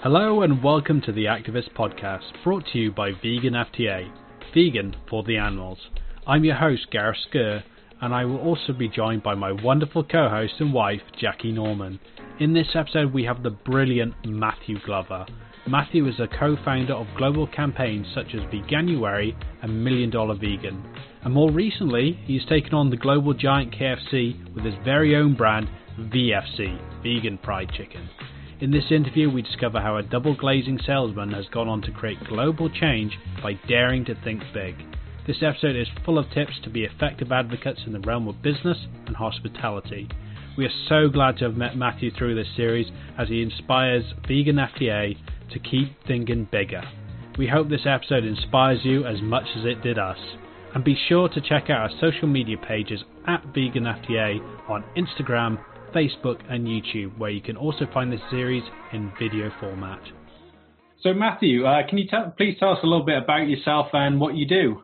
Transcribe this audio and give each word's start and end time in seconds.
Hello 0.00 0.42
and 0.42 0.62
welcome 0.62 1.00
to 1.00 1.10
the 1.10 1.24
Activist 1.24 1.72
Podcast, 1.76 2.22
brought 2.44 2.64
to 2.66 2.78
you 2.78 2.92
by 2.92 3.10
Vegan 3.10 3.54
FTA, 3.54 4.08
vegan 4.54 4.94
for 5.10 5.24
the 5.24 5.36
animals. 5.38 5.78
I'm 6.24 6.44
your 6.44 6.54
host, 6.54 6.86
Gareth 6.92 7.18
Skur, 7.28 7.64
and 8.00 8.14
I 8.14 8.24
will 8.24 8.38
also 8.38 8.72
be 8.72 8.88
joined 8.88 9.24
by 9.24 9.34
my 9.34 9.50
wonderful 9.50 10.04
co 10.04 10.28
host 10.28 10.54
and 10.60 10.72
wife, 10.72 11.00
Jackie 11.20 11.50
Norman. 11.50 11.98
In 12.38 12.54
this 12.54 12.76
episode, 12.76 13.12
we 13.12 13.24
have 13.24 13.42
the 13.42 13.50
brilliant 13.50 14.14
Matthew 14.24 14.78
Glover. 14.86 15.26
Matthew 15.66 16.06
is 16.06 16.20
a 16.20 16.28
co 16.28 16.56
founder 16.64 16.94
of 16.94 17.08
global 17.16 17.48
campaigns 17.48 18.06
such 18.14 18.36
as 18.36 18.52
Veganuary 18.52 19.34
and 19.62 19.82
Million 19.82 20.10
Dollar 20.10 20.36
Vegan. 20.36 20.80
And 21.24 21.34
more 21.34 21.50
recently, 21.50 22.20
he's 22.24 22.46
taken 22.46 22.72
on 22.72 22.90
the 22.90 22.96
global 22.96 23.34
giant 23.34 23.74
KFC 23.74 24.54
with 24.54 24.64
his 24.64 24.76
very 24.84 25.16
own 25.16 25.34
brand, 25.34 25.68
VFC, 25.98 26.78
Vegan 27.02 27.40
Fried 27.42 27.72
Chicken. 27.72 28.08
In 28.60 28.72
this 28.72 28.90
interview, 28.90 29.30
we 29.30 29.42
discover 29.42 29.80
how 29.80 29.98
a 29.98 30.02
double 30.02 30.34
glazing 30.34 30.80
salesman 30.84 31.30
has 31.30 31.46
gone 31.46 31.68
on 31.68 31.80
to 31.82 31.92
create 31.92 32.18
global 32.26 32.68
change 32.68 33.16
by 33.40 33.52
daring 33.68 34.04
to 34.06 34.16
think 34.24 34.42
big. 34.52 34.74
This 35.28 35.44
episode 35.44 35.76
is 35.76 35.86
full 36.04 36.18
of 36.18 36.28
tips 36.32 36.54
to 36.64 36.70
be 36.70 36.82
effective 36.82 37.30
advocates 37.30 37.82
in 37.86 37.92
the 37.92 38.00
realm 38.00 38.26
of 38.26 38.42
business 38.42 38.78
and 39.06 39.14
hospitality. 39.14 40.08
We 40.56 40.64
are 40.66 40.88
so 40.88 41.08
glad 41.08 41.36
to 41.36 41.44
have 41.44 41.56
met 41.56 41.76
Matthew 41.76 42.10
through 42.10 42.34
this 42.34 42.48
series 42.56 42.88
as 43.16 43.28
he 43.28 43.42
inspires 43.42 44.02
Vegan 44.26 44.56
FTA 44.56 45.16
to 45.52 45.58
keep 45.60 45.92
thinking 46.08 46.48
bigger. 46.50 46.82
We 47.38 47.46
hope 47.46 47.68
this 47.68 47.86
episode 47.86 48.24
inspires 48.24 48.80
you 48.82 49.06
as 49.06 49.22
much 49.22 49.46
as 49.56 49.66
it 49.66 49.82
did 49.82 50.00
us. 50.00 50.18
And 50.74 50.82
be 50.82 50.98
sure 51.08 51.28
to 51.28 51.40
check 51.40 51.70
out 51.70 51.92
our 51.92 52.00
social 52.00 52.26
media 52.26 52.56
pages 52.56 53.04
at 53.28 53.44
Vegan 53.54 53.84
FTA 53.84 54.68
on 54.68 54.82
Instagram, 54.96 55.60
Facebook, 55.92 56.40
and 56.48 56.66
YouTube, 56.66 57.16
where 57.18 57.30
you 57.30 57.40
can 57.40 57.56
also 57.56 57.86
find 57.92 58.12
this 58.12 58.20
series 58.30 58.62
in 58.92 59.12
video 59.18 59.50
format. 59.60 60.00
So, 61.02 61.14
Matthew, 61.14 61.64
uh, 61.64 61.86
can 61.88 61.98
you 61.98 62.04
t- 62.04 62.16
please 62.36 62.56
tell 62.58 62.72
us 62.72 62.78
a 62.82 62.86
little 62.86 63.04
bit 63.04 63.18
about 63.18 63.48
yourself 63.48 63.88
and 63.92 64.20
what 64.20 64.34
you 64.34 64.46
do? 64.46 64.82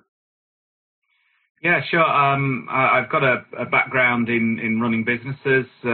Yeah, 1.65 1.81
sure. 1.91 2.05
Um, 2.05 2.69
I, 2.71 3.01
have 3.01 3.11
got 3.11 3.23
a, 3.25 3.43
a, 3.59 3.65
background 3.65 4.29
in, 4.29 4.61
in 4.63 4.81
running 4.83 5.03
businesses, 5.03 5.65
uh, 5.85 5.89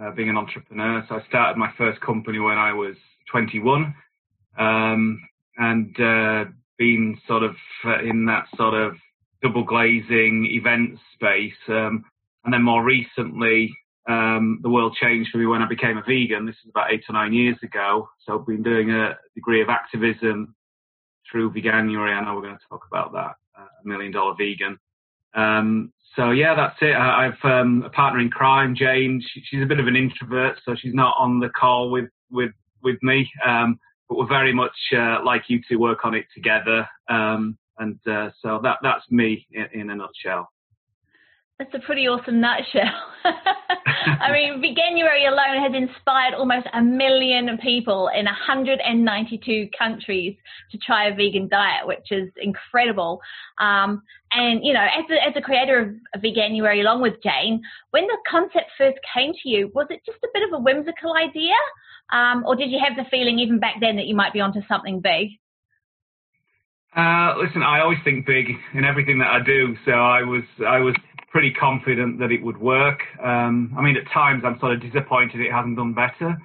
uh, 0.00 0.10
being 0.14 0.28
an 0.28 0.36
entrepreneur. 0.36 1.04
So 1.08 1.16
I 1.16 1.26
started 1.28 1.58
my 1.58 1.70
first 1.76 2.00
company 2.00 2.38
when 2.38 2.56
I 2.56 2.72
was 2.72 2.94
21, 3.32 3.92
um, 4.58 5.20
and 5.56 6.00
uh, 6.00 6.44
been 6.78 7.18
sort 7.26 7.42
of 7.42 7.56
uh, 7.84 7.98
in 7.98 8.26
that 8.26 8.46
sort 8.56 8.74
of 8.74 8.94
double 9.42 9.64
glazing 9.64 10.46
event 10.52 10.96
space. 11.14 11.52
Um, 11.68 12.04
and 12.44 12.54
then 12.54 12.62
more 12.62 12.84
recently, 12.84 13.74
um, 14.08 14.60
the 14.62 14.70
world 14.70 14.96
changed 15.00 15.30
for 15.30 15.38
me 15.38 15.46
when 15.46 15.62
I 15.62 15.68
became 15.68 15.96
a 15.96 16.02
vegan. 16.02 16.46
This 16.46 16.56
is 16.64 16.70
about 16.70 16.92
eight 16.92 17.04
or 17.08 17.12
nine 17.12 17.32
years 17.32 17.56
ago. 17.62 18.08
So 18.24 18.38
I've 18.38 18.46
been 18.46 18.62
doing 18.62 18.90
a 18.90 19.16
degree 19.34 19.62
of 19.62 19.68
activism 19.68 20.54
through 21.30 21.52
Veganuary. 21.52 22.12
I 22.12 22.24
know 22.24 22.34
we're 22.34 22.42
going 22.42 22.58
to 22.58 22.68
talk 22.68 22.84
about 22.90 23.12
that. 23.12 23.36
Uh, 23.56 23.66
a 23.84 23.88
million 23.88 24.12
dollar 24.12 24.34
vegan. 24.36 24.78
Um, 25.34 25.92
so 26.16 26.30
yeah, 26.30 26.54
that's 26.54 26.76
it. 26.82 26.94
I, 26.94 27.24
have 27.24 27.50
um, 27.50 27.82
a 27.86 27.90
partner 27.90 28.20
in 28.20 28.30
crime, 28.30 28.74
Jane. 28.74 29.22
She, 29.32 29.42
she's 29.46 29.62
a 29.62 29.66
bit 29.66 29.80
of 29.80 29.86
an 29.86 29.96
introvert, 29.96 30.58
so 30.64 30.74
she's 30.74 30.94
not 30.94 31.14
on 31.18 31.40
the 31.40 31.48
call 31.48 31.90
with 31.90 32.10
with 32.30 32.52
with 32.82 33.02
me. 33.02 33.30
Um, 33.46 33.78
but 34.08 34.18
we're 34.18 34.28
very 34.28 34.52
much 34.52 34.76
uh, 34.94 35.24
like 35.24 35.44
you 35.48 35.60
to 35.68 35.76
work 35.76 36.04
on 36.04 36.14
it 36.14 36.26
together. 36.34 36.86
Um, 37.08 37.56
and 37.78 37.98
uh, 38.06 38.30
so 38.42 38.60
that 38.62 38.78
that's 38.82 39.10
me 39.10 39.46
in, 39.52 39.80
in 39.80 39.90
a 39.90 39.96
nutshell. 39.96 40.51
That's 41.58 41.74
a 41.74 41.86
pretty 41.86 42.08
awesome 42.08 42.40
nutshell. 42.40 42.90
I 43.24 44.32
mean, 44.32 44.62
Veganuary 44.62 45.28
alone 45.28 45.62
has 45.62 45.74
inspired 45.74 46.34
almost 46.34 46.66
a 46.72 46.82
million 46.82 47.58
people 47.62 48.08
in 48.08 48.24
192 48.24 49.68
countries 49.78 50.36
to 50.70 50.78
try 50.78 51.08
a 51.08 51.14
vegan 51.14 51.48
diet, 51.48 51.86
which 51.86 52.10
is 52.10 52.30
incredible. 52.40 53.20
Um, 53.60 54.02
and, 54.32 54.64
you 54.64 54.72
know, 54.72 54.82
as 54.82 55.04
a, 55.10 55.28
as 55.28 55.34
a 55.36 55.40
creator 55.40 56.00
of 56.14 56.20
Veganuary 56.20 56.80
along 56.80 57.02
with 57.02 57.22
Jane, 57.22 57.62
when 57.90 58.06
the 58.06 58.18
concept 58.28 58.70
first 58.76 58.98
came 59.14 59.32
to 59.42 59.48
you, 59.48 59.70
was 59.74 59.86
it 59.90 60.00
just 60.04 60.18
a 60.24 60.28
bit 60.34 60.42
of 60.42 60.58
a 60.58 60.62
whimsical 60.62 61.14
idea? 61.14 61.54
Um, 62.12 62.44
or 62.46 62.56
did 62.56 62.70
you 62.70 62.80
have 62.82 62.96
the 62.96 63.08
feeling 63.10 63.38
even 63.38 63.58
back 63.58 63.76
then 63.80 63.96
that 63.96 64.06
you 64.06 64.16
might 64.16 64.32
be 64.32 64.40
onto 64.40 64.60
something 64.68 65.00
big? 65.00 65.28
Uh, 66.94 67.34
listen, 67.42 67.62
I 67.62 67.80
always 67.80 67.98
think 68.04 68.26
big 68.26 68.46
in 68.74 68.84
everything 68.84 69.18
that 69.20 69.28
I 69.28 69.42
do. 69.42 69.74
So 69.86 69.92
I 69.92 70.22
was, 70.22 70.42
I 70.66 70.78
was 70.80 70.94
pretty 71.32 71.50
confident 71.50 72.18
that 72.20 72.30
it 72.30 72.42
would 72.42 72.58
work. 72.58 73.00
Um, 73.20 73.74
I 73.76 73.80
mean, 73.80 73.96
at 73.96 74.08
times 74.12 74.42
I'm 74.44 74.60
sort 74.60 74.74
of 74.74 74.82
disappointed 74.82 75.40
it 75.40 75.50
hasn't 75.50 75.76
done 75.76 75.94
better. 75.94 76.36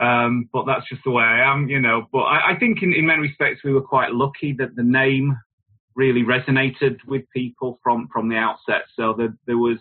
Um, 0.00 0.48
but 0.52 0.64
that's 0.64 0.88
just 0.88 1.02
the 1.04 1.10
way 1.10 1.24
I 1.24 1.52
am, 1.52 1.68
you 1.68 1.80
know. 1.80 2.06
But 2.10 2.20
I, 2.20 2.52
I 2.52 2.58
think 2.58 2.82
in, 2.82 2.94
in, 2.94 3.04
many 3.04 3.20
respects 3.20 3.62
we 3.62 3.74
were 3.74 3.82
quite 3.82 4.12
lucky 4.12 4.54
that 4.54 4.74
the 4.74 4.82
name 4.82 5.36
really 5.94 6.22
resonated 6.22 6.96
with 7.06 7.24
people 7.34 7.78
from, 7.82 8.08
from 8.10 8.30
the 8.30 8.36
outset. 8.36 8.82
So 8.96 9.12
that 9.18 9.36
there 9.46 9.58
was 9.58 9.76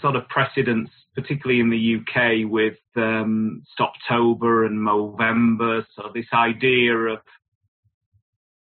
sort 0.00 0.16
of 0.16 0.26
precedence, 0.28 0.88
particularly 1.14 1.60
in 1.60 1.68
the 1.68 1.96
UK 1.96 2.50
with 2.50 2.78
um, 2.96 3.64
Stoptober 3.78 4.64
and 4.64 4.78
Movember. 4.78 5.84
So 5.94 6.10
this 6.14 6.26
idea 6.32 6.94
of 6.94 7.18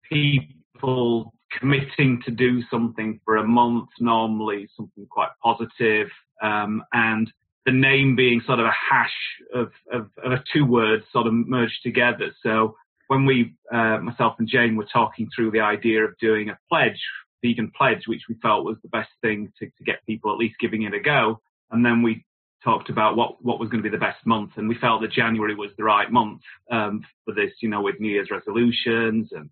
people 0.09 1.34
committing 1.59 2.23
to 2.25 2.31
do 2.31 2.63
something 2.71 3.21
for 3.25 3.37
a 3.37 3.47
month, 3.47 3.89
normally 4.01 4.69
something 4.77 5.07
quite 5.07 5.31
positive, 5.43 6.09
um, 6.43 6.83
and 6.93 7.33
the 7.67 7.73
name 7.73 8.15
being 8.15 8.43
sort 8.47 8.61
of 8.61 8.67
a 8.67 8.73
hash 8.73 9.13
of, 9.55 9.71
of, 9.93 10.11
of 10.23 10.39
two 10.53 10.67
words 10.67 11.05
sort 11.13 11.27
of 11.27 11.33
merged 11.33 11.83
together. 11.83 12.31
So 12.43 12.77
when 13.09 13.25
we, 13.25 13.55
uh, 13.73 13.99
myself 13.99 14.35
and 14.39 14.49
Jane, 14.49 14.77
were 14.77 14.87
talking 14.93 15.29
through 15.35 15.51
the 15.51 15.61
idea 15.61 16.05
of 16.05 16.19
doing 16.19 16.51
a 16.51 16.59
pledge, 16.71 17.01
vegan 17.43 17.71
pledge, 17.77 18.07
which 18.07 18.23
we 18.29 18.37
felt 18.43 18.65
was 18.65 18.77
the 18.83 18.89
best 18.89 19.11
thing 19.23 19.53
to, 19.59 19.67
to 19.67 19.85
get 19.85 20.05
people 20.07 20.33
at 20.33 20.39
least 20.39 20.57
giving 20.61 20.83
it 20.83 20.95
a 20.95 21.01
go, 21.01 21.41
and 21.71 21.85
then 21.85 22.03
we 22.03 22.25
talked 22.63 22.89
about 22.89 23.17
what, 23.17 23.45
what 23.45 23.61
was 23.61 23.69
going 23.69 23.83
to 23.83 23.89
be 23.89 23.95
the 23.95 24.01
best 24.01 24.25
month, 24.25 24.53
and 24.57 24.69
we 24.69 24.75
felt 24.75 25.03
that 25.03 25.13
January 25.13 25.55
was 25.55 25.71
the 25.77 25.85
right 25.85 26.11
month 26.11 26.41
um, 26.71 27.05
for 27.25 27.35
this, 27.35 27.53
you 27.61 27.69
know, 27.69 27.83
with 27.83 28.01
New 28.01 28.09
Year's 28.11 28.31
resolutions 28.31 29.29
and 29.33 29.51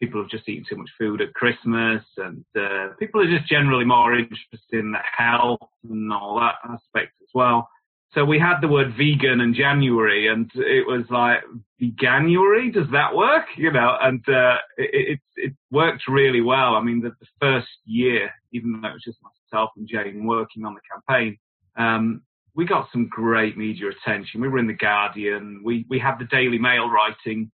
people 0.00 0.20
have 0.20 0.30
just 0.30 0.48
eaten 0.48 0.64
too 0.68 0.76
much 0.76 0.90
food 0.98 1.20
at 1.20 1.34
Christmas, 1.34 2.02
and 2.16 2.44
uh, 2.58 2.88
people 2.98 3.20
are 3.20 3.38
just 3.38 3.48
generally 3.48 3.84
more 3.84 4.14
interested 4.14 4.58
in 4.72 4.92
the 4.92 4.98
health 5.16 5.60
and 5.88 6.12
all 6.12 6.38
that 6.40 6.56
aspect 6.64 7.12
as 7.22 7.28
well. 7.34 7.68
So 8.14 8.24
we 8.24 8.38
had 8.38 8.60
the 8.60 8.68
word 8.68 8.94
vegan 8.96 9.40
in 9.40 9.54
January, 9.54 10.28
and 10.28 10.48
it 10.54 10.86
was 10.86 11.04
like 11.10 11.42
veganuary. 11.82 12.72
Does 12.72 12.86
that 12.92 13.14
work? 13.14 13.46
You 13.56 13.72
know, 13.72 13.96
and 14.00 14.22
uh, 14.28 14.58
it, 14.76 15.18
it, 15.18 15.20
it 15.36 15.52
worked 15.72 16.04
really 16.06 16.40
well. 16.40 16.76
I 16.76 16.82
mean, 16.82 17.00
the, 17.00 17.10
the, 17.10 17.26
first 17.40 17.66
year, 17.84 18.30
even 18.52 18.80
though 18.80 18.88
it 18.88 18.92
was 18.92 19.02
just 19.04 19.18
myself 19.20 19.70
and 19.76 19.88
Jane 19.88 20.26
working 20.26 20.64
on 20.64 20.74
the 20.74 20.80
campaign, 20.92 21.36
um, 21.76 22.22
we 22.54 22.64
got 22.64 22.88
some 22.92 23.08
great 23.08 23.58
media 23.58 23.90
attention. 23.90 24.40
We 24.40 24.48
were 24.48 24.60
in 24.60 24.68
the 24.68 24.74
Guardian. 24.74 25.60
We 25.64 25.84
we 25.88 25.98
had 25.98 26.18
the 26.20 26.26
Daily 26.26 26.58
Mail 26.58 26.88
writing 26.88 27.50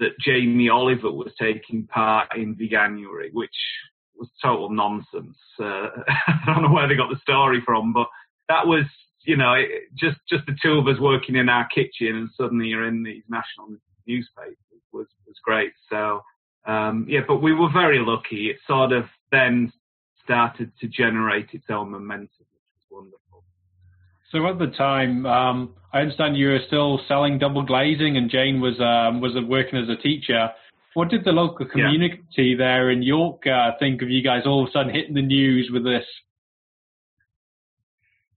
that 0.00 0.18
Jamie 0.18 0.68
Oliver 0.68 1.12
was 1.12 1.32
taking 1.38 1.86
part 1.86 2.36
in 2.36 2.56
Veganuary, 2.56 3.32
which 3.32 3.50
was 4.16 4.28
total 4.42 4.70
nonsense. 4.70 5.38
Uh, 5.58 5.88
I 6.26 6.40
don't 6.46 6.62
know 6.62 6.72
where 6.72 6.88
they 6.88 6.96
got 6.96 7.10
the 7.10 7.20
story 7.22 7.62
from, 7.64 7.92
but 7.92 8.08
that 8.48 8.66
was, 8.66 8.84
you 9.24 9.36
know, 9.36 9.54
just 9.98 10.18
just 10.28 10.44
the 10.46 10.56
two 10.62 10.78
of 10.78 10.88
us 10.88 11.00
working 11.00 11.36
in 11.36 11.48
our 11.48 11.68
kitchen, 11.68 12.16
and 12.16 12.30
suddenly 12.36 12.68
you're 12.68 12.86
in 12.88 13.02
these 13.02 13.22
national 13.28 13.76
newspapers 14.06 14.56
was 14.92 15.06
was 15.26 15.36
great. 15.44 15.72
So 15.88 16.22
um, 16.66 17.06
yeah, 17.08 17.20
but 17.26 17.42
we 17.42 17.54
were 17.54 17.70
very 17.72 17.98
lucky. 18.00 18.50
It 18.50 18.56
sort 18.66 18.92
of 18.92 19.04
then 19.30 19.72
started 20.22 20.72
to 20.80 20.88
generate 20.88 21.48
its 21.52 21.66
own 21.70 21.90
momentum. 21.90 22.46
So 24.32 24.46
at 24.46 24.58
the 24.58 24.68
time, 24.68 25.26
um, 25.26 25.74
I 25.92 26.00
understand 26.00 26.36
you 26.36 26.48
were 26.48 26.60
still 26.66 27.00
selling 27.08 27.38
double 27.38 27.64
glazing, 27.64 28.16
and 28.16 28.30
Jane 28.30 28.60
was 28.60 28.78
um, 28.80 29.20
was 29.20 29.32
working 29.48 29.78
as 29.78 29.88
a 29.88 30.00
teacher. 30.00 30.50
What 30.94 31.08
did 31.08 31.24
the 31.24 31.32
local 31.32 31.66
community 31.66 32.20
yeah. 32.36 32.56
there 32.58 32.90
in 32.90 33.02
York 33.02 33.46
uh, 33.46 33.72
think 33.78 34.02
of 34.02 34.10
you 34.10 34.22
guys 34.22 34.42
all 34.44 34.62
of 34.64 34.68
a 34.68 34.72
sudden 34.72 34.92
hitting 34.92 35.14
the 35.14 35.22
news 35.22 35.70
with 35.72 35.84
this? 35.84 36.04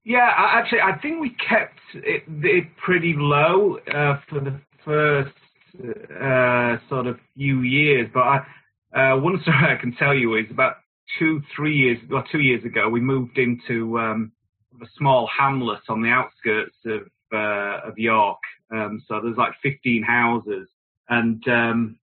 Yeah, 0.04 0.30
actually, 0.36 0.80
I 0.80 0.98
think 0.98 1.20
we 1.20 1.30
kept 1.30 1.78
it, 1.94 2.24
it 2.28 2.76
pretty 2.76 3.14
low 3.16 3.78
uh, 3.88 4.20
for 4.28 4.40
the 4.40 4.60
first 4.84 5.34
uh, 5.80 6.76
sort 6.88 7.06
of 7.06 7.18
few 7.34 7.62
years. 7.62 8.08
But 8.12 8.20
I, 8.20 8.36
uh, 8.94 9.20
one 9.20 9.40
story 9.42 9.56
I 9.76 9.80
can 9.80 9.94
tell 9.96 10.14
you 10.14 10.36
is 10.36 10.44
about 10.50 10.76
two, 11.18 11.40
three 11.56 11.76
years, 11.76 11.98
well, 12.10 12.24
two 12.30 12.40
years 12.40 12.64
ago, 12.64 12.88
we 12.88 13.00
moved 13.00 13.38
into 13.38 13.98
um, 13.98 14.32
a 14.84 14.88
small 14.96 15.26
hamlet 15.26 15.80
on 15.88 16.02
the 16.02 16.10
outskirts 16.10 16.76
of 16.86 17.02
uh, 17.32 17.88
of 17.88 17.98
York. 17.98 18.38
Um, 18.72 19.02
so 19.08 19.20
there's 19.20 19.36
like 19.36 19.52
15 19.62 20.02
houses, 20.02 20.68
and 21.08 21.42
um, 21.48 21.98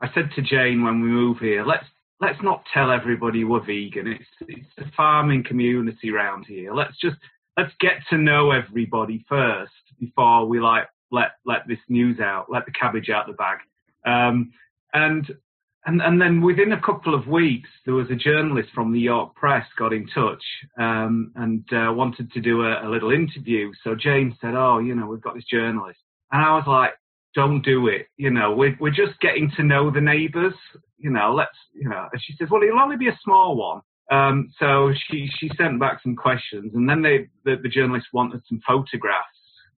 I 0.00 0.12
said 0.14 0.30
to 0.34 0.42
Jane 0.42 0.82
when 0.82 1.00
we 1.00 1.08
move 1.08 1.38
here, 1.38 1.64
let's 1.64 1.84
let's 2.20 2.42
not 2.42 2.64
tell 2.72 2.90
everybody 2.90 3.44
we're 3.44 3.60
vegan. 3.60 4.06
It's 4.06 4.28
it's 4.48 4.78
a 4.78 4.90
farming 4.96 5.44
community 5.44 6.10
around 6.10 6.46
here. 6.46 6.72
Let's 6.72 6.98
just 7.00 7.16
let's 7.56 7.72
get 7.80 7.98
to 8.10 8.18
know 8.18 8.50
everybody 8.50 9.24
first 9.28 9.72
before 9.98 10.46
we 10.46 10.60
like 10.60 10.88
let 11.10 11.32
let 11.44 11.66
this 11.66 11.78
news 11.88 12.20
out, 12.20 12.46
let 12.50 12.64
the 12.66 12.72
cabbage 12.72 13.10
out 13.10 13.26
the 13.26 13.32
bag. 13.34 13.58
Um, 14.06 14.52
and 14.92 15.30
and 15.86 16.02
and 16.02 16.20
then 16.20 16.42
within 16.42 16.72
a 16.72 16.80
couple 16.80 17.14
of 17.14 17.26
weeks, 17.26 17.68
there 17.84 17.94
was 17.94 18.10
a 18.10 18.14
journalist 18.14 18.68
from 18.74 18.92
the 18.92 19.00
York 19.00 19.34
Press 19.34 19.66
got 19.78 19.92
in 19.92 20.06
touch 20.14 20.42
um, 20.78 21.32
and 21.36 21.64
uh, 21.72 21.92
wanted 21.92 22.30
to 22.32 22.40
do 22.40 22.62
a, 22.62 22.86
a 22.86 22.88
little 22.88 23.10
interview. 23.10 23.72
So 23.82 23.94
Jane 23.94 24.36
said, 24.40 24.54
"Oh, 24.54 24.78
you 24.78 24.94
know, 24.94 25.06
we've 25.06 25.22
got 25.22 25.34
this 25.34 25.44
journalist," 25.50 25.98
and 26.32 26.42
I 26.44 26.54
was 26.54 26.64
like, 26.66 26.92
"Don't 27.34 27.64
do 27.64 27.88
it. 27.88 28.08
You 28.18 28.30
know, 28.30 28.52
we're 28.52 28.76
we're 28.78 28.90
just 28.90 29.18
getting 29.20 29.50
to 29.56 29.62
know 29.62 29.90
the 29.90 30.02
neighbours. 30.02 30.54
You 30.98 31.10
know, 31.10 31.32
let's 31.34 31.56
you 31.72 31.88
know." 31.88 32.08
And 32.12 32.22
she 32.22 32.34
says, 32.36 32.48
"Well, 32.50 32.62
it'll 32.62 32.80
only 32.80 32.98
be 32.98 33.08
a 33.08 33.18
small 33.24 33.56
one." 33.56 33.80
Um, 34.10 34.50
so 34.58 34.92
she 35.08 35.30
she 35.38 35.50
sent 35.56 35.80
back 35.80 36.02
some 36.02 36.14
questions, 36.14 36.72
and 36.74 36.88
then 36.88 37.00
they 37.00 37.28
the, 37.46 37.56
the 37.62 37.70
journalist 37.70 38.08
wanted 38.12 38.42
some 38.48 38.60
photographs, 38.66 39.24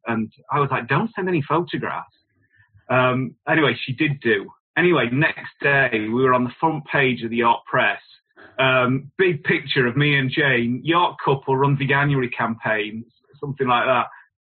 and 0.09 0.33
I 0.51 0.59
was 0.59 0.71
like, 0.73 0.89
"Don't 0.89 1.11
send 1.15 1.29
any 1.29 1.43
photographs." 1.49 2.17
Um, 2.91 3.37
anyway, 3.49 3.77
she 3.81 3.93
did 3.93 4.21
do. 4.21 4.51
Anyway, 4.77 5.09
next 5.13 5.53
day 5.61 5.91
we 5.93 6.23
were 6.23 6.35
on 6.35 6.45
the 6.45 6.53
front 6.59 6.85
page 6.87 7.23
of 7.23 7.31
the 7.31 7.37
York 7.37 7.61
Press. 7.67 8.01
Um, 8.59 9.11
big 9.19 9.45
picture 9.45 9.87
of 9.87 9.97
me 9.97 10.19
and 10.19 10.31
Jane, 10.31 10.81
York 10.85 11.17
couple 11.25 11.57
run 11.57 11.77
the 11.77 11.87
veganuary 11.87 12.33
campaign, 12.37 13.05
something 13.41 13.67
like 13.67 13.87
that. 13.87 14.07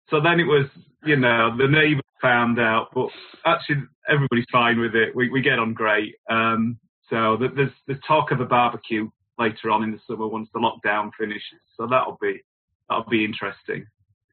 So 0.10 0.22
then 0.22 0.40
it 0.40 0.46
was, 0.46 0.66
you 1.04 1.18
know, 1.18 1.56
the 1.58 1.68
neighbour 1.68 2.02
found 2.22 2.60
out, 2.60 2.90
but 2.94 3.10
actually 3.46 3.84
everybody's 4.10 4.46
fine 4.52 4.80
with 4.80 4.96
it. 4.96 5.16
We, 5.16 5.30
we 5.30 5.42
get 5.42 5.60
on 5.60 5.74
great. 5.74 6.16
Um, 6.30 6.80
so 7.10 7.38
there's 7.38 7.72
there's 7.86 8.00
talk 8.08 8.32
of 8.32 8.42
a 8.42 8.46
barbecue 8.46 9.10
later 9.38 9.70
on 9.72 9.84
in 9.84 9.92
the 9.92 10.00
summer 10.08 10.28
once 10.28 10.50
the 10.54 10.60
lockdown 10.60 11.12
finishes. 11.18 11.62
So 11.78 11.88
that'll 11.88 12.18
be 12.22 12.42
that'll 12.90 13.10
be 13.10 13.24
interesting. 13.24 13.86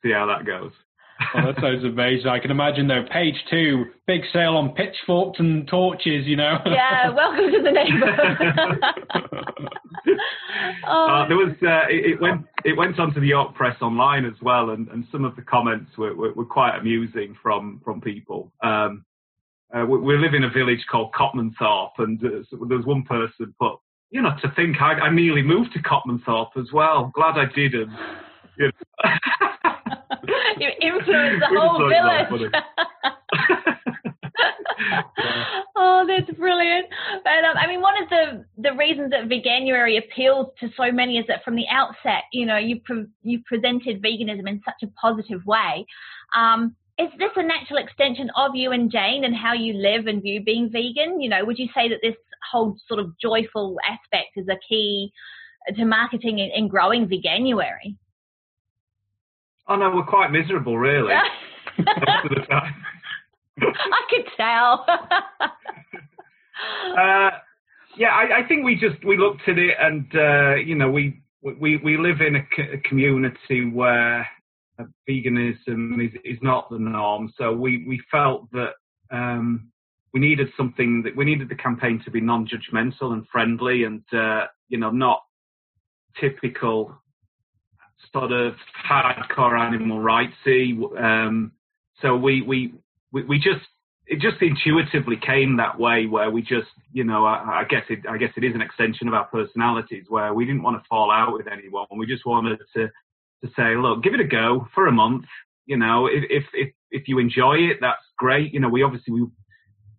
See 0.03 0.13
how 0.13 0.27
that 0.27 0.47
goes. 0.47 0.73
Oh, 1.35 1.47
that 1.47 1.61
sounds 1.61 1.85
amazing. 1.85 2.27
I 2.27 2.39
can 2.39 2.51
imagine 2.51 2.87
though, 2.89 3.05
page 3.11 3.35
two, 3.51 3.87
big 4.07 4.23
sale 4.33 4.57
on 4.57 4.71
pitchforks 4.75 5.41
and 5.41 5.67
torches, 5.69 6.27
you 6.27 6.37
know. 6.37 6.59
Yeah, 6.67 7.11
welcome 7.11 7.51
to 7.51 7.63
the 7.63 7.71
neighbourhood. 7.73 8.85
oh. 10.87 11.07
uh, 11.11 11.29
there 11.29 11.37
was 11.37 11.55
uh, 11.63 11.89
it, 11.89 12.13
it, 12.13 12.21
went 12.21 12.47
it 12.65 12.77
went 12.77 12.99
onto 12.99 13.21
the 13.21 13.27
York 13.27 13.55
Press 13.55 13.77
online 13.83 14.25
as 14.25 14.41
well, 14.43 14.71
and, 14.71 14.89
and 14.89 15.05
some 15.11 15.25
of 15.25 15.37
the 15.37 15.43
comments 15.43 15.91
were, 15.99 16.15
were, 16.15 16.33
were 16.33 16.45
quite 16.45 16.77
amusing 16.77 17.37
from 17.43 17.81
from 17.85 18.01
people. 18.01 18.53
Um, 18.63 19.05
uh, 19.75 19.85
we, 19.85 19.99
we, 19.99 20.17
live 20.17 20.35
in 20.35 20.45
a 20.45 20.51
village 20.51 20.85
called 20.91 21.13
Copmanthorpe, 21.13 21.99
and 21.99 22.19
uh, 22.25 22.29
there 22.69 22.77
was 22.77 22.87
one 22.87 23.03
person 23.03 23.53
put, 23.59 23.79
you 24.11 24.23
know, 24.23 24.31
to 24.41 24.53
think 24.55 24.81
I, 24.81 24.93
I 24.93 25.11
nearly 25.11 25.43
moved 25.43 25.73
to 25.73 25.81
Copmanthorpe 25.81 26.57
as 26.57 26.73
well. 26.73 27.11
Glad 27.15 27.39
I 27.39 27.47
didn't. 27.55 27.91
You 28.57 28.71
know. 28.71 29.64
You 30.59 30.71
influence 30.81 31.41
the 31.41 31.49
whole 31.59 31.88
village. 31.88 32.53
oh, 35.76 36.05
that's 36.06 36.31
brilliant. 36.38 36.87
But 37.23 37.44
um, 37.44 37.56
I 37.56 37.67
mean, 37.67 37.81
one 37.81 38.03
of 38.03 38.09
the 38.09 38.44
the 38.59 38.73
reasons 38.75 39.11
that 39.11 39.29
Veganuary 39.29 39.99
appeals 39.99 40.49
to 40.61 40.69
so 40.76 40.91
many 40.93 41.19
is 41.19 41.26
that 41.29 41.44
from 41.44 41.56
the 41.56 41.67
outset, 41.71 42.25
you 42.32 42.47
know, 42.47 42.56
you 42.56 42.81
pre- 42.85 43.06
you 43.23 43.41
presented 43.47 44.03
veganism 44.03 44.49
in 44.49 44.61
such 44.65 44.82
a 44.82 44.88
positive 45.00 45.44
way. 45.47 45.87
Um, 46.37 46.77
is 46.99 47.09
this 47.19 47.31
a 47.35 47.43
natural 47.43 47.81
extension 47.81 48.31
of 48.37 48.55
you 48.55 48.70
and 48.70 48.91
Jane 48.91 49.25
and 49.25 49.35
how 49.35 49.53
you 49.53 49.73
live 49.75 50.06
and 50.06 50.23
view 50.23 50.43
being 50.44 50.70
vegan? 50.70 51.20
You 51.20 51.29
know, 51.29 51.44
would 51.44 51.59
you 51.59 51.69
say 51.75 51.88
that 51.88 51.99
this 52.03 52.15
whole 52.50 52.77
sort 52.87 53.00
of 53.00 53.19
joyful 53.20 53.77
aspect 53.88 54.31
is 54.37 54.47
a 54.49 54.56
key 54.69 55.12
to 55.75 55.85
marketing 55.85 56.41
and 56.55 56.70
growing 56.70 57.09
Veganuary? 57.09 57.97
Oh 59.69 59.77
no, 59.77 59.95
we're 59.95 60.05
quite 60.05 60.31
miserable, 60.31 60.79
really. 60.79 61.15
most 61.79 62.25
of 62.25 62.31
the 62.31 62.47
time. 62.49 62.75
I 63.61 64.01
could 64.11 64.27
tell. 64.37 64.85
uh, 66.99 67.31
yeah, 67.97 68.09
I, 68.09 68.41
I, 68.41 68.49
think 68.49 68.65
we 68.65 68.75
just 68.75 69.05
we 69.05 69.17
looked 69.17 69.49
at 69.49 69.59
it, 69.59 69.77
and 69.81 70.07
uh, 70.15 70.57
you 70.57 70.75
know, 70.75 70.91
we 70.91 71.23
we 71.43 71.77
we 71.79 71.97
live 71.97 72.21
in 72.21 72.37
a, 72.37 72.47
a 72.75 72.79
community 72.79 73.71
where 73.71 74.29
veganism 75.09 76.05
is, 76.05 76.13
is 76.25 76.39
not 76.43 76.69
the 76.71 76.79
norm. 76.79 77.33
So 77.39 77.53
we 77.53 77.85
we 77.87 78.01
felt 78.11 78.51
that 78.53 78.73
um, 79.11 79.71
we 80.13 80.21
needed 80.21 80.49
something 80.57 81.03
that 81.05 81.17
we 81.17 81.25
needed 81.25 81.49
the 81.49 81.55
campaign 81.55 82.03
to 82.05 82.11
be 82.11 82.21
non-judgmental 82.21 83.13
and 83.13 83.27
friendly, 83.29 83.85
and 83.85 84.03
uh, 84.13 84.47
you 84.69 84.79
know, 84.79 84.91
not 84.91 85.23
typical 86.21 86.97
sort 88.15 88.33
of 88.33 88.55
hardcore 88.89 89.59
animal 89.59 89.99
rightsy. 89.99 90.79
Um, 90.99 91.53
so 92.01 92.17
we, 92.17 92.41
we, 92.43 92.73
we, 93.13 93.25
we 93.25 93.37
just, 93.39 93.67
it 94.07 94.21
just 94.21 94.41
intuitively 94.41 95.17
came 95.17 95.57
that 95.57 95.79
way 95.79 96.07
where 96.07 96.31
we 96.31 96.43
just, 96.43 96.69
you 96.93 97.05
know, 97.05 97.25
I, 97.25 97.63
I, 97.63 97.65
guess 97.69 97.85
it, 97.89 98.01
I 98.09 98.17
guess 98.17 98.31
it 98.37 98.45
is 98.45 98.55
an 98.55 98.63
extension 98.63 99.09
of 99.09 99.15
our 99.15 99.25
personalities 99.27 100.05
where 100.09 100.33
we 100.33 100.45
didn't 100.45 100.63
want 100.63 100.81
to 100.81 100.89
fall 100.89 101.11
out 101.11 101.33
with 101.33 101.47
anyone. 101.49 101.87
We 101.97 102.07
just 102.07 102.25
wanted 102.25 102.61
to, 102.77 102.87
to 102.87 103.51
say, 103.57 103.77
look, 103.77 104.03
give 104.03 104.15
it 104.15 104.21
a 104.21 104.25
go 104.25 104.69
for 104.75 104.87
a 104.87 104.93
month. 104.93 105.25
You 105.67 105.79
know, 105.79 106.07
if, 106.07 106.25
if, 106.31 106.45
if, 106.53 106.73
if 106.91 107.09
you 107.09 107.19
enjoy 107.19 107.55
it, 107.55 107.79
that's 107.81 108.03
great. 108.17 108.55
You 108.55 108.61
know, 108.61 108.69
we 108.69 108.83
obviously, 108.83 109.13
we 109.15 109.27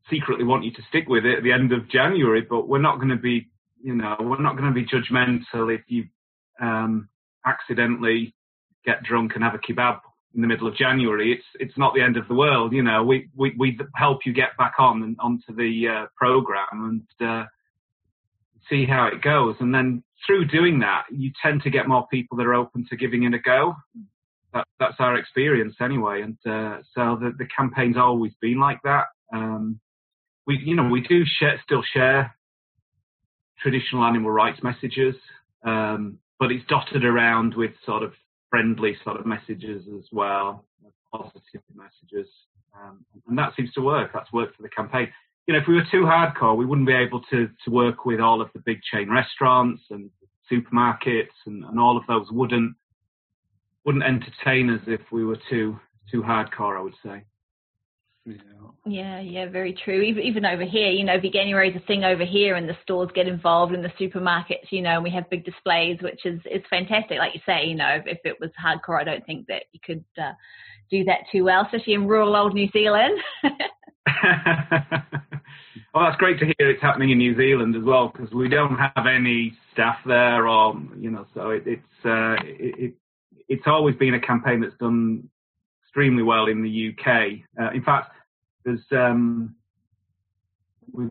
secretly 0.09 0.45
want 0.45 0.63
you 0.63 0.71
to 0.71 0.81
stick 0.87 1.09
with 1.09 1.25
it 1.25 1.37
at 1.37 1.43
the 1.43 1.51
end 1.51 1.73
of 1.73 1.89
January, 1.89 2.41
but 2.41 2.67
we're 2.67 2.79
not 2.79 2.97
going 2.97 3.09
to 3.09 3.15
be, 3.17 3.49
you 3.83 3.95
know, 3.95 4.15
we're 4.19 4.41
not 4.41 4.55
going 4.55 4.71
to 4.71 4.79
be 4.79 4.85
judgmental 4.85 5.73
if 5.73 5.81
you, 5.87 6.05
um, 6.61 7.09
accidentally 7.45 8.33
get 8.85 9.03
drunk 9.03 9.33
and 9.35 9.43
have 9.43 9.55
a 9.55 9.59
kebab 9.59 9.99
in 10.35 10.41
the 10.41 10.47
middle 10.47 10.67
of 10.67 10.75
January, 10.75 11.31
it's 11.31 11.45
it's 11.59 11.77
not 11.77 11.93
the 11.93 12.01
end 12.01 12.17
of 12.17 12.27
the 12.27 12.35
world. 12.35 12.73
You 12.73 12.83
know, 12.83 13.03
we 13.03 13.29
we, 13.35 13.55
we 13.57 13.79
help 13.95 14.25
you 14.25 14.33
get 14.33 14.57
back 14.57 14.73
on 14.77 15.01
and 15.03 15.15
onto 15.19 15.55
the 15.55 15.87
uh, 15.87 16.05
program 16.17 17.05
and 17.19 17.27
uh, 17.27 17.45
see 18.69 18.85
how 18.85 19.07
it 19.07 19.21
goes. 19.21 19.55
And 19.59 19.73
then 19.73 20.03
through 20.25 20.45
doing 20.45 20.79
that, 20.79 21.03
you 21.09 21.31
tend 21.41 21.63
to 21.63 21.69
get 21.69 21.87
more 21.87 22.05
people 22.11 22.37
that 22.37 22.45
are 22.45 22.53
open 22.53 22.85
to 22.89 22.97
giving 22.97 23.23
it 23.23 23.33
a 23.33 23.39
go. 23.39 23.75
That, 24.53 24.67
that's 24.79 24.95
our 24.99 25.15
experience 25.15 25.75
anyway. 25.81 26.21
And 26.21 26.37
uh, 26.45 26.81
so 26.93 27.17
the 27.19 27.31
the 27.37 27.47
campaign's 27.55 27.97
always 27.97 28.33
been 28.41 28.59
like 28.59 28.79
that. 28.83 29.05
Um, 29.33 29.79
we 30.45 30.59
you 30.63 30.75
know 30.75 30.89
we 30.89 31.01
do 31.01 31.23
share, 31.39 31.59
still 31.63 31.83
share 31.93 32.35
traditional 33.59 34.03
animal 34.03 34.31
rights 34.31 34.61
messages. 34.61 35.15
Um, 35.63 36.19
but 36.39 36.51
it's 36.51 36.65
dotted 36.67 37.05
around 37.05 37.55
with 37.55 37.71
sort 37.85 38.03
of 38.03 38.13
friendly 38.49 38.95
sort 39.03 39.19
of 39.19 39.25
messages 39.25 39.83
as 39.97 40.05
well, 40.11 40.65
positive 41.11 41.61
messages, 41.73 42.27
um, 42.75 43.05
and 43.27 43.37
that 43.37 43.53
seems 43.55 43.71
to 43.73 43.81
work. 43.81 44.11
That's 44.13 44.31
worked 44.33 44.55
for 44.55 44.63
the 44.63 44.69
campaign. 44.69 45.07
You 45.47 45.53
know, 45.53 45.59
if 45.59 45.67
we 45.67 45.75
were 45.75 45.87
too 45.91 46.03
hardcore, 46.03 46.57
we 46.57 46.65
wouldn't 46.65 46.87
be 46.87 46.93
able 46.93 47.21
to 47.31 47.49
to 47.63 47.71
work 47.71 48.05
with 48.05 48.19
all 48.19 48.41
of 48.41 48.49
the 48.53 48.59
big 48.59 48.81
chain 48.81 49.09
restaurants 49.09 49.81
and 49.89 50.09
supermarkets, 50.51 51.35
and, 51.45 51.63
and 51.63 51.79
all 51.79 51.97
of 51.97 52.03
those 52.07 52.27
wouldn't 52.31 52.75
wouldn't 53.85 54.03
entertain 54.03 54.69
us 54.69 54.81
if 54.87 55.01
we 55.11 55.25
were 55.25 55.39
too 55.49 55.79
too 56.11 56.21
hardcore. 56.21 56.77
I 56.77 56.81
would 56.81 56.95
say. 57.03 57.23
Yeah. 58.25 58.33
yeah, 58.85 59.19
yeah, 59.19 59.49
very 59.49 59.73
true. 59.83 60.01
Even, 60.01 60.45
over 60.45 60.63
here, 60.63 60.89
you 60.89 61.03
know, 61.03 61.19
Veganuary 61.19 61.69
is 61.69 61.81
a 61.81 61.85
thing 61.85 62.03
over 62.03 62.25
here, 62.25 62.55
and 62.55 62.67
the 62.67 62.77
stores 62.81 63.09
get 63.13 63.27
involved 63.27 63.73
in 63.73 63.83
the 63.83 63.91
supermarkets, 63.99 64.71
you 64.71 64.81
know, 64.81 64.95
and 64.95 65.03
we 65.03 65.11
have 65.11 65.29
big 65.29 65.45
displays, 65.45 65.99
which 66.01 66.25
is 66.25 66.39
is 66.45 66.63
fantastic. 66.69 67.19
Like 67.19 67.35
you 67.35 67.41
say, 67.45 67.65
you 67.65 67.75
know, 67.75 68.01
if, 68.03 68.07
if 68.07 68.19
it 68.23 68.37
was 68.39 68.49
hardcore, 68.61 68.99
I 68.99 69.03
don't 69.03 69.25
think 69.25 69.45
that 69.47 69.63
you 69.73 69.79
could 69.85 70.03
uh, 70.17 70.31
do 70.89 71.03
that 71.03 71.19
too 71.31 71.43
well, 71.43 71.65
especially 71.65 71.93
in 71.93 72.07
rural 72.07 72.35
old 72.35 72.55
New 72.55 72.69
Zealand. 72.71 73.19
well, 73.43 73.53
that's 75.93 76.17
great 76.17 76.39
to 76.39 76.45
hear 76.45 76.69
it's 76.71 76.81
happening 76.81 77.11
in 77.11 77.19
New 77.19 77.35
Zealand 77.35 77.75
as 77.75 77.83
well, 77.83 78.11
because 78.11 78.33
we 78.33 78.49
don't 78.49 78.75
have 78.75 79.05
any 79.05 79.55
staff 79.71 79.97
there, 80.05 80.47
or 80.47 80.75
you 80.97 81.11
know, 81.11 81.27
so 81.35 81.51
it, 81.51 81.63
it's 81.67 82.05
uh, 82.05 82.35
it, 82.43 82.79
it 82.79 82.93
it's 83.47 83.67
always 83.67 83.95
been 83.97 84.15
a 84.15 84.19
campaign 84.19 84.61
that's 84.61 84.77
done 84.79 85.29
extremely 85.83 86.23
well 86.23 86.47
in 86.47 86.61
the 86.61 86.89
UK. 86.89 87.39
Uh, 87.59 87.71
in 87.71 87.83
fact, 87.83 88.11
there's 88.65 88.81
um, 88.91 89.55
we've 90.91 91.09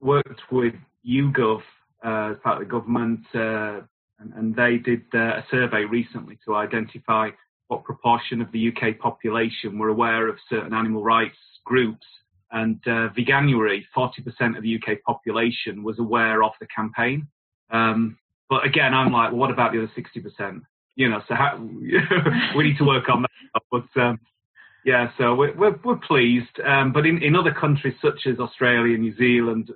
worked 0.00 0.42
with 0.52 0.74
YouGov 1.08 1.62
uh, 2.04 2.32
as 2.32 2.36
part 2.42 2.60
of 2.60 2.68
the 2.68 2.70
government, 2.70 3.20
uh, 3.34 3.80
and, 4.20 4.32
and, 4.36 4.54
they 4.54 4.76
did 4.76 5.02
uh, 5.14 5.38
a 5.38 5.44
survey 5.50 5.84
recently 5.84 6.38
to 6.44 6.54
identify 6.54 7.30
what 7.68 7.82
proportion 7.82 8.40
of 8.42 8.52
the 8.52 8.68
UK 8.68 8.98
population 8.98 9.78
were 9.78 9.88
aware 9.88 10.28
of 10.28 10.36
certain 10.50 10.74
animal 10.74 11.02
rights 11.02 11.36
groups. 11.64 12.06
And 12.52 12.78
uh, 12.86 13.08
Veganuary, 13.16 13.82
40% 13.96 14.56
of 14.56 14.62
the 14.62 14.76
UK 14.76 15.02
population 15.04 15.82
was 15.82 15.98
aware 15.98 16.44
of 16.44 16.52
the 16.60 16.66
campaign. 16.66 17.26
Um, 17.70 18.18
but 18.48 18.64
again, 18.64 18.94
I'm 18.94 19.12
like, 19.12 19.30
well, 19.30 19.40
what 19.40 19.50
about 19.50 19.72
the 19.72 19.78
other 19.78 19.90
60%? 19.96 20.60
you 20.96 21.08
know, 21.08 21.20
so 21.28 21.34
how, 21.34 21.56
we 22.56 22.64
need 22.64 22.78
to 22.78 22.84
work 22.84 23.08
on 23.08 23.22
that. 23.22 23.62
But 23.70 24.00
um, 24.00 24.20
yeah, 24.84 25.10
so 25.18 25.34
we're 25.34 25.54
we're, 25.56 25.78
we're 25.84 25.96
pleased. 25.96 26.60
Um, 26.64 26.92
but 26.92 27.06
in, 27.06 27.22
in 27.22 27.36
other 27.36 27.52
countries 27.52 27.94
such 28.02 28.26
as 28.26 28.38
Australia, 28.38 28.96
New 28.98 29.16
Zealand, 29.16 29.70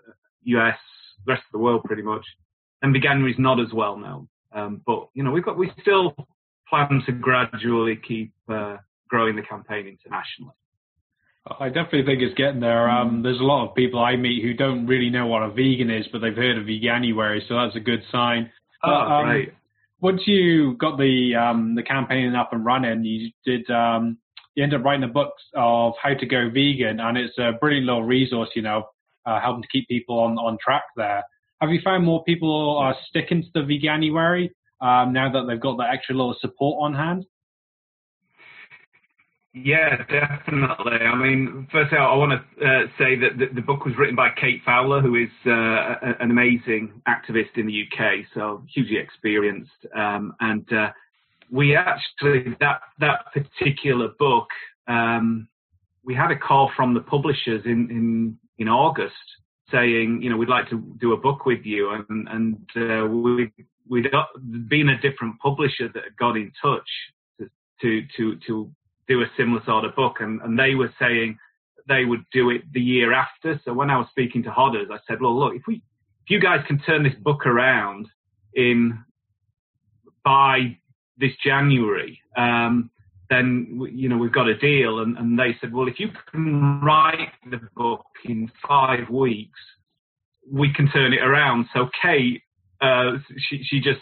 US, 0.45 0.79
the 1.25 1.33
rest 1.33 1.43
of 1.47 1.53
the 1.53 1.59
world, 1.59 1.85
pretty 1.85 2.03
much, 2.03 2.25
and 2.83 2.95
Veganuary 2.95 3.31
is 3.31 3.39
not 3.39 3.61
as 3.61 3.73
well 3.73 3.97
known. 3.97 4.29
Um, 4.53 4.83
but 4.87 5.09
you 5.15 5.23
know, 5.23 5.31
we've 5.31 5.45
got 5.45 5.57
we 5.57 5.73
still 5.81 6.15
plan 6.69 7.03
to 7.07 7.13
gradually 7.13 7.97
keep 7.97 8.33
uh, 8.49 8.77
growing 9.09 9.37
the 9.37 9.43
campaign 9.43 9.87
internationally. 9.87 10.53
I 11.61 11.69
definitely 11.69 12.05
think 12.05 12.21
it's 12.21 12.35
getting 12.35 12.61
there. 12.61 12.91
Um, 12.91 13.23
there's 13.23 13.41
a 13.41 13.45
lot 13.45 13.67
of 13.67 13.75
people 13.75 14.01
I 14.01 14.17
meet 14.17 14.43
who 14.43 14.53
don't 14.53 14.87
really 14.87 15.09
know 15.09 15.27
what 15.27 15.43
a 15.43 15.49
vegan 15.49 15.91
is, 15.91 16.07
but 16.13 16.19
they've 16.19 16.37
heard 16.37 16.59
of 16.59 16.65
Veganuary, 16.65 17.41
so 17.49 17.55
that's 17.55 17.77
a 17.77 17.81
good 17.81 18.03
sign. 18.13 18.51
Oh, 18.85 18.91
um, 18.93 19.27
great. 19.27 19.55
Once 20.01 20.23
you 20.27 20.77
got 20.77 20.99
the 20.99 21.35
um, 21.35 21.75
the 21.75 21.83
campaign 21.83 22.35
up 22.35 22.53
and 22.53 22.65
running, 22.65 23.05
you 23.05 23.31
did 23.45 23.69
um, 23.71 24.19
you 24.59 24.65
ended 24.65 24.81
up 24.81 24.85
writing 24.85 25.05
a 25.05 25.13
book 25.13 25.35
of 25.55 25.95
how 26.03 26.15
to 26.15 26.27
go 26.27 26.51
vegan, 26.51 26.99
and 26.99 27.17
it's 27.17 27.39
a 27.39 27.53
brilliant 27.61 27.87
little 27.87 28.03
resource, 28.03 28.49
you 28.57 28.63
know, 28.63 28.89
uh, 29.25 29.41
helping 29.41 29.63
to 29.63 29.69
keep 29.69 29.87
people 29.87 30.19
on 30.19 30.37
on 30.37 30.59
track 30.61 30.83
there. 30.97 31.23
Have 31.61 31.71
you 31.71 31.81
found 31.85 32.05
more 32.05 32.25
people 32.25 32.77
are 32.77 32.97
sticking 33.09 33.43
to 33.43 33.49
the 33.55 33.61
Veganuary 33.61 34.51
um, 34.81 35.13
now 35.13 35.31
that 35.31 35.45
they've 35.47 35.61
got 35.61 35.77
that 35.77 35.91
extra 35.91 36.17
little 36.17 36.37
support 36.41 36.79
on 36.81 36.93
hand? 36.93 37.25
Yeah, 39.55 39.97
definitely. 40.11 40.99
I 41.07 41.15
mean, 41.15 41.69
firstly, 41.71 41.99
I 41.99 42.15
want 42.17 42.33
to 42.33 42.67
uh, 42.67 42.87
say 42.99 43.17
that 43.17 43.39
the, 43.39 43.55
the, 43.55 43.63
book 43.63 43.85
was 43.85 43.95
written 43.97 44.15
by 44.15 44.29
Kate 44.41 44.61
Fowler, 44.65 45.01
who 45.01 45.15
is 45.17 45.31
uh, 45.47 45.95
an 46.21 46.31
amazing 46.31 47.01
activist 47.09 47.57
in 47.57 47.67
the 47.67 47.85
UK, 47.85 48.27
so 48.35 48.63
hugely 48.73 48.99
experienced. 48.99 49.87
Um, 49.97 50.35
and 50.41 50.71
uh, 50.73 50.91
we 51.51 51.77
actually 51.77 52.57
that 52.61 52.81
that 52.99 53.33
particular 53.33 54.09
book, 54.19 54.49
um, 54.87 55.49
we 56.05 56.15
had 56.15 56.31
a 56.31 56.39
call 56.39 56.71
from 56.77 56.95
the 56.95 57.01
publishers 57.01 57.63
in 57.65 57.91
in 57.91 58.39
in 58.59 58.69
August 58.69 59.15
saying, 59.71 60.23
you 60.23 60.31
know, 60.31 60.37
we'd 60.37 60.49
like 60.49 60.69
to 60.71 60.79
do 60.99 61.13
a 61.13 61.17
book 61.17 61.47
with 61.47 61.65
you, 61.65 61.91
and 61.91 62.29
and 62.29 62.57
uh, 62.77 63.07
we 63.07 63.53
we'd 63.89 64.11
been 64.69 64.89
a 64.89 65.01
different 65.01 65.39
publisher 65.41 65.89
that 65.95 66.17
got 66.19 66.37
in 66.37 66.53
touch 66.63 66.89
to 67.39 67.49
to 67.83 68.03
to, 68.17 68.37
to 68.47 68.71
do 69.09 69.23
a 69.23 69.27
similar 69.37 69.63
sort 69.65 69.85
of 69.85 69.97
book, 69.97 70.17
and, 70.21 70.41
and 70.43 70.59
they 70.59 70.75
were 70.75 70.93
saying 71.01 71.39
they 71.89 72.05
would 72.05 72.25
do 72.33 72.51
it 72.51 72.63
the 72.73 72.81
year 72.81 73.13
after. 73.13 73.59
So 73.65 73.73
when 73.73 73.91
I 73.91 73.97
was 73.97 74.07
speaking 74.11 74.43
to 74.45 74.51
Hodders, 74.51 74.91
I 74.91 74.99
said, 75.09 75.21
well, 75.21 75.39
look, 75.39 75.55
if 75.55 75.63
we, 75.67 75.77
if 75.77 76.29
you 76.29 76.39
guys 76.39 76.61
can 76.67 76.79
turn 76.81 77.03
this 77.03 77.15
book 77.23 77.47
around 77.47 78.07
in 78.55 78.99
by 80.23 80.77
this 81.19 81.33
January, 81.45 82.21
um, 82.37 82.91
then 83.31 83.89
you 83.93 84.09
know 84.09 84.17
we've 84.17 84.33
got 84.33 84.49
a 84.49 84.57
deal. 84.57 85.01
And, 85.01 85.17
and 85.19 85.39
they 85.39 85.57
said, 85.61 85.73
well, 85.73 85.89
if 85.89 85.99
you 85.99 86.09
can 86.31 86.81
write 86.81 87.33
the 87.51 87.61
book 87.77 88.07
in 88.25 88.51
five 88.67 89.09
weeks, 89.11 89.59
we 90.51 90.73
can 90.73 90.89
turn 90.91 91.13
it 91.13 91.23
around. 91.23 91.67
So 91.75 91.89
Kate, 92.03 92.43
uh, 92.81 93.19
she 93.37 93.63
she 93.65 93.81
just 93.81 94.01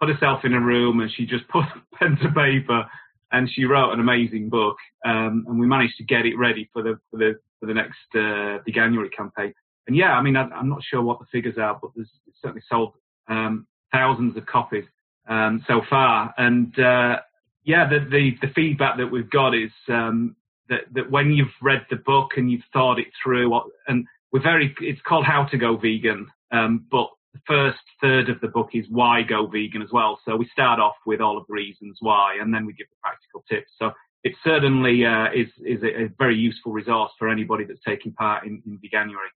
put 0.00 0.08
herself 0.08 0.44
in 0.44 0.54
a 0.54 0.60
room 0.60 1.00
and 1.00 1.10
she 1.10 1.26
just 1.26 1.46
put 1.52 1.64
pen 1.94 2.16
to 2.22 2.30
paper 2.30 2.84
and 3.32 3.48
she 3.52 3.64
wrote 3.64 3.92
an 3.92 4.00
amazing 4.00 4.48
book, 4.48 4.76
um, 5.04 5.44
and 5.48 5.58
we 5.58 5.66
managed 5.66 5.96
to 5.98 6.04
get 6.04 6.24
it 6.24 6.36
ready 6.38 6.68
for 6.72 6.82
the 6.82 6.98
for 7.10 7.18
the 7.18 7.34
for 7.60 7.66
the 7.66 7.74
next 7.74 7.98
uh, 8.14 8.62
the 8.64 8.72
January 8.72 9.10
campaign. 9.10 9.52
And 9.86 9.96
yeah, 9.96 10.12
I 10.12 10.22
mean, 10.22 10.36
I, 10.36 10.48
am 10.58 10.68
not 10.68 10.82
sure 10.82 11.02
what 11.02 11.18
the 11.18 11.26
figures 11.32 11.56
are, 11.58 11.78
but 11.80 11.90
there's 11.94 12.10
certainly 12.42 12.62
sold 12.68 12.94
um, 13.28 13.66
thousands 13.92 14.36
of 14.36 14.46
copies 14.46 14.84
um, 15.28 15.64
so 15.66 15.82
far. 15.88 16.34
And 16.36 16.76
uh, 16.78 17.18
yeah, 17.64 17.88
the, 17.88 18.00
the, 18.10 18.30
the 18.40 18.52
feedback 18.54 18.96
that 18.98 19.06
we've 19.06 19.30
got 19.30 19.54
is 19.54 19.70
um, 19.88 20.36
that 20.68 20.82
that 20.94 21.10
when 21.10 21.32
you've 21.32 21.48
read 21.62 21.86
the 21.90 21.96
book 21.96 22.32
and 22.36 22.50
you've 22.50 22.62
thought 22.72 22.98
it 22.98 23.08
through, 23.22 23.60
and 23.86 24.06
we're 24.32 24.42
very, 24.42 24.74
it's 24.80 25.00
called 25.06 25.24
How 25.24 25.44
to 25.44 25.58
Go 25.58 25.76
Vegan, 25.76 26.26
um, 26.50 26.86
but 26.90 27.08
the 27.34 27.40
first 27.46 27.78
third 28.00 28.28
of 28.28 28.40
the 28.40 28.48
book 28.48 28.70
is 28.72 28.86
why 28.88 29.22
go 29.22 29.46
vegan 29.46 29.82
as 29.82 29.90
well. 29.92 30.18
So 30.24 30.36
we 30.36 30.48
start 30.52 30.80
off 30.80 30.96
with 31.06 31.20
all 31.20 31.36
of 31.36 31.46
the 31.46 31.54
reasons 31.54 31.98
why, 32.00 32.38
and 32.40 32.52
then 32.52 32.66
we 32.66 32.72
give 32.72 32.88
the 32.88 32.96
practical 33.02 33.44
tips. 33.48 33.70
So 33.78 33.92
it 34.24 34.34
certainly 34.44 35.04
uh, 35.04 35.28
is 35.34 35.48
is 35.64 35.82
a, 35.82 36.04
a, 36.04 36.08
very 36.18 36.36
useful 36.36 36.72
resource 36.72 37.12
for 37.18 37.28
anybody 37.28 37.64
that's 37.64 37.80
taking 37.86 38.12
part 38.12 38.44
in, 38.46 38.62
in 38.66 38.78
Veganuary. 38.78 39.32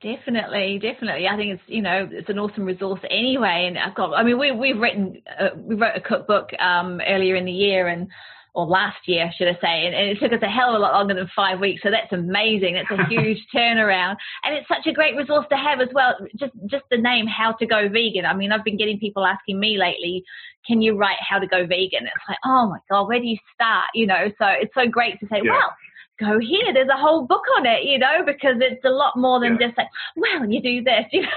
Definitely, 0.00 0.78
definitely. 0.78 1.26
I 1.26 1.36
think 1.36 1.54
it's 1.54 1.62
you 1.66 1.82
know 1.82 2.08
it's 2.10 2.28
an 2.28 2.38
awesome 2.38 2.64
resource 2.64 3.00
anyway. 3.10 3.66
And 3.66 3.76
I've 3.76 3.96
got, 3.96 4.14
I 4.14 4.22
mean, 4.22 4.38
we 4.38 4.52
we've 4.52 4.78
written 4.78 5.20
uh, 5.40 5.48
we 5.56 5.74
wrote 5.74 5.96
a 5.96 6.00
cookbook 6.00 6.50
um, 6.60 7.00
earlier 7.04 7.34
in 7.34 7.44
the 7.44 7.52
year, 7.52 7.88
and 7.88 8.06
or 8.54 8.64
last 8.64 8.98
year, 9.06 9.28
should 9.36 9.48
I 9.48 9.58
say, 9.60 9.86
and, 9.86 9.94
and, 9.94 10.08
it 10.08 10.18
took 10.20 10.32
us 10.32 10.42
a 10.42 10.48
hell 10.48 10.70
of 10.70 10.76
a 10.76 10.78
lot 10.78 10.92
longer 10.92 11.14
than 11.14 11.28
five 11.34 11.58
weeks. 11.58 11.82
So 11.82 11.90
that's 11.90 12.12
amazing. 12.12 12.74
That's 12.74 12.90
a 12.90 13.06
huge 13.08 13.38
turnaround, 13.52 14.16
and 14.44 14.54
it's 14.54 14.68
such 14.68 14.86
a 14.86 14.92
great 14.92 15.16
resource 15.16 15.46
to 15.50 15.56
have 15.56 15.80
as 15.80 15.88
well. 15.92 16.14
Just 16.36 16.52
just 16.66 16.84
the 16.92 16.98
name, 16.98 17.26
how 17.26 17.52
to 17.54 17.66
go 17.66 17.88
vegan. 17.88 18.24
I 18.24 18.34
mean, 18.34 18.52
I've 18.52 18.64
been 18.64 18.78
getting 18.78 19.00
people 19.00 19.26
asking 19.26 19.58
me 19.58 19.78
lately, 19.78 20.22
can 20.64 20.80
you 20.80 20.96
write 20.96 21.18
how 21.28 21.40
to 21.40 21.46
go 21.48 21.66
vegan? 21.66 22.06
It's 22.06 22.28
like, 22.28 22.38
oh 22.44 22.68
my 22.68 22.78
god, 22.88 23.08
where 23.08 23.18
do 23.18 23.26
you 23.26 23.38
start? 23.52 23.86
You 23.94 24.06
know, 24.06 24.30
so 24.38 24.46
it's 24.46 24.74
so 24.74 24.86
great 24.86 25.18
to 25.18 25.26
say, 25.26 25.40
yeah. 25.42 25.50
well 25.50 25.74
go 26.18 26.38
here. 26.38 26.72
There's 26.72 26.88
a 26.88 26.96
whole 26.96 27.26
book 27.26 27.44
on 27.56 27.66
it, 27.66 27.84
you 27.84 27.98
know, 27.98 28.24
because 28.24 28.56
it's 28.60 28.84
a 28.84 28.90
lot 28.90 29.16
more 29.16 29.40
than 29.40 29.58
yeah. 29.60 29.68
just 29.68 29.78
like, 29.78 29.88
well, 30.16 30.48
you 30.48 30.62
do 30.62 30.82
this, 30.82 31.04
you 31.12 31.22
know. 31.22 31.30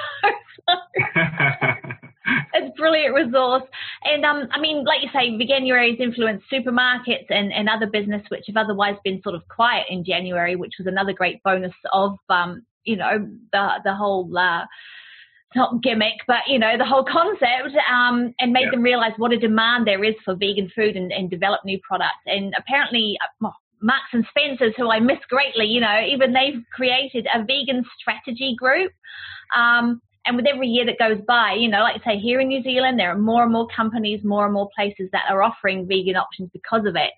it's 2.54 2.78
brilliant 2.78 3.16
resource. 3.16 3.64
And 4.04 4.26
um, 4.26 4.48
I 4.52 4.60
mean, 4.60 4.84
like 4.84 5.02
you 5.02 5.10
say, 5.14 5.30
Veganuary 5.32 5.92
has 5.92 6.00
influenced 6.00 6.46
supermarkets 6.52 7.30
and, 7.30 7.52
and 7.52 7.70
other 7.70 7.88
business 7.88 8.24
which 8.30 8.46
have 8.48 8.58
otherwise 8.58 8.96
been 9.04 9.22
sort 9.22 9.36
of 9.36 9.48
quiet 9.48 9.88
in 9.90 10.04
January, 10.04 10.56
which 10.56 10.74
was 10.78 10.88
another 10.88 11.14
great 11.14 11.42
bonus 11.44 11.74
of 11.94 12.18
um, 12.30 12.66
you 12.84 12.96
know, 12.96 13.28
the 13.52 13.70
the 13.84 13.94
whole 13.94 14.36
uh, 14.38 14.66
not 15.56 15.82
gimmick, 15.84 16.16
but 16.28 16.40
you 16.48 16.60
know, 16.60 16.78
the 16.78 16.86
whole 16.86 17.04
concept, 17.04 17.76
um, 17.92 18.34
and 18.40 18.54
made 18.54 18.72
them 18.72 18.82
realize 18.82 19.12
what 19.18 19.34
a 19.34 19.38
demand 19.38 19.86
there 19.86 20.04
is 20.04 20.16
for 20.24 20.36
vegan 20.36 20.72
food 20.76 20.96
and, 20.96 21.12
and 21.12 21.30
develop 21.30 21.62
new 21.66 21.80
products. 21.88 22.24
And 22.26 22.54
apparently, 22.58 23.18
uh, 23.22 23.28
well, 23.42 23.56
Marks 23.82 24.10
and 24.14 24.26
Spencers, 24.30 24.74
who 24.78 24.92
I 24.92 25.00
miss 25.00 25.20
greatly, 25.30 25.66
you 25.66 25.82
know, 25.82 26.00
even 26.08 26.34
they've 26.34 26.64
created 26.74 27.28
a 27.34 27.44
vegan 27.44 27.84
strategy 28.00 28.56
group. 28.58 28.92
Um, 29.56 30.02
and 30.26 30.36
with 30.36 30.46
every 30.46 30.68
year 30.68 30.86
that 30.86 31.00
goes 31.00 31.18
by, 31.28 31.54
you 31.54 31.68
know, 31.68 31.80
like 31.80 32.00
I 32.02 32.12
say, 32.14 32.20
here 32.20 32.40
in 32.40 32.48
New 32.48 32.62
Zealand, 32.62 33.00
there 33.00 33.12
are 33.12 33.18
more 33.18 33.44
and 33.44 33.52
more 33.52 33.68
companies, 33.76 34.24
more 34.24 34.46
and 34.46 34.54
more 34.54 34.70
places 34.76 35.10
that 35.12 35.24
are 35.30 35.42
offering 35.42 35.88
vegan 35.88 36.16
options 36.16 36.50
because 36.54 36.86
of 36.86 36.96
it. 36.96 37.12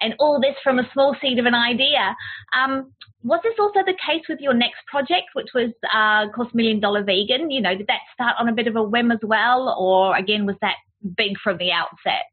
And 0.00 0.14
all 0.18 0.40
this 0.40 0.56
from 0.64 0.80
a 0.80 0.90
small 0.92 1.14
seed 1.20 1.38
of 1.38 1.46
an 1.46 1.54
idea. 1.54 2.16
Um, 2.56 2.92
was 3.22 3.40
this 3.44 3.54
also 3.58 3.80
the 3.86 3.96
case 4.04 4.22
with 4.28 4.40
your 4.40 4.54
next 4.54 4.78
project, 4.86 5.26
which 5.34 5.48
was, 5.54 5.70
uh, 5.94 6.26
of 6.26 6.32
course, 6.34 6.48
Million 6.52 6.80
Dollar 6.80 7.04
Vegan? 7.04 7.50
You 7.50 7.60
know, 7.60 7.76
did 7.76 7.86
that 7.86 8.00
start 8.12 8.34
on 8.38 8.48
a 8.48 8.54
bit 8.54 8.66
of 8.66 8.74
a 8.74 8.82
whim 8.82 9.12
as 9.12 9.18
well? 9.22 9.76
Or 9.78 10.16
again, 10.16 10.44
was 10.44 10.56
that 10.60 10.76
big 11.16 11.38
from 11.42 11.58
the 11.58 11.70
outset? 11.70 12.24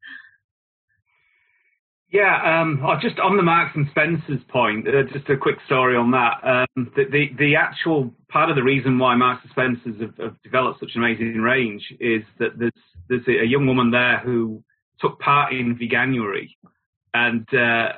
Yeah, 2.16 2.62
um, 2.62 2.82
just 3.02 3.20
on 3.20 3.36
the 3.36 3.44
Marks 3.44 3.76
and 3.76 3.90
Spencers 3.90 4.40
point, 4.48 4.88
uh, 4.88 5.04
just 5.12 5.30
a 5.30 5.36
quick 5.36 5.58
story 5.66 5.98
on 5.98 6.12
that. 6.12 6.40
Um, 6.46 6.90
the, 6.96 7.04
the, 7.12 7.26
the 7.38 7.56
actual 7.58 8.10
part 8.30 8.50
of 8.50 8.56
the 8.56 8.64
reason 8.64 8.98
why 8.98 9.16
Marks 9.16 9.44
and 9.44 9.52
Spencers 9.52 10.00
have, 10.00 10.18
have, 10.26 10.42
developed 10.42 10.80
such 10.80 10.92
an 10.96 11.04
amazing 11.04 11.42
range 11.42 11.84
is 12.00 12.22
that 12.40 12.58
there's 12.58 12.72
there's 13.10 13.28
a 13.28 13.46
young 13.46 13.68
woman 13.68 13.92
there 13.92 14.20
who 14.20 14.64
took 15.02 15.20
part 15.20 15.52
in 15.52 15.78
Veganuary 15.78 16.48
and 17.14 17.46
uh, 17.54 17.90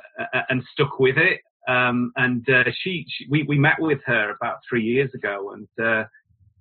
and 0.48 0.64
stuck 0.72 0.98
with 0.98 1.16
it. 1.16 1.40
Um, 1.68 2.10
and 2.16 2.44
uh, 2.50 2.64
she, 2.82 3.06
she, 3.06 3.26
we 3.30 3.44
we 3.44 3.56
met 3.56 3.76
with 3.78 4.00
her 4.06 4.30
about 4.30 4.56
three 4.68 4.82
years 4.82 5.14
ago, 5.14 5.52
and 5.52 5.86
uh, 5.86 6.08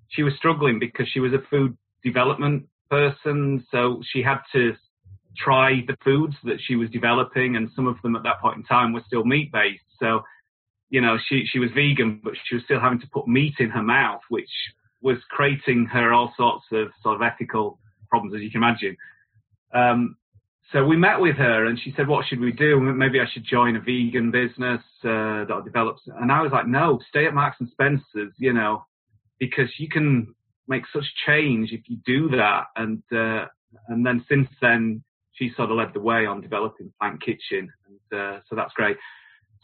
she 0.09 0.21
was 0.21 0.35
struggling 0.37 0.77
because 0.77 1.07
she 1.11 1.19
was 1.19 1.33
a 1.33 1.41
food 1.49 1.75
development 2.03 2.67
person, 2.91 3.65
so 3.71 3.99
she 4.13 4.21
had 4.21 4.41
to 4.53 4.73
try 5.37 5.83
the 5.87 5.97
foods 6.03 6.35
that 6.43 6.59
she 6.65 6.75
was 6.75 6.89
developing, 6.89 7.55
and 7.55 7.69
some 7.75 7.87
of 7.87 8.01
them 8.01 8.15
at 8.15 8.23
that 8.23 8.41
point 8.41 8.57
in 8.57 8.63
time 8.63 8.93
were 8.93 9.03
still 9.05 9.23
meat 9.23 9.51
based. 9.51 9.83
So, 9.99 10.21
you 10.89 11.01
know, 11.01 11.17
she 11.27 11.45
she 11.51 11.59
was 11.59 11.69
vegan, 11.71 12.21
but 12.23 12.33
she 12.45 12.55
was 12.55 12.63
still 12.63 12.79
having 12.79 12.99
to 13.01 13.07
put 13.07 13.27
meat 13.27 13.55
in 13.59 13.69
her 13.69 13.83
mouth, 13.83 14.21
which 14.29 14.49
was 15.01 15.17
creating 15.29 15.85
her 15.85 16.13
all 16.13 16.33
sorts 16.35 16.65
of 16.71 16.87
sort 17.03 17.15
of 17.15 17.21
ethical 17.21 17.79
problems, 18.09 18.35
as 18.35 18.41
you 18.41 18.51
can 18.51 18.63
imagine. 18.63 18.97
Um, 19.73 20.17
so 20.71 20.85
we 20.85 20.97
met 20.97 21.19
with 21.19 21.37
her, 21.37 21.65
and 21.65 21.79
she 21.79 21.93
said, 21.95 22.07
"What 22.07 22.25
should 22.25 22.39
we 22.39 22.51
do? 22.51 22.79
Maybe 22.79 23.19
I 23.21 23.25
should 23.31 23.45
join 23.45 23.75
a 23.75 23.79
vegan 23.79 24.31
business 24.31 24.81
uh, 25.03 25.45
that 25.45 25.61
develops." 25.63 26.01
And 26.07 26.31
I 26.31 26.41
was 26.41 26.51
like, 26.51 26.67
"No, 26.67 26.99
stay 27.09 27.25
at 27.25 27.33
Marks 27.33 27.57
and 27.59 27.69
Spencers, 27.69 28.33
you 28.37 28.53
know, 28.53 28.85
because 29.39 29.69
you 29.77 29.87
can 29.87 30.35
make 30.67 30.83
such 30.91 31.05
change 31.25 31.71
if 31.71 31.81
you 31.87 31.97
do 32.05 32.29
that." 32.35 32.65
And 32.75 33.01
uh, 33.13 33.45
and 33.87 34.05
then 34.05 34.25
since 34.27 34.49
then, 34.61 35.03
she 35.37 35.51
sort 35.55 35.71
of 35.71 35.77
led 35.77 35.93
the 35.93 35.99
way 35.99 36.25
on 36.25 36.41
developing 36.41 36.91
Plant 36.99 37.21
Kitchen, 37.21 37.71
and 37.87 38.19
uh, 38.19 38.39
so 38.49 38.55
that's 38.55 38.73
great. 38.73 38.97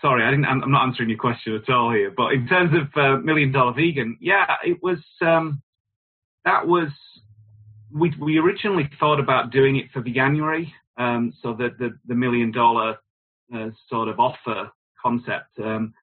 Sorry, 0.02 0.24
I 0.24 0.32
didn't. 0.32 0.46
I'm, 0.46 0.72
not 0.72 0.88
answering 0.88 1.10
your 1.10 1.20
question 1.20 1.56
at 1.56 1.74
all 1.74 1.92
here. 1.92 2.12
But 2.16 2.34
in 2.34 2.48
terms 2.48 2.72
of 2.74 2.98
uh, 3.02 3.18
Million 3.22 3.52
Dollar 3.52 3.74
Vegan, 3.74 4.18
yeah, 4.20 4.56
it 4.64 4.82
was. 4.82 5.00
Um, 5.22 5.62
that 6.46 6.68
was. 6.68 6.90
We 7.92 8.14
we 8.20 8.38
originally 8.38 8.90
thought 9.00 9.20
about 9.20 9.52
doing 9.52 9.78
it 9.78 9.86
for 9.94 10.02
Veganuary, 10.02 10.72
um, 10.98 11.34
so 11.42 11.54
the, 11.54 11.70
the 11.78 11.98
the 12.08 12.16
million 12.16 12.52
dollar 12.52 12.98
uh, 13.54 13.70
sort 13.90 14.08
of 14.10 14.20
offer 14.20 14.72
concept. 15.02 15.60
Um, 15.64 15.94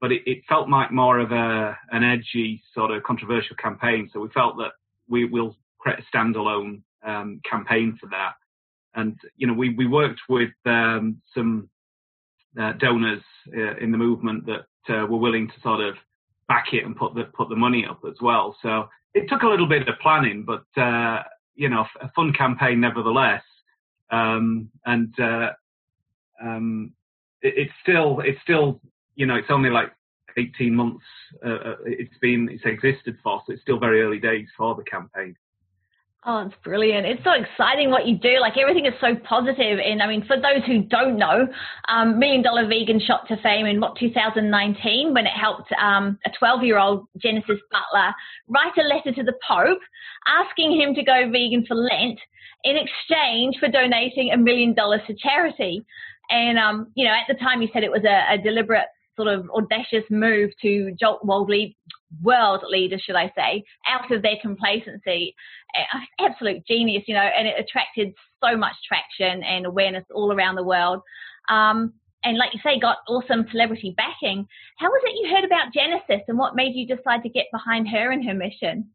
but 0.00 0.12
it, 0.12 0.22
it, 0.26 0.44
felt 0.48 0.70
like 0.70 0.92
more 0.92 1.18
of 1.18 1.32
a 1.32 1.76
an 1.90 2.04
edgy 2.04 2.62
sort 2.74 2.90
of 2.90 3.02
controversial 3.02 3.56
campaign. 3.56 4.08
So 4.12 4.20
we 4.20 4.28
felt 4.28 4.56
that 4.58 4.72
we 5.08 5.24
will 5.24 5.56
create 5.78 5.98
a 5.98 6.16
standalone 6.16 6.82
um, 7.04 7.40
campaign 7.48 7.96
for 8.00 8.08
that. 8.10 8.34
And 8.94 9.18
you 9.36 9.46
know, 9.46 9.54
we 9.54 9.74
we 9.74 9.86
worked 9.86 10.20
with 10.28 10.50
um, 10.66 11.20
some 11.34 11.68
uh, 12.58 12.72
donors 12.74 13.22
uh, 13.56 13.76
in 13.76 13.92
the 13.92 13.98
movement 13.98 14.46
that 14.46 14.66
uh, 14.94 15.06
were 15.06 15.18
willing 15.18 15.48
to 15.48 15.60
sort 15.62 15.80
of 15.80 15.94
back 16.48 16.72
it 16.72 16.84
and 16.84 16.96
put 16.96 17.14
the 17.14 17.24
put 17.36 17.48
the 17.48 17.56
money 17.56 17.86
up 17.88 18.00
as 18.08 18.16
well. 18.20 18.56
So 18.62 18.88
it 19.14 19.28
took 19.28 19.42
a 19.42 19.48
little 19.48 19.68
bit 19.68 19.88
of 19.88 19.98
planning, 20.00 20.44
but 20.44 20.64
uh, 20.80 21.22
you 21.54 21.68
know, 21.68 21.84
a 22.00 22.10
fun 22.14 22.32
campaign 22.32 22.80
nevertheless. 22.80 23.42
Um, 24.10 24.70
and 24.86 25.12
uh, 25.20 25.50
um, 26.42 26.92
it, 27.42 27.54
it's 27.56 27.72
still 27.82 28.20
it's 28.20 28.40
still 28.42 28.80
you 29.16 29.26
know 29.26 29.34
it's 29.34 29.50
only 29.50 29.70
like 29.70 29.92
18 30.36 30.74
months 30.74 31.04
uh, 31.44 31.74
it's 31.84 32.16
been 32.20 32.48
it's 32.50 32.64
existed 32.64 33.18
for, 33.22 33.42
so 33.46 33.52
it's 33.52 33.62
still 33.62 33.78
very 33.78 34.02
early 34.02 34.18
days 34.18 34.46
for 34.56 34.74
the 34.74 34.84
campaign. 34.84 35.34
Oh, 36.26 36.44
it's 36.44 36.54
brilliant. 36.64 37.06
It's 37.06 37.22
so 37.22 37.30
exciting 37.30 37.90
what 37.90 38.06
you 38.06 38.18
do. 38.18 38.40
Like 38.40 38.58
everything 38.58 38.86
is 38.86 38.94
so 39.00 39.14
positive. 39.24 39.78
And 39.78 40.02
I 40.02 40.08
mean, 40.08 40.26
for 40.26 40.36
those 40.36 40.64
who 40.66 40.82
don't 40.82 41.16
know, 41.16 41.46
um, 41.88 42.18
Million 42.18 42.42
Dollar 42.42 42.66
Vegan 42.66 43.00
shot 43.00 43.28
to 43.28 43.36
fame 43.40 43.66
in 43.66 43.80
what, 43.80 43.96
2019 43.98 45.14
when 45.14 45.26
it 45.26 45.30
helped 45.30 45.70
um, 45.80 46.18
a 46.26 46.30
12 46.36 46.64
year 46.64 46.78
old 46.78 47.06
Genesis 47.18 47.58
Butler 47.70 48.12
write 48.48 48.76
a 48.78 48.82
letter 48.82 49.12
to 49.12 49.22
the 49.22 49.34
Pope 49.46 49.80
asking 50.26 50.78
him 50.78 50.94
to 50.94 51.04
go 51.04 51.30
vegan 51.30 51.64
for 51.66 51.76
Lent 51.76 52.18
in 52.64 52.76
exchange 52.76 53.56
for 53.60 53.68
donating 53.68 54.32
a 54.32 54.36
million 54.36 54.74
dollars 54.74 55.00
to 55.06 55.14
charity. 55.14 55.86
And, 56.30 56.58
um, 56.58 56.88
you 56.96 57.04
know, 57.04 57.12
at 57.12 57.28
the 57.28 57.38
time 57.42 57.62
you 57.62 57.68
said 57.72 57.84
it 57.84 57.92
was 57.92 58.04
a, 58.04 58.34
a 58.34 58.38
deliberate 58.42 58.88
sort 59.16 59.28
of 59.28 59.48
audacious 59.50 60.04
move 60.10 60.50
to 60.62 60.92
jolt 60.98 61.24
world, 61.24 61.48
lead, 61.48 61.76
world 62.22 62.64
leaders, 62.68 63.02
should 63.04 63.16
I 63.16 63.32
say, 63.36 63.64
out 63.88 64.10
of 64.10 64.22
their 64.22 64.36
complacency. 64.40 65.34
Absolute 66.18 66.66
genius, 66.66 67.04
you 67.06 67.14
know, 67.14 67.20
and 67.20 67.46
it 67.46 67.54
attracted 67.58 68.14
so 68.42 68.56
much 68.56 68.74
traction 68.86 69.42
and 69.42 69.66
awareness 69.66 70.04
all 70.14 70.32
around 70.32 70.56
the 70.56 70.64
world. 70.64 71.02
Um, 71.48 71.92
and 72.24 72.36
like 72.36 72.52
you 72.52 72.60
say, 72.64 72.78
got 72.80 72.98
awesome 73.08 73.46
celebrity 73.50 73.94
backing. 73.96 74.46
How 74.78 74.88
was 74.88 75.02
it 75.04 75.14
you 75.20 75.34
heard 75.34 75.44
about 75.44 75.72
Genesis 75.72 76.24
and 76.28 76.38
what 76.38 76.56
made 76.56 76.74
you 76.74 76.86
decide 76.86 77.22
to 77.22 77.28
get 77.28 77.46
behind 77.52 77.88
her 77.88 78.10
and 78.10 78.24
her 78.26 78.34
mission? 78.34 78.90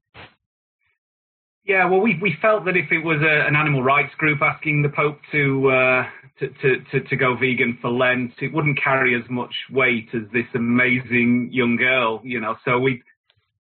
Yeah, 1.66 1.86
well, 1.86 2.02
we 2.02 2.20
we 2.22 2.36
felt 2.42 2.66
that 2.66 2.76
if 2.76 2.92
it 2.92 3.06
was 3.06 3.22
a, 3.22 3.48
an 3.48 3.56
animal 3.56 3.82
rights 3.82 4.14
group 4.18 4.42
asking 4.42 4.82
the 4.82 4.90
Pope 4.90 5.20
to, 5.32 5.70
uh, 5.70 6.06
to, 6.40 6.50
to, 6.92 7.00
to 7.02 7.16
go 7.16 7.36
vegan 7.36 7.78
for 7.82 7.92
Lent, 7.92 8.34
it 8.42 8.54
wouldn't 8.54 8.82
carry 8.82 9.16
as 9.16 9.30
much 9.30 9.54
weight 9.72 10.10
as 10.14 10.24
this 10.34 10.48
amazing 10.56 11.50
young 11.52 11.76
girl, 11.76 12.22
you 12.24 12.40
know. 12.40 12.56
So 12.66 12.80
we 12.80 13.02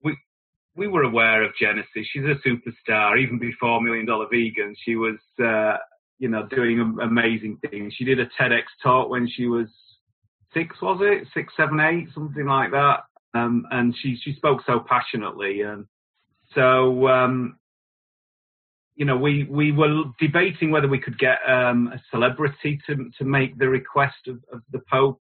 we 0.03 0.17
we 0.75 0.87
were 0.87 1.03
aware 1.03 1.43
of 1.43 1.51
Genesis. 1.59 2.07
She's 2.11 2.23
a 2.23 2.47
superstar. 2.47 3.19
Even 3.19 3.39
before 3.39 3.81
Million 3.81 4.05
Dollar 4.05 4.27
Vegan, 4.31 4.75
she 4.83 4.95
was 4.95 5.17
uh, 5.43 5.77
you 6.17 6.29
know 6.29 6.47
doing 6.47 6.97
amazing 7.01 7.57
things. 7.69 7.93
She 7.95 8.05
did 8.05 8.19
a 8.19 8.27
TEDx 8.39 8.63
talk 8.81 9.09
when 9.09 9.27
she 9.27 9.47
was 9.47 9.67
six, 10.53 10.81
was 10.81 10.99
it 11.01 11.27
six, 11.33 11.53
seven, 11.57 11.79
eight, 11.79 12.07
something 12.13 12.45
like 12.45 12.71
that. 12.71 13.01
Um, 13.33 13.65
and 13.71 13.95
she 14.01 14.17
she 14.21 14.33
spoke 14.33 14.61
so 14.65 14.81
passionately 14.87 15.61
and 15.61 15.85
so 16.53 17.07
um, 17.07 17.57
you 18.95 19.05
know, 19.05 19.17
we, 19.17 19.45
we 19.49 19.71
were 19.71 20.03
debating 20.19 20.71
whether 20.71 20.87
we 20.87 20.99
could 20.99 21.17
get 21.17 21.37
um, 21.47 21.87
a 21.93 22.01
celebrity 22.11 22.79
to, 22.87 23.09
to 23.17 23.23
make 23.25 23.57
the 23.57 23.67
request 23.67 24.27
of, 24.27 24.39
of 24.51 24.61
the 24.71 24.79
Pope. 24.79 25.19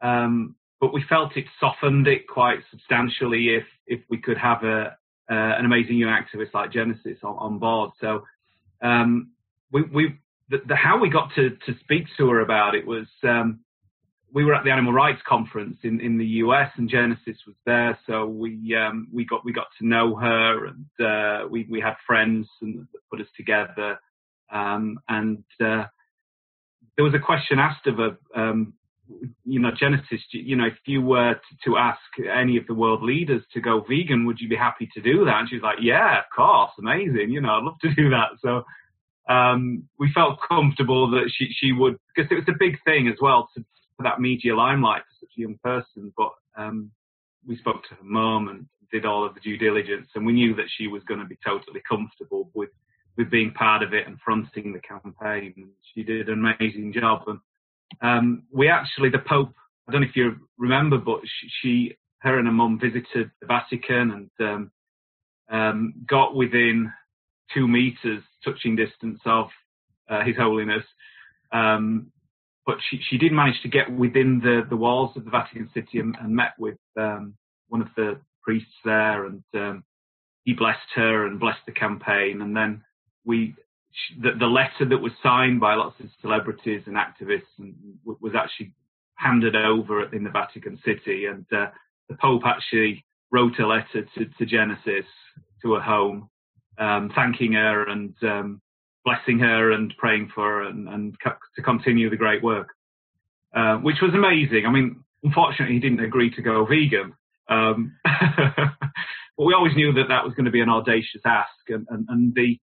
Um, 0.00 0.56
but 0.80 0.94
we 0.94 1.04
felt 1.08 1.36
it 1.36 1.44
softened 1.58 2.08
it 2.08 2.26
quite 2.26 2.60
substantially 2.70 3.54
if, 3.54 3.64
if 3.86 4.00
we 4.08 4.18
could 4.18 4.38
have 4.38 4.64
a, 4.64 4.96
uh, 5.30 5.34
an 5.58 5.64
amazing 5.66 5.96
young 5.96 6.10
activist 6.10 6.54
like 6.54 6.72
Genesis 6.72 7.18
on, 7.22 7.36
on 7.36 7.58
board. 7.58 7.90
So, 8.00 8.24
um, 8.82 9.30
we, 9.70 9.82
we, 9.82 10.18
the, 10.48 10.62
the, 10.66 10.74
how 10.74 10.98
we 10.98 11.10
got 11.10 11.34
to, 11.34 11.50
to 11.50 11.78
speak 11.80 12.06
to 12.16 12.30
her 12.30 12.40
about 12.40 12.74
it 12.74 12.86
was, 12.86 13.06
um, 13.22 13.60
we 14.32 14.44
were 14.44 14.54
at 14.54 14.64
the 14.64 14.70
animal 14.70 14.92
rights 14.92 15.20
conference 15.26 15.78
in, 15.82 16.00
in 16.00 16.18
the 16.18 16.26
US 16.26 16.70
and 16.76 16.88
Genesis 16.88 17.36
was 17.46 17.56
there, 17.66 17.98
so 18.06 18.26
we 18.26 18.76
um, 18.76 19.08
we 19.12 19.24
got 19.24 19.44
we 19.44 19.52
got 19.52 19.66
to 19.78 19.86
know 19.86 20.14
her 20.16 20.66
and 20.66 20.86
uh, 21.04 21.48
we 21.48 21.66
we 21.70 21.80
had 21.80 21.94
friends 22.06 22.48
and 22.62 22.86
that 22.92 23.00
put 23.10 23.20
us 23.20 23.26
together. 23.36 23.98
Um, 24.52 24.98
and 25.08 25.44
uh, 25.60 25.84
there 26.96 27.04
was 27.04 27.14
a 27.14 27.24
question 27.24 27.58
asked 27.58 27.86
of 27.86 27.96
her, 27.98 28.18
um, 28.34 28.74
you 29.44 29.60
know, 29.60 29.70
Genesis, 29.78 30.20
you 30.32 30.56
know, 30.56 30.66
if 30.66 30.78
you 30.86 31.02
were 31.02 31.34
to, 31.34 31.70
to, 31.70 31.76
ask 31.76 32.00
any 32.18 32.56
of 32.56 32.66
the 32.66 32.74
world 32.74 33.02
leaders 33.02 33.42
to 33.54 33.60
go 33.60 33.84
vegan, 33.88 34.26
would 34.26 34.40
you 34.40 34.48
be 34.48 34.56
happy 34.56 34.88
to 34.94 35.00
do 35.00 35.24
that? 35.24 35.38
And 35.38 35.48
she 35.48 35.54
was 35.54 35.62
like, 35.62 35.78
yeah, 35.80 36.18
of 36.18 36.24
course, 36.34 36.72
amazing, 36.78 37.30
you 37.30 37.40
know, 37.40 37.50
I'd 37.50 37.62
love 37.62 37.78
to 37.82 37.94
do 37.94 38.10
that. 38.10 38.30
So 38.42 38.64
um, 39.32 39.88
we 39.98 40.12
felt 40.12 40.40
comfortable 40.46 41.10
that 41.12 41.30
she 41.34 41.48
she 41.56 41.72
would 41.72 41.96
because 42.14 42.30
it 42.30 42.34
was 42.34 42.48
a 42.48 42.58
big 42.58 42.76
thing 42.84 43.08
as 43.08 43.16
well 43.20 43.48
to 43.56 43.64
for 44.00 44.04
that 44.04 44.20
media 44.20 44.56
limelight 44.56 45.02
for 45.02 45.26
such 45.26 45.36
a 45.36 45.40
young 45.42 45.58
person. 45.62 46.12
But 46.16 46.30
um, 46.56 46.90
we 47.46 47.58
spoke 47.58 47.82
to 47.82 47.94
her 47.94 48.04
mum 48.04 48.48
and 48.48 48.66
did 48.90 49.04
all 49.04 49.24
of 49.24 49.34
the 49.34 49.40
due 49.40 49.58
diligence, 49.58 50.08
and 50.14 50.24
we 50.24 50.32
knew 50.32 50.54
that 50.56 50.66
she 50.76 50.86
was 50.86 51.02
going 51.04 51.20
to 51.20 51.26
be 51.26 51.38
totally 51.44 51.82
comfortable 51.88 52.50
with 52.54 52.70
with 53.16 53.30
being 53.30 53.52
part 53.52 53.82
of 53.82 53.92
it 53.92 54.06
and 54.06 54.18
fronting 54.24 54.72
the 54.72 54.80
campaign. 54.80 55.68
She 55.94 56.02
did 56.02 56.28
an 56.28 56.38
amazing 56.38 56.92
job. 56.94 57.22
And 57.26 57.40
um, 58.00 58.44
we 58.52 58.68
actually, 58.68 59.10
the 59.10 59.18
Pope, 59.18 59.52
I 59.86 59.92
don't 59.92 60.02
know 60.02 60.06
if 60.08 60.16
you 60.16 60.36
remember, 60.56 60.96
but 60.96 61.20
she, 61.60 61.96
her 62.20 62.38
and 62.38 62.46
her 62.46 62.52
mum 62.52 62.78
visited 62.80 63.30
the 63.40 63.46
Vatican 63.46 64.30
and 64.38 64.48
um, 64.48 64.70
um, 65.50 65.94
got 66.08 66.36
within 66.36 66.90
two 67.52 67.66
meters 67.66 68.22
touching 68.44 68.76
distance 68.76 69.20
of 69.26 69.48
uh, 70.08 70.22
His 70.24 70.36
Holiness. 70.36 70.84
Um, 71.52 72.12
but 72.70 72.78
she, 72.88 73.00
she 73.10 73.18
did 73.18 73.32
manage 73.32 73.60
to 73.62 73.68
get 73.68 73.90
within 73.90 74.38
the, 74.38 74.62
the 74.70 74.76
walls 74.76 75.16
of 75.16 75.24
the 75.24 75.30
Vatican 75.30 75.68
City 75.74 75.98
and, 75.98 76.14
and 76.20 76.32
met 76.32 76.52
with 76.56 76.78
um, 76.96 77.34
one 77.66 77.82
of 77.82 77.88
the 77.96 78.20
priests 78.44 78.68
there, 78.84 79.26
and 79.26 79.42
um, 79.54 79.82
he 80.44 80.52
blessed 80.52 80.78
her 80.94 81.26
and 81.26 81.40
blessed 81.40 81.66
the 81.66 81.72
campaign. 81.72 82.42
And 82.42 82.56
then 82.56 82.84
we, 83.24 83.56
the, 84.22 84.30
the 84.38 84.46
letter 84.46 84.88
that 84.88 84.98
was 84.98 85.10
signed 85.20 85.58
by 85.58 85.74
lots 85.74 85.98
of 85.98 86.06
celebrities 86.20 86.82
and 86.86 86.94
activists 86.94 87.50
and 87.58 87.74
was 88.04 88.34
actually 88.38 88.72
handed 89.16 89.56
over 89.56 90.04
in 90.14 90.22
the 90.22 90.30
Vatican 90.30 90.78
City, 90.84 91.26
and 91.26 91.46
uh, 91.52 91.70
the 92.08 92.16
Pope 92.22 92.42
actually 92.46 93.04
wrote 93.32 93.58
a 93.58 93.66
letter 93.66 94.06
to, 94.14 94.26
to 94.38 94.46
Genesis 94.46 95.10
to 95.62 95.72
her 95.74 95.80
home, 95.80 96.30
um, 96.78 97.10
thanking 97.16 97.54
her 97.54 97.88
and 97.88 98.14
um, 98.22 98.62
blessing 99.04 99.38
her 99.38 99.72
and 99.72 99.94
praying 99.98 100.30
for 100.34 100.44
her 100.44 100.62
and, 100.62 100.88
and 100.88 101.16
to 101.56 101.62
continue 101.62 102.10
the 102.10 102.16
great 102.16 102.42
work, 102.42 102.68
uh, 103.54 103.76
which 103.76 104.00
was 104.02 104.14
amazing. 104.14 104.66
I 104.66 104.70
mean, 104.70 105.02
unfortunately, 105.22 105.74
he 105.74 105.80
didn't 105.80 106.04
agree 106.04 106.34
to 106.34 106.42
go 106.42 106.64
vegan. 106.66 107.14
Um, 107.48 107.96
but 108.04 109.44
we 109.44 109.54
always 109.54 109.74
knew 109.74 109.92
that 109.94 110.08
that 110.08 110.24
was 110.24 110.34
going 110.34 110.44
to 110.44 110.50
be 110.50 110.60
an 110.60 110.68
audacious 110.68 111.22
ask, 111.24 111.48
and, 111.68 111.86
and, 111.90 112.06
and 112.08 112.34
the 112.34 112.58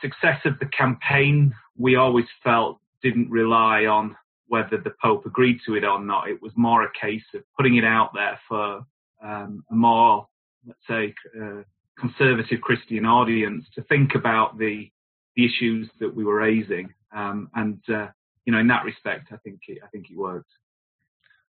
success 0.00 0.40
of 0.44 0.58
the 0.58 0.66
campaign 0.66 1.54
we 1.76 1.96
always 1.96 2.26
felt 2.42 2.80
didn't 3.02 3.30
rely 3.30 3.84
on 3.84 4.16
whether 4.48 4.78
the 4.78 4.94
Pope 5.02 5.26
agreed 5.26 5.58
to 5.66 5.74
it 5.74 5.84
or 5.84 6.00
not. 6.00 6.28
It 6.28 6.40
was 6.40 6.52
more 6.56 6.84
a 6.84 6.90
case 7.00 7.24
of 7.34 7.42
putting 7.56 7.76
it 7.76 7.84
out 7.84 8.10
there 8.14 8.38
for 8.48 8.82
um, 9.22 9.64
a 9.70 9.74
more, 9.74 10.26
let's 10.66 10.78
say, 10.88 11.14
uh, 11.40 11.62
conservative 11.98 12.60
Christian 12.60 13.04
audience 13.06 13.64
to 13.74 13.82
think 13.82 14.14
about 14.14 14.58
the 14.58 14.90
the 15.36 15.44
issues 15.44 15.88
that 16.00 16.14
we 16.14 16.24
were 16.24 16.36
raising. 16.36 16.92
Um, 17.14 17.50
and 17.54 17.78
uh, 17.88 18.08
you 18.44 18.52
know, 18.52 18.58
in 18.58 18.68
that 18.68 18.84
respect, 18.84 19.28
I 19.32 19.36
think 19.38 19.60
it, 19.68 19.78
I 19.84 19.88
think 19.88 20.06
it 20.10 20.16
worked. 20.16 20.50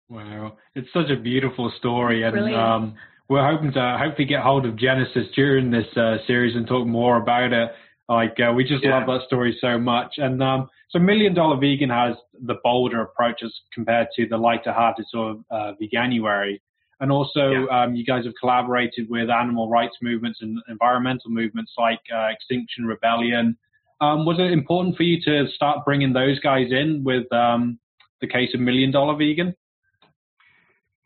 Wow, 0.09 0.57
it's 0.75 0.89
such 0.93 1.11
a 1.11 1.21
beautiful 1.21 1.73
story, 1.79 2.23
and 2.23 2.55
um, 2.55 2.95
we're 3.29 3.45
hoping 3.45 3.73
to 3.73 3.99
hopefully 4.01 4.27
get 4.27 4.41
hold 4.41 4.65
of 4.65 4.77
Genesis 4.77 5.27
during 5.35 5.71
this 5.71 5.87
uh, 5.97 6.19
series 6.27 6.55
and 6.55 6.67
talk 6.67 6.87
more 6.87 7.21
about 7.21 7.53
it. 7.53 7.73
Like 8.09 8.37
uh, 8.39 8.53
we 8.53 8.63
just 8.63 8.85
yeah. 8.85 8.99
love 8.99 9.09
that 9.09 9.27
story 9.27 9.59
so 9.61 9.79
much, 9.79 10.15
and 10.19 10.41
um, 10.43 10.69
so 10.91 11.01
Million 11.01 11.35
Dollar 11.35 11.59
Vegan 11.59 11.91
has 11.91 12.15
the 12.41 12.55
bolder 12.63 13.03
approach 13.03 13.43
as 13.43 13.53
compared 13.75 14.09
to 14.17 14.29
the 14.29 14.37
lighter-hearted 14.37 15.07
sort 15.11 15.33
of 15.33 15.45
uh, 15.51 15.73
Veganuary. 15.83 16.61
And 17.01 17.13
also, 17.13 17.51
yeah. 17.51 17.83
um, 17.83 17.95
you 17.95 18.05
guys 18.05 18.25
have 18.25 18.35
collaborated 18.41 19.09
with 19.11 19.29
animal 19.29 19.69
rights 19.69 19.97
movements 20.01 20.39
and 20.41 20.59
environmental 20.69 21.31
movements 21.31 21.73
like 21.77 22.01
uh, 22.15 22.29
Extinction 22.29 22.87
Rebellion. 22.87 23.57
Um, 24.01 24.25
was 24.25 24.39
it 24.39 24.53
important 24.53 24.97
for 24.97 25.03
you 25.03 25.21
to 25.23 25.51
start 25.55 25.85
bringing 25.85 26.13
those 26.13 26.39
guys 26.41 26.69
in 26.71 27.03
with 27.05 27.31
um, 27.33 27.79
the 28.21 28.27
case 28.27 28.55
of 28.55 28.61
Million 28.61 28.91
Dollar 28.91 29.17
Vegan? 29.17 29.55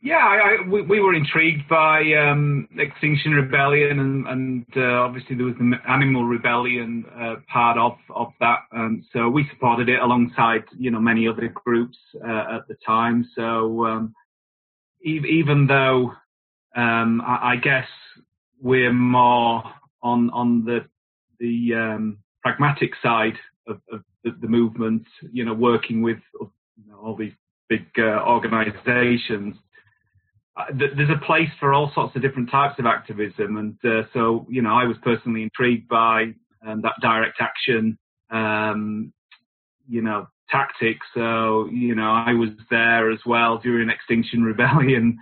Yeah, 0.02 0.16
I, 0.16 0.62
I, 0.64 0.68
we, 0.68 0.80
we, 0.80 1.00
were 1.00 1.14
intrigued 1.14 1.68
by 1.68 2.00
um, 2.14 2.66
Extinction 2.78 3.32
Rebellion, 3.32 3.98
and, 4.00 4.26
and 4.28 4.66
uh, 4.74 5.02
obviously 5.02 5.36
there 5.36 5.44
was 5.44 5.56
the 5.58 5.74
Animal 5.86 6.24
Rebellion 6.24 7.04
uh, 7.20 7.34
part 7.52 7.76
of 7.76 7.98
of 8.08 8.28
that. 8.40 8.60
Um, 8.74 9.04
so 9.12 9.28
we 9.28 9.46
supported 9.50 9.90
it 9.90 10.00
alongside, 10.00 10.64
you 10.78 10.90
know, 10.90 11.00
many 11.00 11.28
other 11.28 11.48
groups 11.48 11.98
uh, 12.26 12.56
at 12.56 12.66
the 12.66 12.76
time. 12.86 13.28
So 13.36 13.84
um, 13.84 14.14
even 15.02 15.66
though 15.66 16.12
um, 16.76 17.20
I, 17.20 17.52
I, 17.52 17.56
guess 17.56 17.86
we're 18.60 18.92
more 18.92 19.64
on 20.02 20.30
on 20.30 20.64
the 20.64 20.86
the 21.38 21.74
um, 21.74 22.18
pragmatic 22.42 22.92
side 23.02 23.38
of, 23.66 23.80
of 23.92 24.02
the, 24.24 24.36
the, 24.40 24.46
movement, 24.46 25.06
you 25.32 25.44
know, 25.44 25.54
working 25.54 26.02
with 26.02 26.18
you 26.40 26.50
know, 26.86 26.98
all 27.02 27.16
these 27.16 27.32
big 27.68 27.86
uh, 27.98 28.22
organizations. 28.26 29.56
Uh, 30.56 30.64
there's 30.74 31.10
a 31.10 31.24
place 31.24 31.48
for 31.58 31.72
all 31.72 31.90
sorts 31.94 32.14
of 32.16 32.22
different 32.22 32.50
types 32.50 32.78
of 32.78 32.86
activism, 32.86 33.56
and 33.56 33.76
uh, 33.84 34.06
so 34.12 34.46
you 34.48 34.62
know, 34.62 34.74
I 34.74 34.84
was 34.84 34.96
personally 35.02 35.42
intrigued 35.42 35.88
by 35.88 36.34
um, 36.66 36.82
that 36.82 36.94
direct 37.00 37.40
action, 37.40 37.98
um, 38.30 39.12
you 39.88 40.02
know, 40.02 40.28
tactics. 40.50 41.06
So 41.14 41.68
you 41.70 41.94
know, 41.94 42.10
I 42.10 42.32
was 42.32 42.50
there 42.70 43.10
as 43.10 43.20
well 43.26 43.58
during 43.58 43.90
Extinction 43.90 44.42
Rebellion, 44.42 45.18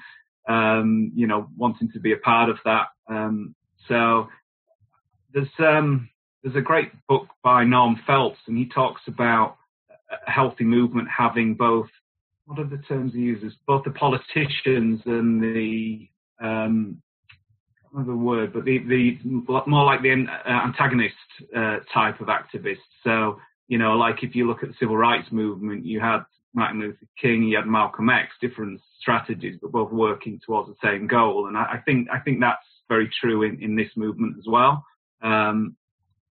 um, 0.49 1.12
you 1.14 1.27
know, 1.27 1.49
wanting 1.57 1.91
to 1.93 2.01
be 2.01 2.12
a 2.12 2.19
part 2.19 2.51
of 2.51 2.59
that. 2.64 2.87
Um, 3.09 3.55
so 3.88 4.29
there's 5.33 5.49
um, 5.59 6.09
there's 6.43 6.57
a 6.57 6.61
great 6.61 6.91
book 7.09 7.29
by 7.43 7.64
Norm 7.64 8.01
Phelps, 8.07 8.41
and 8.47 8.57
he 8.57 8.67
talks 8.67 9.03
about 9.07 9.57
a 10.11 10.31
healthy 10.31 10.64
movement 10.64 11.09
having 11.17 11.55
both 11.55 11.88
what 12.49 12.59
are 12.59 12.64
the 12.64 12.79
terms 12.88 13.12
he 13.12 13.21
uses? 13.21 13.53
Both 13.67 13.85
the 13.85 13.91
politicians 13.91 15.03
and 15.05 15.43
the 15.43 16.09
um, 16.41 17.03
the 17.95 18.17
word, 18.17 18.55
but 18.55 18.64
the 18.64 18.79
the 18.79 19.19
more 19.67 19.85
like 19.85 20.01
the 20.01 20.27
antagonist 20.47 21.14
uh, 21.55 21.79
type 21.93 22.21
of 22.21 22.29
activist. 22.29 22.79
So 23.05 23.38
you 23.68 23.78
know, 23.78 23.96
like 23.96 24.22
if 24.22 24.35
you 24.35 24.46
look 24.46 24.62
at 24.62 24.70
the 24.70 24.74
civil 24.81 24.96
rights 24.96 25.28
movement, 25.31 25.85
you 25.85 26.00
had 26.00 26.20
Martin 26.54 26.81
Luther 26.81 27.07
King, 27.20 27.42
you 27.42 27.57
had 27.57 27.66
Malcolm 27.66 28.11
X, 28.11 28.31
different 28.40 28.81
strategies, 29.00 29.59
but 29.61 29.72
both 29.72 29.92
working 29.92 30.40
towards 30.44 30.68
the 30.68 30.76
same 30.83 31.07
goal. 31.07 31.46
And 31.46 31.57
I, 31.57 31.74
I 31.74 31.78
think 31.85 32.09
I 32.12 32.18
think 32.18 32.40
that's 32.40 32.64
very 32.88 33.11
true 33.20 33.42
in, 33.42 33.62
in 33.62 33.76
this 33.76 33.90
movement 33.96 34.37
as 34.38 34.46
well. 34.46 34.85
Um, 35.22 35.76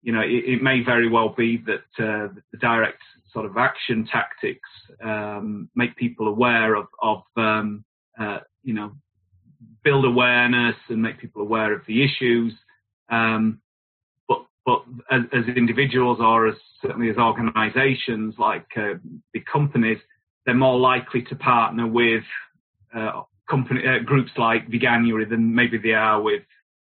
you 0.01 0.13
know, 0.13 0.21
it, 0.21 0.43
it, 0.45 0.63
may 0.63 0.83
very 0.83 1.09
well 1.09 1.29
be 1.29 1.57
that 1.65 2.03
uh, 2.03 2.27
the 2.51 2.57
direct 2.59 3.01
sort 3.33 3.45
of 3.45 3.57
action 3.57 4.07
tactics 4.09 4.69
um, 5.03 5.67
make 5.75 5.95
people 5.95 6.27
aware 6.27 6.75
of, 6.75 6.85
of 7.01 7.23
um, 7.35 7.83
uh, 8.19 8.39
you 8.63 8.73
know, 8.73 8.91
build 9.83 10.05
awareness 10.05 10.75
and 10.89 11.01
make 11.01 11.19
people 11.19 11.41
aware 11.41 11.73
of 11.73 11.81
the 11.87 12.03
issues. 12.03 12.53
Um, 13.09 13.61
but 14.65 14.83
as, 15.11 15.21
as, 15.31 15.43
individuals 15.55 16.19
or 16.19 16.47
as 16.47 16.55
certainly 16.81 17.09
as 17.09 17.17
organisations 17.17 18.35
like 18.39 18.65
uh, 18.77 18.93
big 19.31 19.45
companies, 19.45 19.99
they're 20.45 20.55
more 20.55 20.79
likely 20.79 21.21
to 21.23 21.35
partner 21.35 21.87
with 21.87 22.23
uh, 22.95 23.21
company 23.49 23.81
uh, 23.87 24.03
groups 24.03 24.31
like 24.37 24.67
Veganuary 24.69 25.29
than 25.29 25.53
maybe 25.53 25.77
they 25.77 25.93
are 25.93 26.21
with 26.21 26.43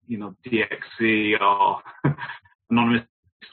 you 0.06 0.18
know 0.18 0.34
DXE 0.46 1.40
or 1.40 1.82
Anonymous 2.70 3.04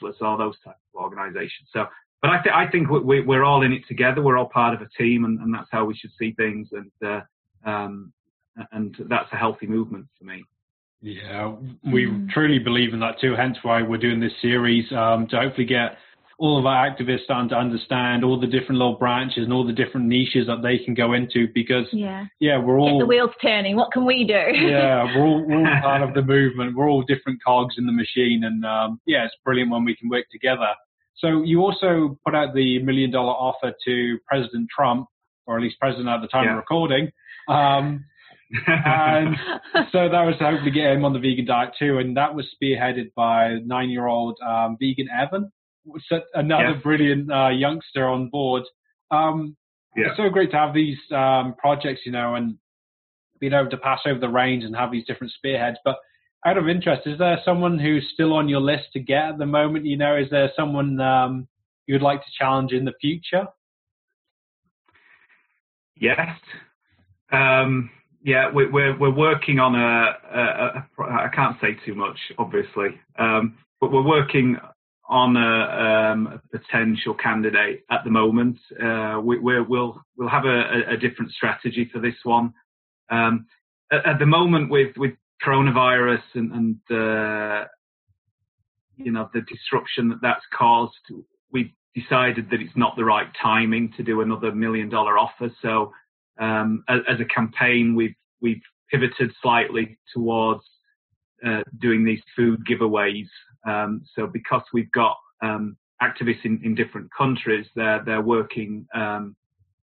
or 0.02 0.36
those 0.36 0.56
types 0.64 0.80
of 0.94 1.02
organisations. 1.02 1.68
So, 1.72 1.86
but 2.20 2.30
I, 2.30 2.42
th- 2.42 2.54
I 2.54 2.68
think 2.70 2.90
we, 2.90 3.22
we're 3.22 3.44
all 3.44 3.62
in 3.62 3.72
it 3.72 3.82
together. 3.88 4.20
We're 4.20 4.36
all 4.36 4.48
part 4.48 4.74
of 4.74 4.82
a 4.82 4.88
team, 4.98 5.24
and, 5.24 5.40
and 5.40 5.54
that's 5.54 5.68
how 5.70 5.84
we 5.84 5.96
should 5.96 6.10
see 6.18 6.32
things. 6.32 6.68
And 6.72 6.90
uh, 7.04 7.20
um, 7.68 8.12
and 8.72 8.96
that's 9.08 9.32
a 9.32 9.36
healthy 9.36 9.66
movement 9.66 10.06
for 10.18 10.24
me. 10.24 10.44
Yeah, 11.06 11.54
we 11.84 12.06
mm. 12.06 12.28
truly 12.30 12.58
believe 12.58 12.92
in 12.92 12.98
that 12.98 13.20
too. 13.20 13.36
Hence 13.36 13.56
why 13.62 13.80
we're 13.80 13.96
doing 13.96 14.18
this 14.18 14.32
series 14.42 14.90
um, 14.90 15.28
to 15.28 15.36
hopefully 15.36 15.64
get 15.64 15.98
all 16.36 16.58
of 16.58 16.66
our 16.66 16.90
activists 16.90 17.22
starting 17.22 17.48
to 17.50 17.54
understand 17.54 18.24
all 18.24 18.40
the 18.40 18.46
different 18.48 18.80
little 18.80 18.96
branches 18.96 19.44
and 19.44 19.52
all 19.52 19.64
the 19.64 19.72
different 19.72 20.08
niches 20.08 20.48
that 20.48 20.62
they 20.62 20.78
can 20.84 20.94
go 20.94 21.12
into 21.12 21.46
because 21.54 21.86
yeah, 21.92 22.24
yeah 22.40 22.58
we're 22.58 22.80
all 22.80 22.98
Get 22.98 23.04
the 23.04 23.06
wheels 23.06 23.30
turning. 23.40 23.76
What 23.76 23.92
can 23.92 24.04
we 24.04 24.24
do? 24.24 24.34
yeah, 24.34 25.04
we're 25.16 25.24
all, 25.24 25.46
we're 25.46 25.58
all 25.58 25.80
part 25.80 26.02
of 26.02 26.12
the 26.12 26.22
movement. 26.34 26.74
We're 26.74 26.90
all 26.90 27.02
different 27.02 27.40
cogs 27.40 27.76
in 27.78 27.86
the 27.86 27.92
machine, 27.92 28.42
and 28.42 28.64
um, 28.64 29.00
yeah, 29.06 29.26
it's 29.26 29.36
brilliant 29.44 29.70
when 29.70 29.84
we 29.84 29.94
can 29.94 30.08
work 30.08 30.26
together. 30.32 30.74
So 31.14 31.44
you 31.44 31.60
also 31.60 32.18
put 32.26 32.34
out 32.34 32.52
the 32.52 32.82
million 32.82 33.12
dollar 33.12 33.32
offer 33.32 33.72
to 33.84 34.18
President 34.26 34.68
Trump, 34.74 35.06
or 35.46 35.56
at 35.56 35.62
least 35.62 35.78
President 35.78 36.08
at 36.08 36.20
the 36.20 36.26
time 36.26 36.46
yeah. 36.46 36.50
of 36.50 36.56
recording. 36.56 37.12
Um, 37.48 38.04
and 38.50 39.36
so 39.92 40.08
that 40.08 40.22
was 40.22 40.36
to 40.38 40.44
hopefully 40.44 40.70
get 40.70 40.92
him 40.92 41.04
on 41.04 41.12
the 41.12 41.18
vegan 41.18 41.46
diet 41.46 41.70
too, 41.78 41.98
and 41.98 42.16
that 42.16 42.34
was 42.34 42.46
spearheaded 42.54 43.12
by 43.14 43.58
nine-year-old 43.64 44.38
um, 44.46 44.76
vegan 44.80 45.08
Evan, 45.08 45.50
another 46.34 46.70
yes. 46.70 46.82
brilliant 46.82 47.30
uh, 47.32 47.48
youngster 47.48 48.06
on 48.06 48.28
board. 48.28 48.62
Um, 49.10 49.56
yeah. 49.96 50.08
It's 50.08 50.16
so 50.16 50.28
great 50.28 50.50
to 50.50 50.56
have 50.56 50.74
these 50.74 50.98
um, 51.14 51.54
projects, 51.58 52.02
you 52.04 52.12
know, 52.12 52.34
and 52.34 52.58
being 53.40 53.52
able 53.52 53.70
to 53.70 53.78
pass 53.78 54.00
over 54.06 54.18
the 54.18 54.28
reins 54.28 54.64
and 54.64 54.76
have 54.76 54.92
these 54.92 55.06
different 55.06 55.32
spearheads. 55.32 55.78
But 55.84 55.96
out 56.44 56.58
of 56.58 56.68
interest, 56.68 57.06
is 57.06 57.18
there 57.18 57.40
someone 57.44 57.78
who's 57.78 58.08
still 58.12 58.32
on 58.34 58.48
your 58.48 58.60
list 58.60 58.84
to 58.92 59.00
get 59.00 59.24
at 59.24 59.38
the 59.38 59.46
moment? 59.46 59.86
You 59.86 59.96
know, 59.96 60.16
is 60.16 60.28
there 60.30 60.50
someone 60.54 61.00
um, 61.00 61.48
you 61.86 61.94
would 61.94 62.02
like 62.02 62.20
to 62.20 62.30
challenge 62.38 62.72
in 62.72 62.84
the 62.84 62.92
future? 63.00 63.46
Yes. 65.98 66.38
Um, 67.32 67.90
yeah, 68.26 68.50
we're, 68.52 68.68
we're, 68.72 68.98
we're 68.98 69.14
working 69.14 69.60
on 69.60 69.76
a, 69.76 70.16
a, 70.34 70.40
a, 70.40 70.88
I 71.04 71.28
can't 71.32 71.56
say 71.60 71.76
too 71.86 71.94
much, 71.94 72.18
obviously, 72.38 73.00
um, 73.20 73.56
but 73.80 73.92
we're 73.92 74.02
working 74.02 74.56
on 75.08 75.36
a, 75.36 76.10
um, 76.10 76.26
a 76.26 76.58
potential 76.58 77.14
candidate 77.14 77.84
at 77.88 78.02
the 78.02 78.10
moment. 78.10 78.58
Uh, 78.82 79.20
we, 79.22 79.38
will 79.38 79.64
we'll, 79.68 80.02
we'll 80.18 80.28
have 80.28 80.44
a, 80.44 80.82
a, 80.88 80.96
different 80.96 81.30
strategy 81.30 81.88
for 81.92 82.00
this 82.00 82.16
one. 82.24 82.52
Um, 83.10 83.46
at, 83.92 84.04
at, 84.04 84.18
the 84.18 84.26
moment, 84.26 84.70
with 84.70 84.96
with 84.96 85.12
coronavirus 85.46 86.22
and, 86.34 86.52
and 86.52 86.76
uh, 86.90 87.66
you 88.96 89.12
know 89.12 89.30
the 89.34 89.42
disruption 89.42 90.08
that 90.08 90.18
that's 90.20 90.44
caused, 90.52 90.94
we've 91.52 91.70
decided 91.94 92.50
that 92.50 92.60
it's 92.60 92.76
not 92.76 92.96
the 92.96 93.04
right 93.04 93.28
timing 93.40 93.92
to 93.96 94.02
do 94.02 94.20
another 94.20 94.50
million 94.50 94.88
dollar 94.88 95.16
offer. 95.16 95.48
So, 95.62 95.92
um, 96.38 96.84
as, 96.88 97.00
as, 97.08 97.20
a 97.20 97.24
campaign, 97.24 97.94
we've 97.94 98.14
we've 98.40 98.62
pivoted 98.90 99.32
slightly 99.42 99.98
towards 100.14 100.62
uh, 101.44 101.62
doing 101.80 102.04
these 102.04 102.20
food 102.34 102.60
giveaways. 102.68 103.28
Um, 103.66 104.02
so 104.14 104.26
because 104.26 104.62
we've 104.72 104.90
got 104.92 105.16
um, 105.42 105.76
activists 106.02 106.44
in, 106.44 106.60
in, 106.62 106.74
different 106.74 107.10
countries, 107.16 107.66
they're 107.74 108.02
they're 108.04 108.22
working 108.22 108.86
um, 108.94 109.36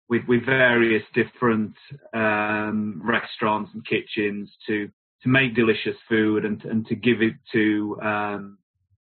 with 0.10 0.24
with 0.28 0.46
various 0.46 1.04
different 1.14 1.76
um, 2.14 3.02
restaurants 3.04 3.72
and 3.74 3.86
kitchens 3.86 4.50
to 4.68 4.90
to 5.24 5.30
make 5.30 5.56
delicious 5.56 5.96
food 6.08 6.46
and 6.46 6.64
and 6.66 6.86
to 6.88 6.96
give 6.96 7.22
it 7.22 7.34
to 7.52 8.00
um, 8.02 8.58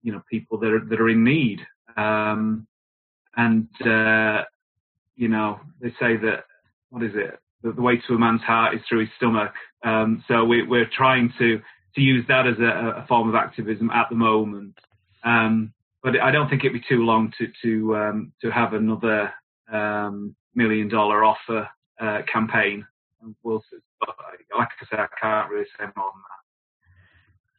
you 0.02 0.12
know 0.12 0.22
people 0.30 0.58
that 0.58 0.72
are 0.72 0.84
that 0.88 1.00
are 1.00 1.08
in 1.08 1.24
need. 1.24 1.60
And 3.38 3.68
uh, 3.86 4.44
you 5.14 5.28
know 5.28 5.60
they 5.80 5.90
say 6.00 6.16
that 6.16 6.44
what 6.90 7.02
is 7.02 7.12
it? 7.14 7.38
The, 7.62 7.72
the 7.72 7.82
way 7.82 7.96
to 8.06 8.14
a 8.14 8.18
man's 8.18 8.42
heart 8.42 8.74
is 8.74 8.80
through 8.88 9.00
his 9.00 9.08
stomach. 9.16 9.52
so 10.28 10.44
we, 10.44 10.62
we're 10.62 10.90
trying 10.96 11.32
to 11.38 11.60
to 11.94 12.02
use 12.02 12.26
that 12.28 12.46
as 12.46 12.58
a, 12.58 13.02
a 13.02 13.06
form 13.08 13.28
of 13.28 13.34
activism 13.34 13.90
at 13.90 14.06
the 14.10 14.16
moment. 14.16 14.74
Um, 15.24 15.72
but 16.02 16.20
I 16.20 16.30
don't 16.30 16.48
think 16.48 16.62
it'd 16.62 16.72
be 16.72 16.86
too 16.88 17.04
long 17.04 17.32
to 17.38 17.48
to 17.62 17.96
um, 17.96 18.32
to 18.42 18.50
have 18.50 18.74
another 18.74 19.32
um, 19.72 20.36
million 20.54 20.88
dollar 20.88 21.24
offer 21.24 21.68
uh, 22.00 22.22
campaign. 22.32 22.86
We'll, 23.42 23.62
like 24.56 24.68
I 24.80 24.86
said, 24.88 25.00
I 25.00 25.08
can't 25.20 25.50
really 25.50 25.66
say 25.78 25.86
more 25.96 26.12
than 26.12 26.22
that. 26.22 26.35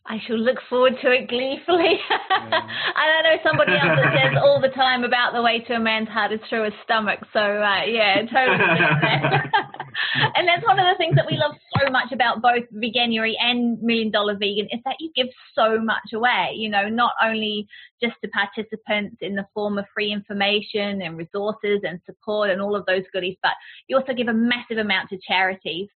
I 0.10 0.20
shall 0.26 0.40
look 0.40 0.58
forward 0.70 0.94
to 1.02 1.12
it 1.12 1.28
gleefully. 1.28 2.00
Yeah. 2.48 2.62
I 2.96 3.22
know 3.24 3.38
somebody 3.44 3.74
else 3.74 4.00
that 4.00 4.14
says 4.14 4.40
all 4.44 4.62
the 4.62 4.70
time 4.70 5.04
about 5.04 5.34
the 5.34 5.42
way 5.42 5.60
to 5.68 5.74
a 5.74 5.80
man's 5.80 6.08
heart 6.08 6.32
is 6.32 6.40
through 6.50 6.66
his 6.66 6.74
stomach. 6.84 7.20
So 7.34 7.40
uh, 7.40 7.84
yeah, 7.86 8.22
totally. 8.24 8.64
and 10.36 10.48
that's 10.48 10.64
one 10.64 10.80
of 10.80 10.86
the 10.86 10.96
things 10.98 11.16
that 11.16 11.26
we 11.30 11.38
love 11.38 11.52
so 11.78 11.92
much 11.92 12.12
about 12.14 12.42
both 12.42 12.64
Veganuary 12.74 13.34
and 13.40 13.82
Million 13.82 14.12
Dollar 14.12 14.36
Vegan 14.36 14.68
is 14.72 14.80
that 14.86 14.96
you 15.00 15.12
give 15.16 15.28
so 15.56 15.80
much 15.80 16.14
away. 16.14 16.54
You 16.56 16.70
know, 16.70 16.88
not 16.88 17.14
only 17.22 17.68
just 18.02 18.16
to 18.24 18.30
participants 18.30 19.18
in 19.22 19.36
the 19.36 19.46
form 19.54 19.78
of 19.78 19.86
free 19.94 20.12
information 20.14 21.02
and 21.02 21.18
resources 21.18 21.82
and 21.84 22.00
support 22.06 22.50
and 22.50 22.62
all 22.62 22.76
of 22.76 22.86
those 22.86 23.04
goodies, 23.12 23.38
but 23.44 23.54
you 23.88 23.98
also 23.98 24.14
give 24.14 24.28
a 24.28 24.34
massive 24.34 24.78
amount 24.78 25.10
to 25.10 25.18
charities. 25.28 25.90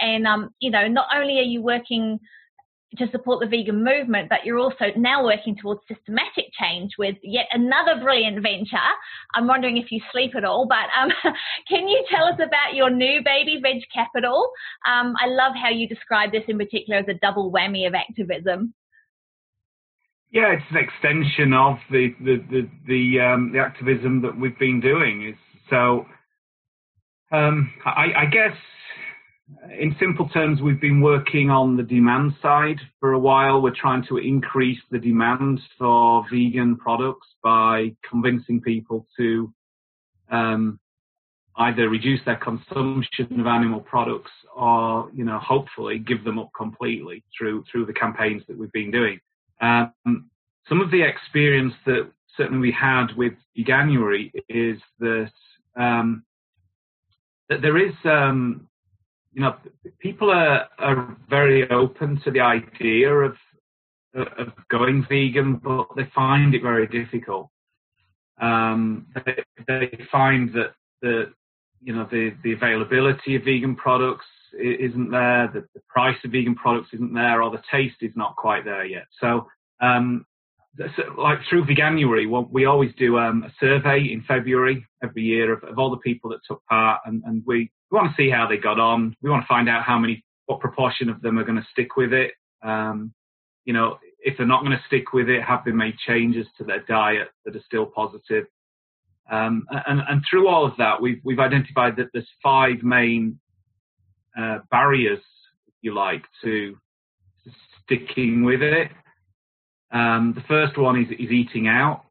And 0.00 0.26
um, 0.26 0.50
you 0.60 0.70
know, 0.70 0.88
not 0.88 1.08
only 1.14 1.38
are 1.38 1.42
you 1.42 1.60
working 1.60 2.18
to 2.96 3.06
support 3.10 3.40
the 3.40 3.46
vegan 3.46 3.84
movement, 3.84 4.28
but 4.30 4.44
you're 4.44 4.58
also 4.58 4.86
now 4.96 5.22
working 5.22 5.56
towards 5.56 5.80
systematic 5.86 6.46
change 6.58 6.92
with 6.98 7.16
yet 7.22 7.46
another 7.52 8.00
brilliant 8.00 8.42
venture. 8.42 8.76
I'm 9.34 9.46
wondering 9.46 9.76
if 9.76 9.92
you 9.92 10.00
sleep 10.10 10.34
at 10.36 10.44
all, 10.44 10.66
but 10.66 10.88
um, 10.98 11.10
can 11.68 11.86
you 11.86 12.04
tell 12.10 12.24
us 12.24 12.36
about 12.36 12.74
your 12.74 12.88
new 12.88 13.20
baby, 13.22 13.60
Veg 13.62 13.82
Capital? 13.92 14.50
Um, 14.86 15.14
I 15.22 15.26
love 15.26 15.52
how 15.54 15.68
you 15.68 15.86
describe 15.86 16.32
this 16.32 16.44
in 16.48 16.56
particular 16.56 17.00
as 17.00 17.08
a 17.08 17.14
double 17.14 17.52
whammy 17.52 17.86
of 17.86 17.94
activism. 17.94 18.72
Yeah, 20.30 20.52
it's 20.52 20.64
an 20.70 20.76
extension 20.76 21.52
of 21.54 21.76
the 21.90 22.14
the 22.20 22.36
the 22.50 22.70
the, 22.86 23.20
um, 23.20 23.52
the 23.52 23.60
activism 23.60 24.22
that 24.22 24.38
we've 24.38 24.58
been 24.58 24.80
doing. 24.80 25.36
so, 25.70 26.06
um, 27.32 27.72
I, 27.84 28.12
I 28.16 28.26
guess 28.26 28.56
in 29.78 29.96
simple 29.98 30.28
terms, 30.28 30.60
we've 30.60 30.80
been 30.80 31.00
working 31.00 31.50
on 31.50 31.76
the 31.76 31.82
demand 31.82 32.34
side 32.42 32.80
for 33.00 33.12
a 33.12 33.18
while. 33.18 33.62
We're 33.62 33.74
trying 33.74 34.04
to 34.08 34.18
increase 34.18 34.80
the 34.90 34.98
demand 34.98 35.60
for 35.78 36.24
vegan 36.30 36.76
products 36.76 37.26
by 37.42 37.94
convincing 38.08 38.60
people 38.60 39.06
to 39.16 39.52
um, 40.30 40.78
either 41.56 41.88
reduce 41.88 42.20
their 42.24 42.36
consumption 42.36 43.40
of 43.40 43.46
animal 43.46 43.80
products 43.80 44.30
or, 44.54 45.10
you 45.14 45.24
know, 45.24 45.38
hopefully 45.38 45.98
give 45.98 46.24
them 46.24 46.38
up 46.38 46.50
completely 46.56 47.24
through 47.36 47.64
through 47.70 47.86
the 47.86 47.92
campaigns 47.92 48.42
that 48.48 48.58
we've 48.58 48.72
been 48.72 48.90
doing. 48.90 49.18
Um, 49.60 50.30
some 50.68 50.80
of 50.80 50.90
the 50.90 51.02
experience 51.02 51.74
that 51.86 52.10
certainly 52.36 52.60
we 52.60 52.72
had 52.72 53.06
with 53.16 53.32
Veganuary 53.56 54.30
is 54.48 54.78
that 55.00 55.32
um, 55.76 56.22
that 57.48 57.62
there 57.62 57.78
is 57.78 57.94
um, 58.04 58.68
you 59.38 59.44
know, 59.44 59.54
people 60.00 60.32
are, 60.32 60.66
are 60.80 61.16
very 61.30 61.70
open 61.70 62.20
to 62.24 62.30
the 62.32 62.40
idea 62.40 63.08
of 63.14 63.36
of 64.14 64.48
going 64.68 65.06
vegan, 65.08 65.60
but 65.62 65.86
they 65.94 66.10
find 66.12 66.56
it 66.56 66.62
very 66.62 66.88
difficult. 66.88 67.48
Um, 68.40 69.06
they, 69.14 69.44
they, 69.68 69.98
find 70.10 70.52
that 70.54 70.72
the 71.02 71.32
you 71.80 71.94
know 71.94 72.08
the, 72.10 72.30
the 72.42 72.52
availability 72.52 73.36
of 73.36 73.44
vegan 73.44 73.76
products 73.76 74.24
isn't 74.58 75.10
there, 75.12 75.50
the, 75.54 75.60
the 75.72 75.82
price 75.88 76.16
of 76.24 76.32
vegan 76.32 76.56
products 76.56 76.88
isn't 76.94 77.14
there, 77.14 77.40
or 77.40 77.52
the 77.52 77.62
taste 77.70 77.98
is 78.00 78.12
not 78.16 78.34
quite 78.34 78.64
there 78.64 78.86
yet. 78.86 79.06
So, 79.20 79.46
um, 79.80 80.26
like 81.16 81.38
through 81.48 81.66
Veganuary, 81.66 82.26
we 82.50 82.64
always 82.64 82.90
do 82.98 83.18
um, 83.18 83.44
a 83.44 83.52
survey 83.60 84.00
in 84.12 84.24
February 84.26 84.84
every 85.00 85.22
year 85.22 85.52
of, 85.52 85.62
of 85.62 85.78
all 85.78 85.90
the 85.90 85.98
people 85.98 86.30
that 86.30 86.40
took 86.48 86.64
part, 86.66 87.02
and, 87.04 87.22
and 87.24 87.44
we 87.46 87.70
we 87.90 87.96
want 87.96 88.10
to 88.10 88.22
see 88.22 88.30
how 88.30 88.46
they 88.46 88.56
got 88.56 88.78
on. 88.78 89.16
We 89.22 89.30
want 89.30 89.42
to 89.42 89.46
find 89.46 89.68
out 89.68 89.84
how 89.84 89.98
many, 89.98 90.24
what 90.46 90.60
proportion 90.60 91.08
of 91.08 91.22
them 91.22 91.38
are 91.38 91.44
going 91.44 91.60
to 91.60 91.66
stick 91.72 91.96
with 91.96 92.12
it. 92.12 92.32
Um, 92.62 93.12
you 93.64 93.72
know, 93.72 93.98
if 94.20 94.36
they're 94.36 94.46
not 94.46 94.62
going 94.62 94.76
to 94.76 94.84
stick 94.86 95.12
with 95.12 95.28
it, 95.28 95.42
have 95.42 95.64
they 95.64 95.72
made 95.72 95.96
changes 95.98 96.46
to 96.58 96.64
their 96.64 96.80
diet 96.80 97.28
that 97.44 97.56
are 97.56 97.62
still 97.66 97.86
positive? 97.86 98.44
Um, 99.30 99.66
and, 99.86 100.00
and, 100.08 100.22
through 100.28 100.48
all 100.48 100.64
of 100.64 100.72
that, 100.78 101.02
we've, 101.02 101.20
we've 101.22 101.38
identified 101.38 101.96
that 101.96 102.08
there's 102.14 102.28
five 102.42 102.82
main 102.82 103.38
uh, 104.38 104.60
barriers, 104.70 105.20
if 105.66 105.74
you 105.82 105.94
like, 105.94 106.24
to, 106.42 106.78
sticking 107.84 108.44
with 108.44 108.62
it. 108.62 108.90
Um, 109.90 110.32
the 110.34 110.42
first 110.48 110.78
one 110.78 110.98
is, 111.00 111.10
is 111.18 111.30
eating 111.30 111.68
out. 111.68 112.04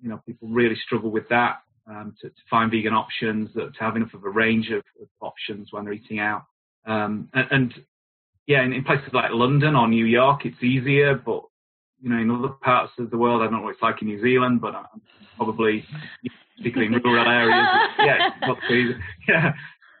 You 0.00 0.08
know, 0.08 0.22
people 0.26 0.48
really 0.48 0.76
struggle 0.84 1.10
with 1.10 1.28
that 1.30 1.58
um, 1.88 2.14
to, 2.20 2.28
to, 2.28 2.42
find 2.50 2.70
vegan 2.70 2.94
options, 2.94 3.52
to 3.54 3.70
have 3.78 3.96
enough 3.96 4.14
of 4.14 4.24
a 4.24 4.28
range 4.28 4.70
of, 4.70 4.82
of 5.00 5.08
options 5.20 5.68
when 5.70 5.84
they're 5.84 5.94
eating 5.94 6.18
out. 6.18 6.44
Um, 6.86 7.28
and, 7.34 7.46
and, 7.50 7.74
yeah, 8.46 8.62
in, 8.62 8.72
in, 8.72 8.84
places 8.84 9.08
like 9.12 9.32
London 9.32 9.74
or 9.74 9.88
New 9.88 10.04
York, 10.04 10.46
it's 10.46 10.62
easier, 10.62 11.16
but 11.16 11.42
you 12.00 12.10
know, 12.10 12.18
in 12.18 12.30
other 12.30 12.54
parts 12.62 12.92
of 12.98 13.10
the 13.10 13.18
world, 13.18 13.42
I 13.42 13.46
don't 13.46 13.54
know 13.54 13.62
what 13.62 13.74
it's 13.74 13.82
like 13.82 14.02
in 14.02 14.08
New 14.08 14.22
Zealand, 14.22 14.60
but 14.60 14.74
I'm 14.74 15.00
probably 15.36 15.84
particularly 16.56 16.94
in 16.94 17.02
rural 17.02 17.28
areas, 17.28 17.66
yeah, 17.98 18.28
it's 18.28 18.36
not 18.42 18.58
so 18.68 18.74
easy. 18.74 18.94
Yeah. 19.28 19.52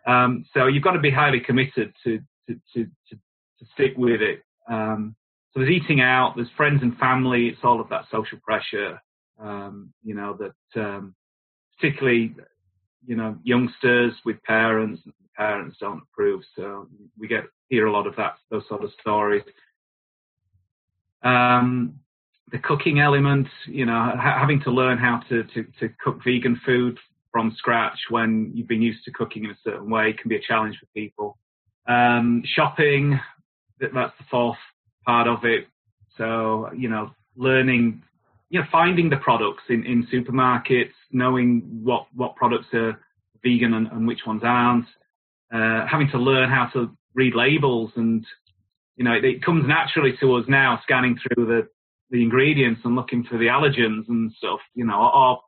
Um, 0.06 0.44
so 0.54 0.68
you've 0.68 0.84
got 0.84 0.92
to 0.92 1.00
be 1.00 1.10
highly 1.10 1.40
committed 1.40 1.92
to 2.04 2.20
to 2.46 2.54
to, 2.74 2.84
to, 2.84 3.16
to 3.16 3.66
stick 3.74 3.94
with 3.96 4.20
it. 4.22 4.42
Um, 4.68 5.16
so 5.52 5.60
there's 5.60 5.72
eating 5.72 6.00
out, 6.00 6.34
there's 6.36 6.50
friends 6.56 6.82
and 6.82 6.96
family, 6.98 7.48
it's 7.48 7.64
all 7.64 7.80
of 7.80 7.88
that 7.88 8.04
social 8.12 8.38
pressure, 8.38 9.00
um, 9.40 9.92
you 10.04 10.14
know, 10.14 10.38
that 10.38 10.80
um, 10.80 11.14
particularly 11.78 12.34
you 13.06 13.16
know 13.16 13.36
youngsters 13.42 14.12
with 14.24 14.42
parents 14.42 15.02
parents 15.36 15.76
don't 15.78 16.02
approve 16.10 16.42
so 16.56 16.88
we 17.18 17.28
get 17.28 17.44
hear 17.68 17.86
a 17.86 17.92
lot 17.92 18.06
of 18.06 18.16
that 18.16 18.36
those 18.50 18.66
sort 18.68 18.84
of 18.84 18.90
stories. 19.00 19.42
Um, 21.22 21.98
the 22.52 22.58
cooking 22.58 23.00
element 23.00 23.48
you 23.66 23.86
know 23.86 23.92
ha- 23.92 24.38
having 24.38 24.60
to 24.62 24.70
learn 24.70 24.98
how 24.98 25.20
to, 25.28 25.42
to, 25.42 25.66
to 25.80 25.88
cook 26.02 26.20
vegan 26.24 26.60
food 26.64 26.98
from 27.32 27.54
scratch 27.56 27.98
when 28.08 28.52
you've 28.54 28.68
been 28.68 28.82
used 28.82 29.04
to 29.04 29.10
cooking 29.10 29.44
in 29.44 29.50
a 29.50 29.58
certain 29.64 29.90
way 29.90 30.12
can 30.12 30.28
be 30.28 30.36
a 30.36 30.40
challenge 30.40 30.78
for 30.78 30.86
people. 30.94 31.36
Um, 31.86 32.42
shopping 32.44 33.18
that's 33.78 34.16
the 34.18 34.24
fourth 34.30 34.58
part 35.04 35.28
of 35.28 35.44
it. 35.44 35.66
So 36.16 36.70
you 36.76 36.88
know 36.88 37.10
learning 37.36 38.02
you 38.48 38.60
know, 38.60 38.66
finding 38.70 39.10
the 39.10 39.16
products 39.16 39.64
in, 39.68 39.84
in 39.84 40.06
supermarkets, 40.12 40.92
knowing 41.10 41.62
what, 41.82 42.06
what 42.14 42.36
products 42.36 42.68
are 42.72 43.00
vegan 43.42 43.74
and, 43.74 43.88
and 43.88 44.06
which 44.06 44.20
ones 44.26 44.42
aren't, 44.44 44.86
uh, 45.52 45.86
having 45.90 46.08
to 46.10 46.18
learn 46.18 46.48
how 46.48 46.68
to 46.72 46.96
read 47.14 47.34
labels 47.34 47.90
and, 47.96 48.24
you 48.96 49.04
know, 49.04 49.12
it, 49.12 49.24
it, 49.24 49.44
comes 49.44 49.64
naturally 49.66 50.14
to 50.20 50.34
us 50.34 50.44
now 50.48 50.80
scanning 50.82 51.16
through 51.16 51.46
the, 51.46 51.68
the 52.10 52.22
ingredients 52.22 52.80
and 52.84 52.94
looking 52.94 53.24
for 53.24 53.38
the 53.38 53.46
allergens 53.46 54.08
and 54.08 54.32
stuff, 54.38 54.60
you 54.74 54.84
know, 54.84 55.10
or 55.14 55.40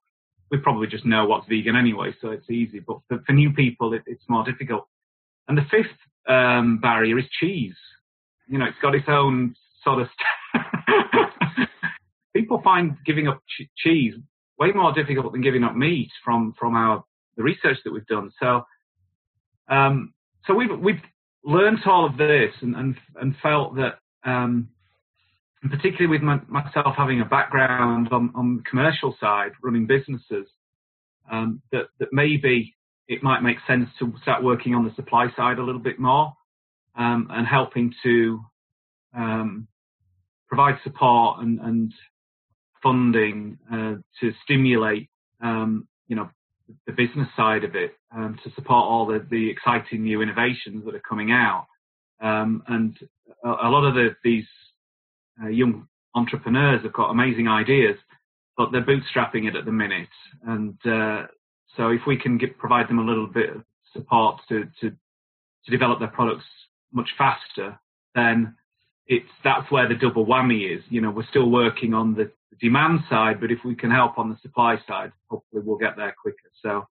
we 0.50 0.58
probably 0.58 0.86
just 0.86 1.04
know 1.04 1.26
what's 1.26 1.46
vegan 1.48 1.76
anyway, 1.76 2.14
so 2.20 2.30
it's 2.30 2.50
easy. 2.50 2.80
But 2.80 2.98
for, 3.08 3.22
for 3.26 3.32
new 3.32 3.52
people, 3.52 3.92
it, 3.92 4.02
it's 4.06 4.24
more 4.28 4.44
difficult. 4.44 4.86
And 5.46 5.56
the 5.56 5.66
fifth 5.70 5.96
um, 6.28 6.78
barrier 6.78 7.18
is 7.18 7.26
cheese. 7.40 7.76
You 8.48 8.58
know, 8.58 8.66
it's 8.66 8.78
got 8.80 8.94
its 8.94 9.08
own 9.08 9.54
sort 9.84 10.00
of 10.00 10.08
people 12.38 12.60
find 12.62 12.96
giving 13.04 13.26
up 13.26 13.42
ch- 13.48 13.68
cheese 13.76 14.14
way 14.58 14.70
more 14.72 14.92
difficult 14.92 15.32
than 15.32 15.40
giving 15.40 15.64
up 15.64 15.74
meat 15.74 16.10
from 16.24 16.54
from 16.58 16.74
our 16.74 17.04
the 17.36 17.42
research 17.42 17.78
that 17.84 17.92
we've 17.92 18.06
done. 18.06 18.30
So, 18.40 18.62
um, 19.68 20.12
so 20.46 20.54
we've 20.54 20.78
we've 20.78 21.02
learned 21.44 21.78
all 21.86 22.06
of 22.06 22.16
this 22.16 22.52
and 22.60 22.74
and, 22.76 22.96
and 23.20 23.34
felt 23.42 23.76
that, 23.76 23.98
um, 24.24 24.68
particularly 25.62 26.06
with 26.06 26.22
my, 26.22 26.40
myself 26.48 26.94
having 26.96 27.20
a 27.20 27.24
background 27.24 28.08
on 28.12 28.32
on 28.34 28.56
the 28.58 28.62
commercial 28.62 29.16
side, 29.20 29.52
running 29.62 29.86
businesses, 29.86 30.46
um, 31.30 31.60
that 31.72 31.86
that 31.98 32.08
maybe 32.12 32.74
it 33.08 33.22
might 33.22 33.42
make 33.42 33.56
sense 33.66 33.88
to 33.98 34.12
start 34.22 34.44
working 34.44 34.74
on 34.74 34.84
the 34.84 34.94
supply 34.94 35.28
side 35.34 35.58
a 35.58 35.64
little 35.64 35.80
bit 35.80 35.98
more 35.98 36.34
um, 36.96 37.26
and 37.30 37.46
helping 37.46 37.92
to 38.02 38.40
um, 39.16 39.66
provide 40.46 40.76
support 40.84 41.40
and, 41.40 41.58
and 41.60 41.92
funding 42.82 43.58
uh, 43.72 43.94
to 44.20 44.32
stimulate, 44.44 45.08
um, 45.42 45.86
you 46.08 46.16
know, 46.16 46.30
the 46.86 46.92
business 46.92 47.28
side 47.36 47.64
of 47.64 47.74
it, 47.74 47.92
um, 48.14 48.38
to 48.44 48.50
support 48.50 48.84
all 48.84 49.06
the, 49.06 49.26
the 49.30 49.50
exciting 49.50 50.02
new 50.02 50.22
innovations 50.22 50.84
that 50.84 50.94
are 50.94 51.02
coming 51.08 51.30
out. 51.30 51.66
Um, 52.20 52.62
and 52.68 52.98
a, 53.44 53.48
a, 53.48 53.68
lot 53.70 53.84
of 53.84 53.94
the, 53.94 54.16
these 54.22 54.46
uh, 55.42 55.48
young 55.48 55.86
entrepreneurs 56.14 56.82
have 56.82 56.92
got 56.92 57.10
amazing 57.10 57.48
ideas, 57.48 57.96
but 58.56 58.70
they're 58.72 58.84
bootstrapping 58.84 59.48
it 59.48 59.56
at 59.56 59.64
the 59.64 59.72
minute. 59.72 60.08
And 60.46 60.74
uh, 60.84 61.26
so 61.76 61.88
if 61.88 62.00
we 62.06 62.16
can 62.16 62.38
get, 62.38 62.58
provide 62.58 62.88
them 62.88 62.98
a 62.98 63.04
little 63.04 63.26
bit 63.26 63.50
of 63.50 63.62
support 63.92 64.40
to, 64.48 64.64
to, 64.80 64.90
to 64.90 65.70
develop 65.70 66.00
their 66.00 66.08
products 66.08 66.44
much 66.92 67.10
faster, 67.16 67.78
then 68.14 68.54
it's 69.08 69.28
that's 69.42 69.70
where 69.70 69.88
the 69.88 69.94
double 69.94 70.26
whammy 70.26 70.76
is. 70.76 70.84
You 70.90 71.00
know, 71.00 71.10
we're 71.10 71.26
still 71.30 71.50
working 71.50 71.94
on 71.94 72.14
the 72.14 72.30
demand 72.60 73.00
side, 73.08 73.40
but 73.40 73.50
if 73.50 73.58
we 73.64 73.74
can 73.74 73.90
help 73.90 74.18
on 74.18 74.28
the 74.28 74.36
supply 74.42 74.76
side, 74.86 75.12
hopefully 75.30 75.62
we'll 75.64 75.78
get 75.78 75.96
there 75.96 76.14
quicker. 76.20 76.50
So 76.62 76.86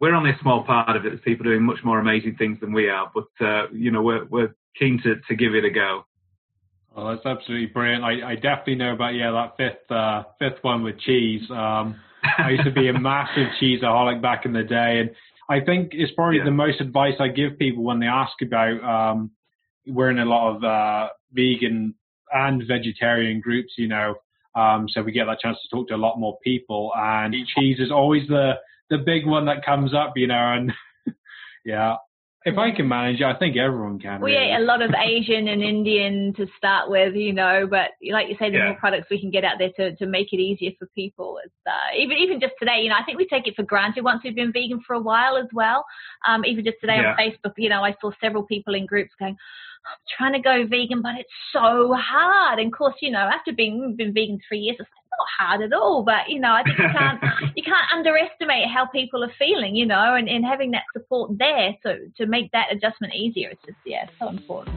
we're 0.00 0.14
only 0.14 0.30
a 0.30 0.38
small 0.42 0.64
part 0.64 0.96
of 0.96 1.04
it. 1.06 1.10
There's 1.10 1.20
people 1.20 1.44
doing 1.44 1.62
much 1.62 1.78
more 1.82 1.98
amazing 1.98 2.36
things 2.36 2.60
than 2.60 2.72
we 2.72 2.88
are, 2.88 3.10
but 3.14 3.44
uh, 3.44 3.68
you 3.72 3.90
know, 3.90 4.02
we're 4.02 4.26
we're 4.26 4.54
keen 4.78 5.00
to 5.02 5.16
to 5.28 5.34
give 5.34 5.54
it 5.54 5.64
a 5.64 5.70
go. 5.70 6.04
Well, 6.94 7.08
that's 7.08 7.26
absolutely 7.26 7.66
brilliant. 7.66 8.04
I, 8.04 8.32
I 8.32 8.34
definitely 8.34 8.76
know 8.76 8.92
about 8.92 9.14
yeah 9.14 9.30
that 9.30 9.56
fifth 9.56 9.90
uh, 9.90 10.24
fifth 10.38 10.62
one 10.62 10.82
with 10.82 10.98
cheese. 11.00 11.42
Um, 11.50 11.96
I 12.38 12.50
used 12.50 12.64
to 12.64 12.70
be 12.70 12.88
a 12.88 12.92
massive 12.98 13.48
cheeseaholic 13.60 14.20
back 14.20 14.44
in 14.44 14.52
the 14.52 14.62
day, 14.62 15.00
and 15.00 15.10
I 15.48 15.64
think 15.64 15.90
it's 15.92 16.12
probably 16.12 16.38
yeah. 16.38 16.44
the 16.44 16.50
most 16.50 16.80
advice 16.80 17.14
I 17.18 17.28
give 17.28 17.58
people 17.58 17.82
when 17.82 18.00
they 18.00 18.06
ask 18.06 18.34
about. 18.42 18.82
Um, 18.84 19.30
we're 19.86 20.10
in 20.10 20.18
a 20.18 20.24
lot 20.24 20.56
of 20.56 20.64
uh, 20.64 21.08
vegan 21.32 21.94
and 22.32 22.62
vegetarian 22.66 23.40
groups, 23.40 23.74
you 23.76 23.88
know, 23.88 24.16
um, 24.56 24.88
so 24.88 25.02
we 25.02 25.12
get 25.12 25.26
that 25.26 25.40
chance 25.40 25.58
to 25.62 25.76
talk 25.76 25.88
to 25.88 25.94
a 25.94 25.96
lot 25.96 26.18
more 26.18 26.38
people. 26.42 26.90
And 26.96 27.34
cheese 27.54 27.78
is 27.78 27.92
always 27.92 28.26
the 28.28 28.54
the 28.88 28.98
big 28.98 29.26
one 29.26 29.46
that 29.46 29.64
comes 29.64 29.94
up, 29.94 30.14
you 30.16 30.26
know. 30.26 30.34
And 30.34 30.72
yeah, 31.64 31.96
if 32.46 32.56
I 32.56 32.70
can 32.70 32.88
manage 32.88 33.20
it, 33.20 33.24
I 33.24 33.36
think 33.36 33.56
everyone 33.56 33.98
can. 33.98 34.20
We 34.20 34.30
really. 34.30 34.52
ate 34.52 34.56
a 34.56 34.64
lot 34.64 34.80
of 34.80 34.92
Asian 34.94 35.48
and 35.48 35.62
Indian 35.62 36.32
to 36.36 36.46
start 36.56 36.88
with, 36.88 37.14
you 37.14 37.34
know, 37.34 37.66
but 37.68 37.90
like 38.10 38.28
you 38.28 38.36
say, 38.38 38.50
the 38.50 38.58
yeah. 38.58 38.64
more 38.66 38.76
products 38.76 39.08
we 39.10 39.20
can 39.20 39.30
get 39.30 39.44
out 39.44 39.56
there 39.58 39.72
to, 39.76 39.96
to 39.96 40.06
make 40.06 40.32
it 40.32 40.36
easier 40.36 40.70
for 40.78 40.86
people. 40.94 41.38
It's, 41.44 41.52
uh, 41.66 41.98
even 41.98 42.16
even 42.16 42.40
just 42.40 42.54
today, 42.58 42.80
you 42.82 42.88
know, 42.88 42.96
I 42.98 43.04
think 43.04 43.18
we 43.18 43.26
take 43.26 43.46
it 43.46 43.56
for 43.56 43.64
granted 43.64 44.04
once 44.04 44.22
we've 44.24 44.34
been 44.34 44.52
vegan 44.52 44.80
for 44.86 44.94
a 44.94 45.00
while 45.00 45.36
as 45.36 45.48
well. 45.52 45.84
Um, 46.26 46.44
even 46.46 46.64
just 46.64 46.78
today 46.80 46.98
yeah. 47.02 47.10
on 47.10 47.16
Facebook, 47.18 47.52
you 47.58 47.68
know, 47.68 47.82
I 47.82 47.94
saw 48.00 48.10
several 48.22 48.44
people 48.44 48.74
in 48.74 48.86
groups 48.86 49.10
going, 49.18 49.36
trying 50.16 50.32
to 50.32 50.40
go 50.40 50.66
vegan, 50.66 51.02
but 51.02 51.14
it's 51.18 51.32
so 51.52 51.94
hard. 51.96 52.58
And 52.58 52.72
of 52.72 52.78
course, 52.78 52.94
you 53.00 53.10
know, 53.10 53.28
after 53.32 53.52
being 53.52 53.94
been 53.96 54.12
vegan 54.12 54.40
three 54.48 54.60
years, 54.60 54.76
it's 54.78 54.88
not 54.88 55.26
hard 55.38 55.62
at 55.62 55.72
all. 55.72 56.02
But 56.02 56.28
you 56.28 56.40
know, 56.40 56.52
I 56.52 56.62
think 56.62 56.78
you 56.78 56.88
can't 56.92 57.20
you 57.56 57.62
can't 57.62 57.92
underestimate 57.94 58.68
how 58.72 58.86
people 58.86 59.24
are 59.24 59.32
feeling. 59.38 59.74
You 59.74 59.86
know, 59.86 60.14
and, 60.14 60.28
and 60.28 60.44
having 60.44 60.70
that 60.72 60.84
support 60.92 61.36
there 61.38 61.74
to 61.84 62.08
to 62.16 62.26
make 62.26 62.52
that 62.52 62.66
adjustment 62.72 63.14
easier. 63.14 63.50
It's 63.50 63.62
just 63.64 63.78
yeah, 63.84 64.06
so 64.18 64.28
important. 64.28 64.76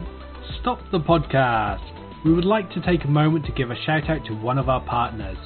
Stop 0.60 0.80
the 0.90 1.00
podcast. 1.00 1.84
We 2.24 2.34
would 2.34 2.44
like 2.44 2.70
to 2.72 2.82
take 2.82 3.04
a 3.04 3.08
moment 3.08 3.46
to 3.46 3.52
give 3.52 3.70
a 3.70 3.76
shout 3.86 4.10
out 4.10 4.26
to 4.26 4.34
one 4.34 4.58
of 4.58 4.68
our 4.68 4.84
partners, 4.84 5.38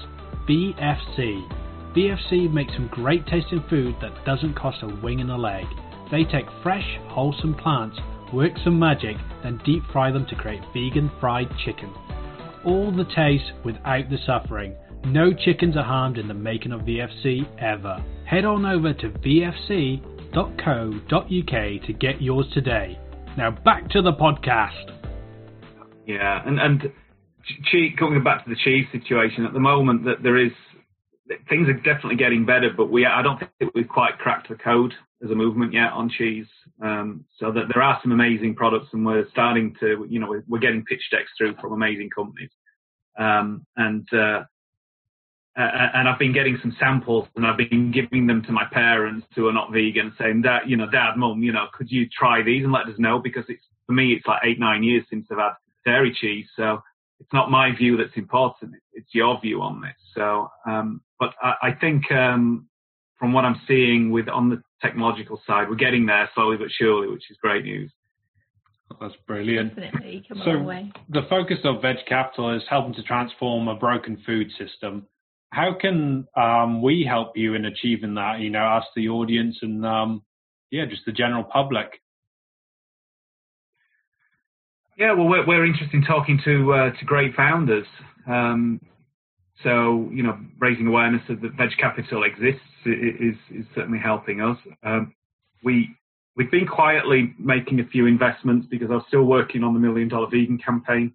VFC. 0.49 1.49
VFC 1.95 2.53
makes 2.53 2.73
some 2.73 2.89
great 2.91 3.25
tasting 3.29 3.63
food 3.71 3.95
that 4.01 4.25
doesn't 4.25 4.55
cost 4.55 4.79
a 4.83 4.89
wing 5.01 5.21
and 5.21 5.31
a 5.31 5.37
leg. 5.37 5.67
They 6.11 6.25
take 6.25 6.47
fresh, 6.65 6.99
wholesome 7.07 7.55
plants, 7.55 7.97
work 8.35 8.53
some 8.65 8.79
magic, 8.79 9.17
then 9.43 9.61
deep 9.65 9.83
fry 9.93 10.11
them 10.11 10.27
to 10.27 10.35
create 10.35 10.63
vegan 10.73 11.11
fried 11.21 11.49
chicken. 11.65 11.93
All 12.65 12.91
the 12.91 13.05
taste 13.15 13.53
without 13.65 14.11
the 14.11 14.19
suffering. 14.27 14.75
No 15.05 15.33
chickens 15.33 15.77
are 15.77 15.85
harmed 15.85 16.19
in 16.19 16.29
the 16.29 16.35
making 16.35 16.73
of 16.73 16.81
VFC 16.81 17.47
ever. 17.63 18.03
Head 18.27 18.45
on 18.45 18.65
over 18.65 18.93
to 18.95 19.09
vfc.co.uk 19.11 20.03
to 21.87 21.93
get 21.93 22.23
yours 22.23 22.47
today. 22.53 22.99
Now 23.37 23.51
back 23.51 23.91
to 23.91 24.03
the 24.03 24.13
podcast. 24.13 24.91
Yeah, 26.07 26.43
and 26.47 26.59
and 26.61 26.93
going 27.99 28.23
back 28.25 28.45
to 28.45 28.51
the 28.51 28.57
cheese 28.57 28.87
situation 28.93 29.45
at 29.45 29.53
the 29.53 29.61
moment, 29.61 30.05
that 30.05 30.23
there 30.23 30.39
is 30.39 30.53
things 31.49 31.69
are 31.69 31.75
definitely 31.75 32.17
getting 32.17 32.45
better, 32.45 32.71
but 32.77 32.91
we 32.91 33.07
I 33.07 33.23
don't 33.23 33.39
think 33.39 33.75
we've 33.75 33.89
quite 33.89 34.19
cracked 34.19 34.49
the 34.49 34.57
code 34.57 34.93
as 35.25 35.31
a 35.31 35.35
movement 35.35 35.73
yet 35.73 35.93
on 35.93 36.11
cheese. 36.11 36.47
Um, 36.83 37.25
so 37.39 37.51
that 37.53 37.65
there 37.73 37.83
are 37.83 37.99
some 38.03 38.13
amazing 38.13 38.55
products, 38.55 38.89
and 38.93 39.07
we're 39.07 39.29
starting 39.31 39.75
to, 39.81 40.07
you 40.09 40.19
know, 40.19 40.43
we're, 40.49 40.59
getting 40.59 40.85
pitch 40.85 41.03
decks 41.11 41.31
through 41.39 41.55
from 41.61 41.73
amazing 41.73 42.11
companies. 42.15 42.51
Um, 43.19 43.65
and 43.77 44.07
uh, 44.13 44.43
and 45.57 46.09
I've 46.09 46.19
been 46.19 46.33
getting 46.33 46.59
some 46.61 46.77
samples, 46.81 47.29
and 47.37 47.47
I've 47.47 47.57
been 47.57 47.93
giving 47.93 48.27
them 48.27 48.43
to 48.43 48.53
my 48.53 48.65
parents 48.73 49.27
who 49.37 49.47
are 49.47 49.53
not 49.53 49.73
vegan, 49.73 50.13
saying 50.19 50.43
that, 50.43 50.69
you 50.69 50.77
know, 50.77 50.91
Dad, 50.91 51.17
Mum, 51.17 51.43
you 51.45 51.53
know, 51.53 51.67
could 51.73 51.91
you 51.91 52.09
try 52.09 52.43
these 52.43 52.65
and 52.65 52.73
let 52.73 52.87
us 52.87 52.99
know? 52.99 53.21
Because 53.21 53.45
it's 53.49 53.63
for 53.87 53.93
me, 53.93 54.15
it's 54.15 54.27
like 54.27 54.41
eight, 54.45 54.59
nine 54.59 54.83
years 54.83 55.05
since 55.09 55.27
I've 55.31 55.39
had 55.39 55.53
dairy 55.85 56.17
cheese, 56.21 56.47
so 56.57 56.83
it's 57.25 57.33
not 57.33 57.51
my 57.51 57.75
view 57.75 57.97
that's 57.97 58.17
important; 58.17 58.75
it's 58.93 59.09
your 59.15 59.41
view 59.41 59.63
on 59.63 59.81
this. 59.81 59.95
So, 60.15 60.49
um, 60.67 61.01
but 61.19 61.31
I, 61.43 61.55
I 61.63 61.73
think 61.81 62.11
um, 62.13 62.69
from 63.19 63.33
what 63.33 63.45
I'm 63.45 63.61
seeing 63.67 64.11
with 64.11 64.29
on 64.29 64.51
the 64.51 64.63
technological 64.83 65.41
side, 65.47 65.71
we're 65.71 65.77
getting 65.77 66.05
there 66.05 66.29
slowly 66.35 66.59
but 66.59 66.69
surely, 66.71 67.09
which 67.09 67.31
is 67.31 67.39
great 67.41 67.65
news. 67.65 67.91
That's 69.01 69.15
brilliant. 69.27 69.75
Definitely, 69.75 70.25
come 70.29 70.43
so 70.45 70.51
a 70.51 70.53
long 70.53 70.65
way. 70.67 70.93
the 71.09 71.23
focus 71.31 71.59
of 71.65 71.81
Veg 71.81 71.97
Capital 72.07 72.55
is 72.55 72.63
helping 72.69 72.95
to 72.95 73.03
transform 73.03 73.69
a 73.69 73.75
broken 73.75 74.23
food 74.27 74.51
system. 74.59 75.07
How 75.51 75.75
can 75.81 76.27
um, 76.37 76.83
we 76.83 77.07
help 77.09 77.37
you 77.37 77.55
in 77.55 77.65
achieving 77.65 78.15
that? 78.15 78.41
You 78.41 78.51
know, 78.51 78.59
ask 78.59 78.87
the 78.95 79.09
audience, 79.09 79.57
and 79.63 79.85
um, 79.87 80.23
yeah, 80.71 80.85
just 80.85 81.03
the 81.07 81.13
general 81.13 81.45
public. 81.45 82.01
Yeah, 84.97 85.13
well, 85.13 85.29
we're, 85.29 85.47
we're 85.47 85.67
interested 85.67 85.95
in 85.95 86.05
talking 86.05 86.41
to 86.45 86.73
uh, 86.73 86.91
to 86.99 87.05
great 87.05 87.35
founders. 87.35 87.87
Um, 88.27 88.81
so, 89.63 90.09
you 90.13 90.23
know, 90.23 90.39
raising 90.59 90.87
awareness 90.87 91.23
of 91.29 91.41
that 91.41 91.53
Veg 91.57 91.71
Capital 91.79 92.25
exists 92.25 92.61
is, 92.85 93.37
is 93.51 93.65
certainly 93.75 93.99
helping 93.99 94.41
us. 94.41 94.59
Um, 94.83 95.15
we 95.65 95.97
we've 96.37 96.51
been 96.51 96.67
quietly 96.67 97.35
making 97.39 97.81
a 97.81 97.87
few 97.87 98.07
investments 98.07 98.67
because 98.71 98.89
I 98.91 98.95
was 98.95 99.05
still 99.09 99.25
working 99.25 99.65
on 99.65 99.75
the 99.75 99.81
Million 99.81 100.09
Dollar 100.09 100.29
Vegan 100.31 100.59
campaign. 100.59 101.13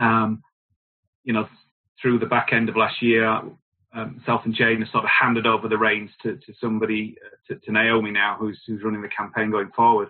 Um, 0.00 0.42
you 1.22 1.32
know, 1.32 1.48
through 2.00 2.18
the 2.18 2.26
back 2.26 2.48
end 2.52 2.68
of 2.68 2.76
last 2.76 3.02
year, 3.02 3.40
um, 3.94 4.20
self 4.26 4.42
and 4.44 4.54
Jane 4.54 4.80
have 4.80 4.88
sort 4.90 5.04
of 5.04 5.10
handed 5.10 5.46
over 5.46 5.68
the 5.68 5.78
reins 5.78 6.10
to, 6.22 6.36
to 6.36 6.52
somebody, 6.60 7.16
uh, 7.24 7.54
to, 7.54 7.60
to, 7.60 7.72
Naomi 7.72 8.10
now, 8.10 8.36
who's, 8.38 8.60
who's 8.66 8.82
running 8.82 9.02
the 9.02 9.08
campaign 9.08 9.50
going 9.50 9.70
forward. 9.74 10.08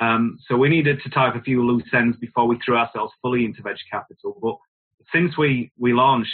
Um, 0.00 0.38
so 0.46 0.56
we 0.56 0.68
needed 0.68 1.00
to 1.02 1.10
tie 1.10 1.28
up 1.28 1.36
a 1.36 1.40
few 1.40 1.64
loose 1.64 1.88
ends 1.92 2.16
before 2.18 2.46
we 2.46 2.58
threw 2.64 2.76
ourselves 2.76 3.12
fully 3.20 3.44
into 3.44 3.62
Veg 3.62 3.76
Capital. 3.90 4.38
But 4.40 4.56
since 5.12 5.36
we, 5.36 5.72
we 5.78 5.92
launched 5.92 6.30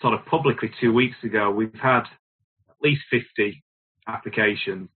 sort 0.00 0.14
of 0.14 0.24
publicly 0.26 0.70
two 0.80 0.92
weeks 0.92 1.16
ago, 1.22 1.50
we've 1.50 1.74
had 1.80 2.02
at 2.02 2.76
least 2.82 3.02
50 3.10 3.62
applications. 4.08 4.88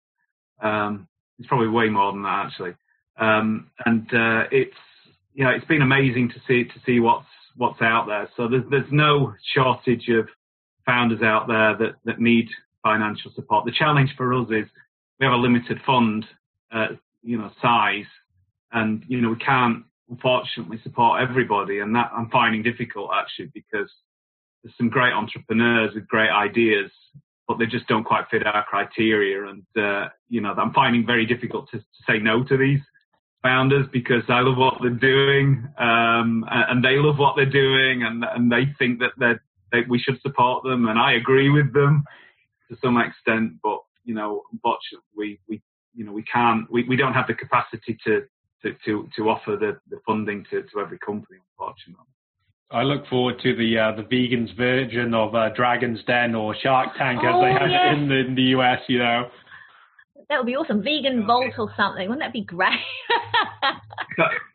Um, 0.60 1.08
it's 1.38 1.48
probably 1.48 1.68
way 1.68 1.88
more 1.88 2.12
than 2.12 2.22
that 2.22 2.46
actually. 2.46 2.74
Um, 3.18 3.70
and 3.84 4.06
uh, 4.12 4.44
it's 4.50 4.76
you 5.34 5.44
know 5.44 5.50
it's 5.50 5.64
been 5.66 5.82
amazing 5.82 6.30
to 6.30 6.40
see 6.46 6.64
to 6.64 6.80
see 6.84 7.00
what's 7.00 7.26
what's 7.56 7.80
out 7.80 8.06
there. 8.06 8.28
So 8.36 8.48
there's 8.48 8.64
there's 8.70 8.90
no 8.90 9.34
shortage 9.54 10.08
of 10.08 10.28
founders 10.84 11.22
out 11.22 11.48
there 11.48 11.76
that 11.78 11.96
that 12.04 12.20
need 12.20 12.48
financial 12.82 13.32
support. 13.34 13.64
The 13.64 13.72
challenge 13.72 14.14
for 14.16 14.32
us 14.34 14.48
is 14.50 14.66
we 15.18 15.26
have 15.26 15.32
a 15.32 15.36
limited 15.36 15.80
fund, 15.86 16.26
uh, 16.72 16.88
you 17.26 17.36
know, 17.36 17.50
size, 17.60 18.06
and 18.72 19.04
you 19.08 19.20
know 19.20 19.30
we 19.30 19.36
can't 19.36 19.84
unfortunately 20.08 20.78
support 20.82 21.20
everybody, 21.20 21.80
and 21.80 21.94
that 21.96 22.10
I'm 22.16 22.30
finding 22.30 22.62
difficult 22.62 23.10
actually 23.12 23.50
because 23.52 23.90
there's 24.62 24.76
some 24.78 24.88
great 24.88 25.12
entrepreneurs 25.12 25.94
with 25.94 26.06
great 26.06 26.30
ideas, 26.30 26.90
but 27.48 27.58
they 27.58 27.66
just 27.66 27.88
don't 27.88 28.04
quite 28.04 28.26
fit 28.30 28.46
our 28.46 28.64
criteria. 28.64 29.48
And 29.48 29.64
uh, 29.76 30.08
you 30.28 30.40
know, 30.40 30.54
I'm 30.54 30.72
finding 30.72 31.04
very 31.04 31.26
difficult 31.26 31.68
to, 31.70 31.78
to, 31.78 31.84
say 32.06 32.18
no 32.18 32.44
to 32.44 32.56
these 32.56 32.80
founders 33.42 33.86
because 33.92 34.22
I 34.28 34.40
love 34.40 34.56
what 34.56 34.74
they're 34.80 34.90
doing, 34.90 35.66
um, 35.78 36.44
and 36.48 36.84
they 36.84 36.96
love 36.96 37.18
what 37.18 37.34
they're 37.34 37.46
doing, 37.46 38.04
and 38.04 38.24
and 38.24 38.50
they 38.50 38.72
think 38.78 39.00
that 39.00 39.12
they 39.18 39.32
that 39.72 39.88
we 39.88 39.98
should 39.98 40.20
support 40.20 40.62
them, 40.62 40.86
and 40.86 40.98
I 40.98 41.14
agree 41.14 41.50
with 41.50 41.74
them 41.74 42.04
to 42.70 42.76
some 42.80 42.98
extent. 42.98 43.54
But 43.64 43.80
you 44.04 44.14
know, 44.14 44.42
unfortunately, 44.52 45.08
we 45.16 45.40
we 45.48 45.62
you 45.96 46.04
know 46.04 46.12
we 46.12 46.22
can't 46.22 46.70
we, 46.70 46.84
we 46.84 46.96
don't 46.96 47.14
have 47.14 47.26
the 47.26 47.34
capacity 47.34 47.98
to 48.04 48.22
to 48.62 48.74
to, 48.84 49.08
to 49.16 49.28
offer 49.28 49.56
the, 49.56 49.78
the 49.90 50.00
funding 50.06 50.44
to, 50.50 50.62
to 50.62 50.80
every 50.80 50.98
company, 50.98 51.38
unfortunately. 51.52 52.04
I 52.70 52.82
look 52.82 53.06
forward 53.06 53.36
to 53.42 53.54
the 53.54 53.78
uh, 53.78 53.92
the 53.96 54.02
vegans 54.02 54.56
version 54.56 55.14
of 55.14 55.34
uh, 55.34 55.50
Dragon's 55.50 56.00
Den 56.04 56.34
or 56.34 56.54
Shark 56.60 56.96
Tank 56.98 57.20
oh, 57.22 57.28
as 57.28 57.44
they 57.44 57.52
have 57.52 57.70
yes. 57.70 57.80
it 57.86 57.98
in 57.98 58.08
the, 58.08 58.14
in 58.26 58.34
the 58.34 58.42
US. 58.58 58.80
You 58.88 58.98
know, 58.98 59.30
that 60.28 60.38
would 60.38 60.46
be 60.46 60.56
awesome. 60.56 60.82
Vegan 60.82 61.18
okay. 61.18 61.26
Vault 61.26 61.54
or 61.58 61.72
something. 61.76 62.08
Wouldn't 62.08 62.24
that 62.24 62.32
be 62.32 62.42
great? 62.42 62.72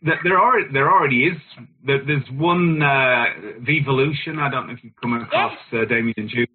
there 0.02 0.40
already 0.40 0.74
there 0.74 0.92
already 0.92 1.24
is. 1.24 1.38
There's 1.86 2.30
one 2.34 2.82
uh, 2.82 3.26
Vevolution. 3.62 4.40
I 4.40 4.50
don't 4.50 4.68
know 4.68 4.74
if 4.74 4.84
you've 4.84 4.96
come 5.02 5.14
across 5.14 5.54
yes. 5.72 5.82
uh, 5.82 5.86
Damien 5.86 6.14
and 6.18 6.30
Julie. 6.30 6.48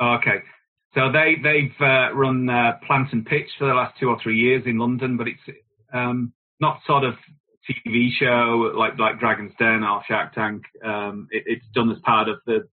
Okay, 0.00 0.42
so 0.94 1.10
they 1.10 1.36
they've 1.42 1.74
uh, 1.80 2.12
run 2.14 2.48
uh, 2.48 2.78
Plant 2.86 3.12
and 3.12 3.24
Pitch 3.24 3.48
for 3.58 3.66
the 3.66 3.74
last 3.74 3.98
two 3.98 4.08
or 4.08 4.18
three 4.22 4.38
years 4.38 4.64
in 4.66 4.78
London, 4.78 5.16
but 5.16 5.26
it's 5.28 5.58
um, 5.92 6.32
not 6.60 6.80
sort 6.86 7.04
of 7.04 7.14
TV 7.68 8.10
show 8.18 8.72
like 8.76 8.98
like 8.98 9.18
Dragon's 9.18 9.52
Den 9.58 9.84
or 9.84 10.02
Shark 10.06 10.34
Tank. 10.34 10.62
Um, 10.84 11.28
it, 11.30 11.44
it's 11.46 11.66
done 11.74 11.90
as 11.90 11.98
part 12.04 12.28
of 12.28 12.38
the 12.46 12.68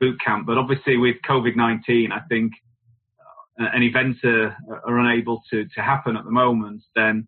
boot 0.00 0.20
camp, 0.24 0.46
but 0.46 0.58
obviously 0.58 0.96
with 0.96 1.16
COVID 1.28 1.56
nineteen, 1.56 2.12
I 2.12 2.20
think 2.28 2.52
uh, 3.60 3.66
and 3.74 3.82
events 3.82 4.20
are, 4.24 4.56
are 4.86 4.98
unable 4.98 5.42
to 5.50 5.64
to 5.64 5.80
happen 5.80 6.16
at 6.16 6.24
the 6.24 6.30
moment. 6.30 6.82
Then 6.94 7.26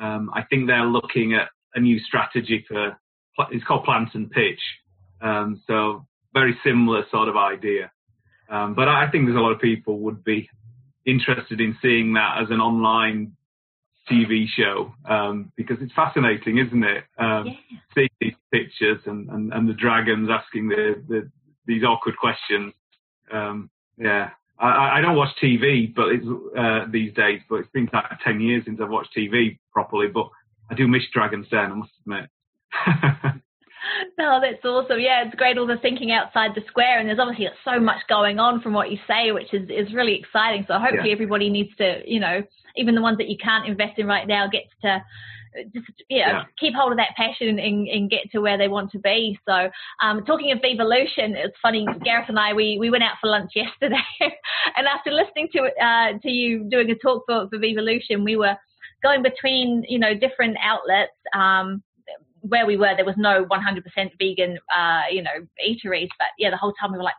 um, 0.00 0.30
I 0.34 0.42
think 0.42 0.66
they're 0.66 0.86
looking 0.86 1.34
at 1.34 1.48
a 1.74 1.80
new 1.80 1.98
strategy 2.00 2.64
for 2.66 2.96
it's 3.50 3.64
called 3.64 3.84
Plant 3.84 4.10
and 4.14 4.30
Pitch. 4.30 4.60
Um, 5.20 5.62
so 5.66 6.06
very 6.34 6.58
similar 6.64 7.04
sort 7.10 7.28
of 7.28 7.36
idea. 7.36 7.90
Um, 8.48 8.74
but 8.74 8.88
I 8.88 9.10
think 9.10 9.26
there's 9.26 9.36
a 9.36 9.40
lot 9.40 9.52
of 9.52 9.60
people 9.60 9.98
would 10.00 10.24
be 10.24 10.48
interested 11.06 11.60
in 11.60 11.76
seeing 11.82 12.12
that 12.14 12.42
as 12.42 12.50
an 12.50 12.60
online 12.60 13.36
TV 14.10 14.46
show 14.48 14.92
um, 15.08 15.52
because 15.56 15.76
it's 15.80 15.92
fascinating, 15.94 16.58
isn't 16.58 16.84
it? 16.84 17.04
Um, 17.18 17.46
yeah. 17.46 17.78
Seeing 17.94 18.08
these 18.20 18.34
pictures 18.50 19.00
and, 19.06 19.28
and, 19.30 19.52
and, 19.52 19.68
the 19.68 19.74
dragons 19.74 20.28
asking 20.30 20.68
the, 20.68 21.02
the 21.08 21.30
these 21.66 21.84
awkward 21.84 22.16
questions. 22.16 22.72
Um, 23.30 23.70
yeah, 23.96 24.30
I, 24.58 24.98
I, 24.98 25.00
don't 25.00 25.16
watch 25.16 25.30
TV, 25.40 25.94
but 25.94 26.08
it's 26.08 26.26
uh, 26.58 26.90
these 26.90 27.14
days. 27.14 27.40
But 27.48 27.56
it's 27.56 27.70
been 27.70 27.88
like 27.92 28.04
ten 28.24 28.40
years 28.40 28.64
since 28.64 28.80
I've 28.82 28.90
watched 28.90 29.16
TV 29.16 29.58
properly. 29.72 30.08
But 30.08 30.28
I 30.70 30.74
do 30.74 30.88
miss 30.88 31.02
Dragon's 31.12 31.48
Den, 31.48 31.72
I 31.72 31.74
must 31.74 31.92
admit. 32.00 32.28
no, 34.18 34.40
that's 34.40 34.64
awesome. 34.64 35.00
Yeah, 35.00 35.24
it's 35.26 35.34
great 35.34 35.58
all 35.58 35.66
the 35.66 35.76
thinking 35.80 36.12
outside 36.12 36.50
the 36.54 36.62
square, 36.68 36.98
and 36.98 37.08
there's 37.08 37.18
obviously 37.18 37.48
so 37.64 37.80
much 37.80 38.02
going 38.08 38.38
on 38.38 38.60
from 38.60 38.72
what 38.72 38.90
you 38.90 38.98
say, 39.06 39.32
which 39.32 39.52
is 39.52 39.68
is 39.68 39.94
really 39.94 40.18
exciting. 40.18 40.64
So 40.68 40.78
hopefully 40.78 41.08
yeah. 41.08 41.14
everybody 41.14 41.50
needs 41.50 41.74
to, 41.76 42.02
you 42.06 42.20
know, 42.20 42.42
even 42.76 42.94
the 42.94 43.02
ones 43.02 43.18
that 43.18 43.28
you 43.28 43.36
can't 43.36 43.68
invest 43.68 43.98
in 43.98 44.06
right 44.06 44.26
now 44.26 44.48
gets 44.48 44.70
to 44.82 45.02
just 45.74 45.86
you 46.08 46.20
know, 46.20 46.26
yeah. 46.26 46.42
keep 46.58 46.74
hold 46.74 46.92
of 46.92 46.98
that 46.98 47.14
passion 47.16 47.58
and, 47.58 47.88
and, 47.88 48.10
get 48.10 48.30
to 48.32 48.38
where 48.38 48.56
they 48.56 48.68
want 48.68 48.90
to 48.90 48.98
be. 48.98 49.38
So, 49.46 49.68
um, 50.02 50.24
talking 50.24 50.50
of 50.52 50.58
Vevolution, 50.58 51.34
it's 51.36 51.56
funny. 51.60 51.86
Gareth 52.04 52.28
and 52.28 52.38
I 52.38 52.52
we, 52.52 52.78
we 52.78 52.90
went 52.90 53.02
out 53.02 53.16
for 53.20 53.28
lunch 53.28 53.52
yesterday, 53.54 53.96
and 54.20 54.86
after 54.86 55.10
listening 55.10 55.48
to 55.54 55.84
uh, 55.84 56.18
to 56.22 56.30
you 56.30 56.64
doing 56.70 56.90
a 56.90 56.94
talk 56.94 57.24
for 57.26 57.48
for 57.48 57.58
Vevolution, 57.58 58.24
we 58.24 58.36
were 58.36 58.56
going 59.02 59.22
between 59.22 59.84
you 59.88 59.98
know 59.98 60.14
different 60.14 60.56
outlets. 60.62 61.12
Um, 61.34 61.82
where 62.42 62.66
we 62.66 62.76
were, 62.76 62.94
there 62.94 63.04
was 63.04 63.16
no 63.16 63.44
100% 63.46 64.10
vegan, 64.18 64.58
uh, 64.76 65.02
you 65.10 65.22
know, 65.22 65.30
eateries. 65.66 66.10
But 66.18 66.28
yeah, 66.38 66.50
the 66.50 66.56
whole 66.56 66.74
time 66.78 66.92
we 66.92 66.98
were 66.98 67.04
like, 67.04 67.14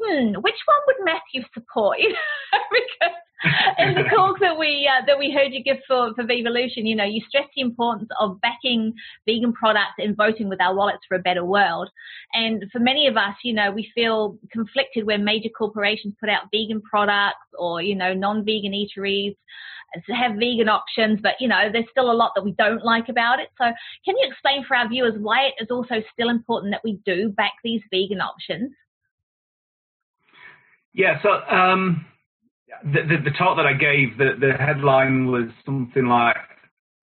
hmm, 0.00 0.32
which 0.40 0.60
one 0.66 0.80
would 0.86 0.96
Matthew 1.04 1.42
support? 1.54 1.98
You 2.02 2.10
know, 2.10 2.58
because 2.70 3.16
in 3.78 3.94
the 3.94 4.04
talk 4.14 4.38
that 4.40 4.58
we 4.58 4.88
uh, 4.90 5.04
that 5.06 5.18
we 5.18 5.32
heard 5.32 5.52
you 5.52 5.62
give 5.62 5.78
for 5.86 6.14
for 6.14 6.24
Vevolution, 6.24 6.86
you 6.86 6.94
know, 6.94 7.04
you 7.04 7.20
stressed 7.28 7.50
the 7.56 7.62
importance 7.62 8.08
of 8.20 8.40
backing 8.40 8.92
vegan 9.26 9.52
products 9.52 9.98
and 9.98 10.16
voting 10.16 10.48
with 10.48 10.60
our 10.60 10.74
wallets 10.74 11.02
for 11.08 11.16
a 11.16 11.22
better 11.22 11.44
world. 11.44 11.88
And 12.32 12.64
for 12.70 12.78
many 12.78 13.06
of 13.06 13.16
us, 13.16 13.34
you 13.42 13.52
know, 13.52 13.70
we 13.70 13.90
feel 13.94 14.38
conflicted 14.52 15.04
when 15.06 15.24
major 15.24 15.48
corporations 15.48 16.14
put 16.20 16.28
out 16.28 16.50
vegan 16.52 16.80
products 16.82 17.46
or 17.58 17.82
you 17.82 17.96
know 17.96 18.14
non-vegan 18.14 18.72
eateries 18.72 19.34
have 20.08 20.32
vegan 20.32 20.68
options, 20.68 21.20
but 21.22 21.32
you 21.38 21.48
know, 21.48 21.68
there's 21.72 21.84
still 21.90 22.10
a 22.10 22.14
lot 22.14 22.32
that 22.34 22.44
we 22.44 22.52
don't 22.52 22.84
like 22.84 23.08
about 23.08 23.40
it. 23.40 23.48
So 23.58 23.64
can 24.04 24.16
you 24.16 24.28
explain 24.28 24.64
for 24.66 24.76
our 24.76 24.88
viewers 24.88 25.14
why 25.18 25.46
it 25.46 25.54
is 25.62 25.68
also 25.70 25.96
still 26.12 26.30
important 26.30 26.72
that 26.72 26.80
we 26.84 26.98
do 27.04 27.28
back 27.30 27.52
these 27.62 27.82
vegan 27.90 28.20
options? 28.20 28.72
Yeah, 30.94 31.20
so 31.22 31.30
um, 31.54 32.04
the, 32.84 33.16
the, 33.24 33.30
talk 33.38 33.56
that 33.56 33.66
I 33.66 33.74
gave, 33.74 34.18
the, 34.18 34.32
the 34.38 34.52
headline 34.52 35.26
was 35.26 35.48
something 35.64 36.06
like 36.06 36.36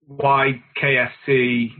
why 0.06 0.62
KFC, 0.80 1.70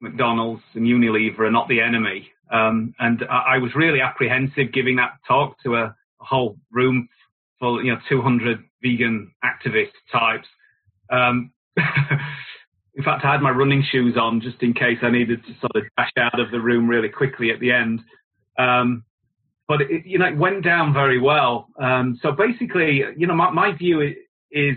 McDonald's, 0.00 0.62
and 0.74 0.86
Unilever 0.86 1.40
are 1.40 1.50
not 1.50 1.68
the 1.68 1.80
enemy. 1.80 2.30
Um, 2.50 2.94
and 2.98 3.22
I, 3.30 3.54
I, 3.54 3.58
was 3.58 3.74
really 3.74 4.00
apprehensive 4.00 4.72
giving 4.72 4.96
that 4.96 5.12
talk 5.26 5.56
to 5.64 5.74
a, 5.74 5.84
a 5.84 6.24
whole 6.24 6.56
room 6.70 7.08
full, 7.58 7.84
you 7.84 7.92
know, 7.92 7.98
200 8.08 8.58
vegan 8.82 9.32
activist 9.44 9.90
types. 10.12 10.46
Um, 11.10 11.52
in 11.76 13.04
fact, 13.04 13.24
I 13.24 13.32
had 13.32 13.42
my 13.42 13.50
running 13.50 13.84
shoes 13.90 14.16
on 14.16 14.40
just 14.40 14.62
in 14.62 14.74
case 14.74 14.98
I 15.02 15.10
needed 15.10 15.44
to 15.44 15.52
sort 15.60 15.72
of 15.74 15.82
dash 15.96 16.10
out 16.18 16.38
of 16.38 16.50
the 16.50 16.60
room 16.60 16.88
really 16.88 17.08
quickly 17.08 17.50
at 17.50 17.60
the 17.60 17.72
end. 17.72 18.00
Um, 18.58 19.04
but 19.68 19.80
it, 19.82 20.06
you 20.06 20.18
know, 20.18 20.26
it 20.26 20.36
went 20.36 20.64
down 20.64 20.92
very 20.92 21.20
well. 21.20 21.68
Um, 21.80 22.18
so 22.22 22.32
basically, 22.32 23.02
you 23.16 23.26
know, 23.26 23.34
my, 23.34 23.50
my 23.50 23.76
view 23.76 24.00
is, 24.50 24.76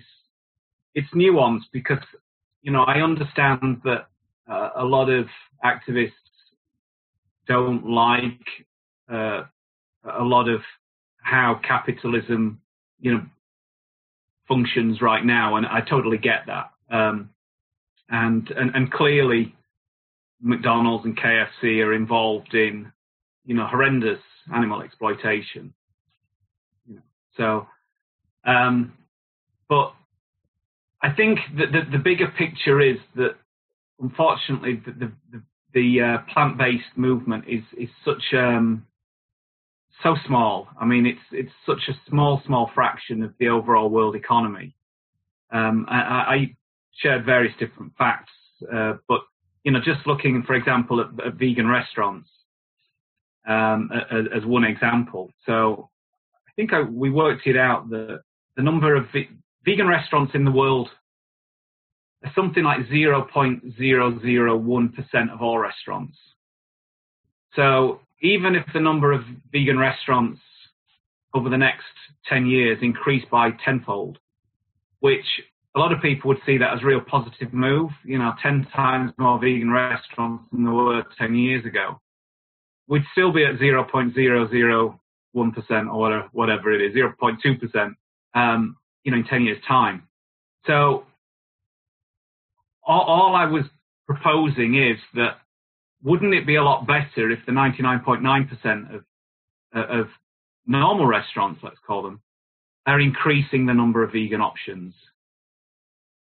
it's 0.96 1.08
nuanced 1.16 1.70
because 1.72 2.00
you 2.64 2.72
know 2.72 2.82
I 2.82 3.02
understand 3.02 3.82
that 3.84 4.08
uh, 4.50 4.70
a 4.76 4.84
lot 4.84 5.10
of 5.10 5.28
activists 5.64 6.12
don't 7.48 7.88
like 7.88 8.42
uh, 9.12 9.44
a 10.04 10.24
lot 10.24 10.50
of 10.50 10.62
how 11.22 11.60
capitalism, 11.66 12.60
you 13.00 13.14
know, 13.14 13.22
functions 14.48 15.02
right 15.02 15.24
now, 15.24 15.56
and 15.56 15.66
I 15.66 15.82
totally 15.82 16.18
get 16.18 16.48
that. 16.48 16.72
Um, 16.90 17.30
and, 18.10 18.50
and 18.50 18.76
and 18.76 18.92
clearly, 18.92 19.54
McDonald's 20.42 21.06
and 21.06 21.18
KFC 21.18 21.86
are 21.86 21.94
involved 21.94 22.56
in, 22.56 22.92
you 23.46 23.56
know, 23.56 23.68
horrendous 23.68 24.20
animal 24.54 24.82
exploitation. 24.82 25.74
so, 27.38 27.68
um, 28.45 28.93
but 29.68 29.93
I 31.02 31.12
think 31.12 31.39
that 31.58 31.72
the, 31.72 31.97
the, 31.97 32.04
bigger 32.04 32.28
picture 32.28 32.82
is 32.82 32.97
that, 33.16 33.36
unfortunately, 34.00 34.82
the 34.86 34.91
the, 34.91 35.12
the, 35.32 35.41
the 35.74 36.02
uh, 36.02 36.18
plant-based 36.34 36.97
movement 36.97 37.45
is 37.47 37.64
is 37.78 37.89
such 38.04 38.24
um, 38.34 38.86
so 40.04 40.16
small. 40.28 40.68
I 40.80 40.86
mean, 40.86 41.06
it's 41.06 41.20
it's 41.32 41.52
such 41.66 41.89
a 41.89 42.10
small, 42.10 42.41
small 42.45 42.72
fraction 42.74 43.24
of 43.24 43.34
the 43.39 43.50
overall 43.50 43.89
world 43.89 44.16
economy. 44.16 44.76
Um, 45.52 45.86
I, 45.89 45.95
I, 45.95 46.56
shared 47.02 47.26
various 47.26 47.54
different 47.58 47.93
facts, 47.97 48.32
uh, 48.74 48.93
but 49.08 49.22
you 49.64 49.72
know, 49.72 49.80
just 49.80 50.06
looking, 50.06 50.43
for 50.45 50.54
example, 50.54 51.00
at, 51.00 51.26
at 51.26 51.36
vegan 51.36 51.68
restaurants 51.68 52.28
um, 53.50 53.89
as, 54.12 54.26
as, 54.36 54.45
one 54.45 54.64
example. 54.64 55.30
So 55.45 55.89
I 56.47 56.52
think 56.56 56.72
I, 56.72 56.82
we 56.82 57.10
worked 57.10 57.47
it 57.47 57.58
out 57.58 57.89
that 57.89 58.22
the 58.56 58.64
number 58.64 58.95
of 58.95 59.08
ve- 59.12 59.28
vegan 59.66 59.88
restaurants 59.88 60.36
in 60.36 60.45
the 60.45 60.52
world 60.52 60.88
are 62.24 62.32
something 62.36 62.64
like 62.64 62.86
0.001% 62.88 65.34
of 65.34 65.41
all 65.41 65.58
restaurants. 65.58 66.16
So 67.56 68.02
even 68.22 68.54
if 68.56 68.66
the 68.74 68.80
number 68.80 69.12
of 69.12 69.24
vegan 69.52 69.80
restaurants 69.80 70.39
over 71.34 71.50
the 71.50 71.58
next 71.58 71.86
10 72.28 72.45
years 72.45 72.78
increased 72.82 73.30
by 73.32 73.50
tenfold, 73.66 74.20
which 75.00 75.26
a 75.76 75.80
lot 75.80 75.91
of 75.91 76.02
people 76.02 76.28
would 76.28 76.41
see 76.45 76.58
that 76.58 76.74
as 76.74 76.82
a 76.84 76.86
real 76.86 77.02
positive 77.02 77.54
move, 77.54 77.89
you 78.04 78.20
know, 78.20 78.34
10 78.43 78.68
times 78.76 79.12
more 79.18 79.39
vegan 79.39 79.72
restaurants 79.72 80.43
than 80.52 80.66
there 80.66 80.74
were 80.74 81.04
10 81.18 81.34
years 81.36 81.66
ago, 81.66 82.00
we'd 82.90 83.06
still 83.14 83.32
be 83.32 83.46
at 83.46 83.58
0.001% 83.60 85.94
or 85.94 86.30
whatever, 86.34 86.74
it 86.74 86.82
is, 86.82 86.94
0.2%, 86.96 87.96
um, 88.34 88.76
you 89.04 89.12
know, 89.12 89.20
in 89.20 89.24
10 89.24 89.44
years' 89.44 89.64
time. 89.66 90.10
So 90.66 91.06
all, 92.84 93.02
all 93.02 93.36
I 93.36 93.46
was 93.46 93.66
proposing 94.08 94.76
is 94.76 94.98
that 95.14 95.38
wouldn't 96.04 96.34
it 96.34 96.48
be 96.48 96.56
a 96.56 96.64
lot 96.64 96.88
better 96.88 97.30
if 97.30 97.46
the 97.46 97.52
99.9% 97.52 98.96
of, 98.96 99.04
of 99.74 100.08
normal 100.66 101.06
restaurants, 101.06 101.62
let's 101.64 101.78
call 101.86 102.02
them, 102.04 102.22
are 102.88 103.00
increasing 103.00 103.68
the 103.68 103.74
number 103.74 104.04
of 104.04 104.14
vegan 104.14 104.42
options? 104.42 104.96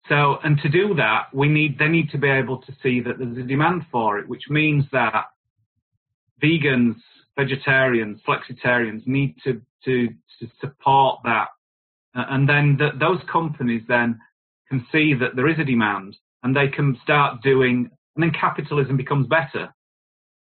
So, 0.08 0.38
and 0.42 0.58
to 0.62 0.68
do 0.68 0.94
that, 0.94 1.32
we 1.32 1.48
need, 1.48 1.78
they 1.78 1.86
need 1.86 2.10
to 2.10 2.18
be 2.18 2.28
able 2.28 2.58
to 2.62 2.72
see 2.82 3.00
that 3.02 3.18
there's 3.18 3.38
a 3.38 3.42
demand 3.42 3.86
for 3.92 4.18
it, 4.18 4.28
which 4.28 4.48
means 4.48 4.84
that 4.90 5.26
vegans, 6.42 6.96
vegetarians, 7.36 8.20
flexitarians 8.26 9.06
need 9.06 9.36
to, 9.44 9.60
to, 9.84 10.08
to 10.08 10.48
support 10.60 11.20
that. 11.24 11.48
And 12.14 12.48
then 12.48 12.76
the, 12.78 12.90
those 12.98 13.20
companies 13.30 13.82
then 13.88 14.18
can 14.68 14.86
see 14.92 15.14
that 15.14 15.36
there 15.36 15.48
is 15.48 15.58
a 15.58 15.64
demand 15.64 16.16
and 16.42 16.56
they 16.56 16.68
can 16.68 16.98
start 17.02 17.42
doing 17.42 17.90
and 18.16 18.22
then 18.22 18.38
capitalism 18.38 18.96
becomes 18.96 19.26
better. 19.26 19.74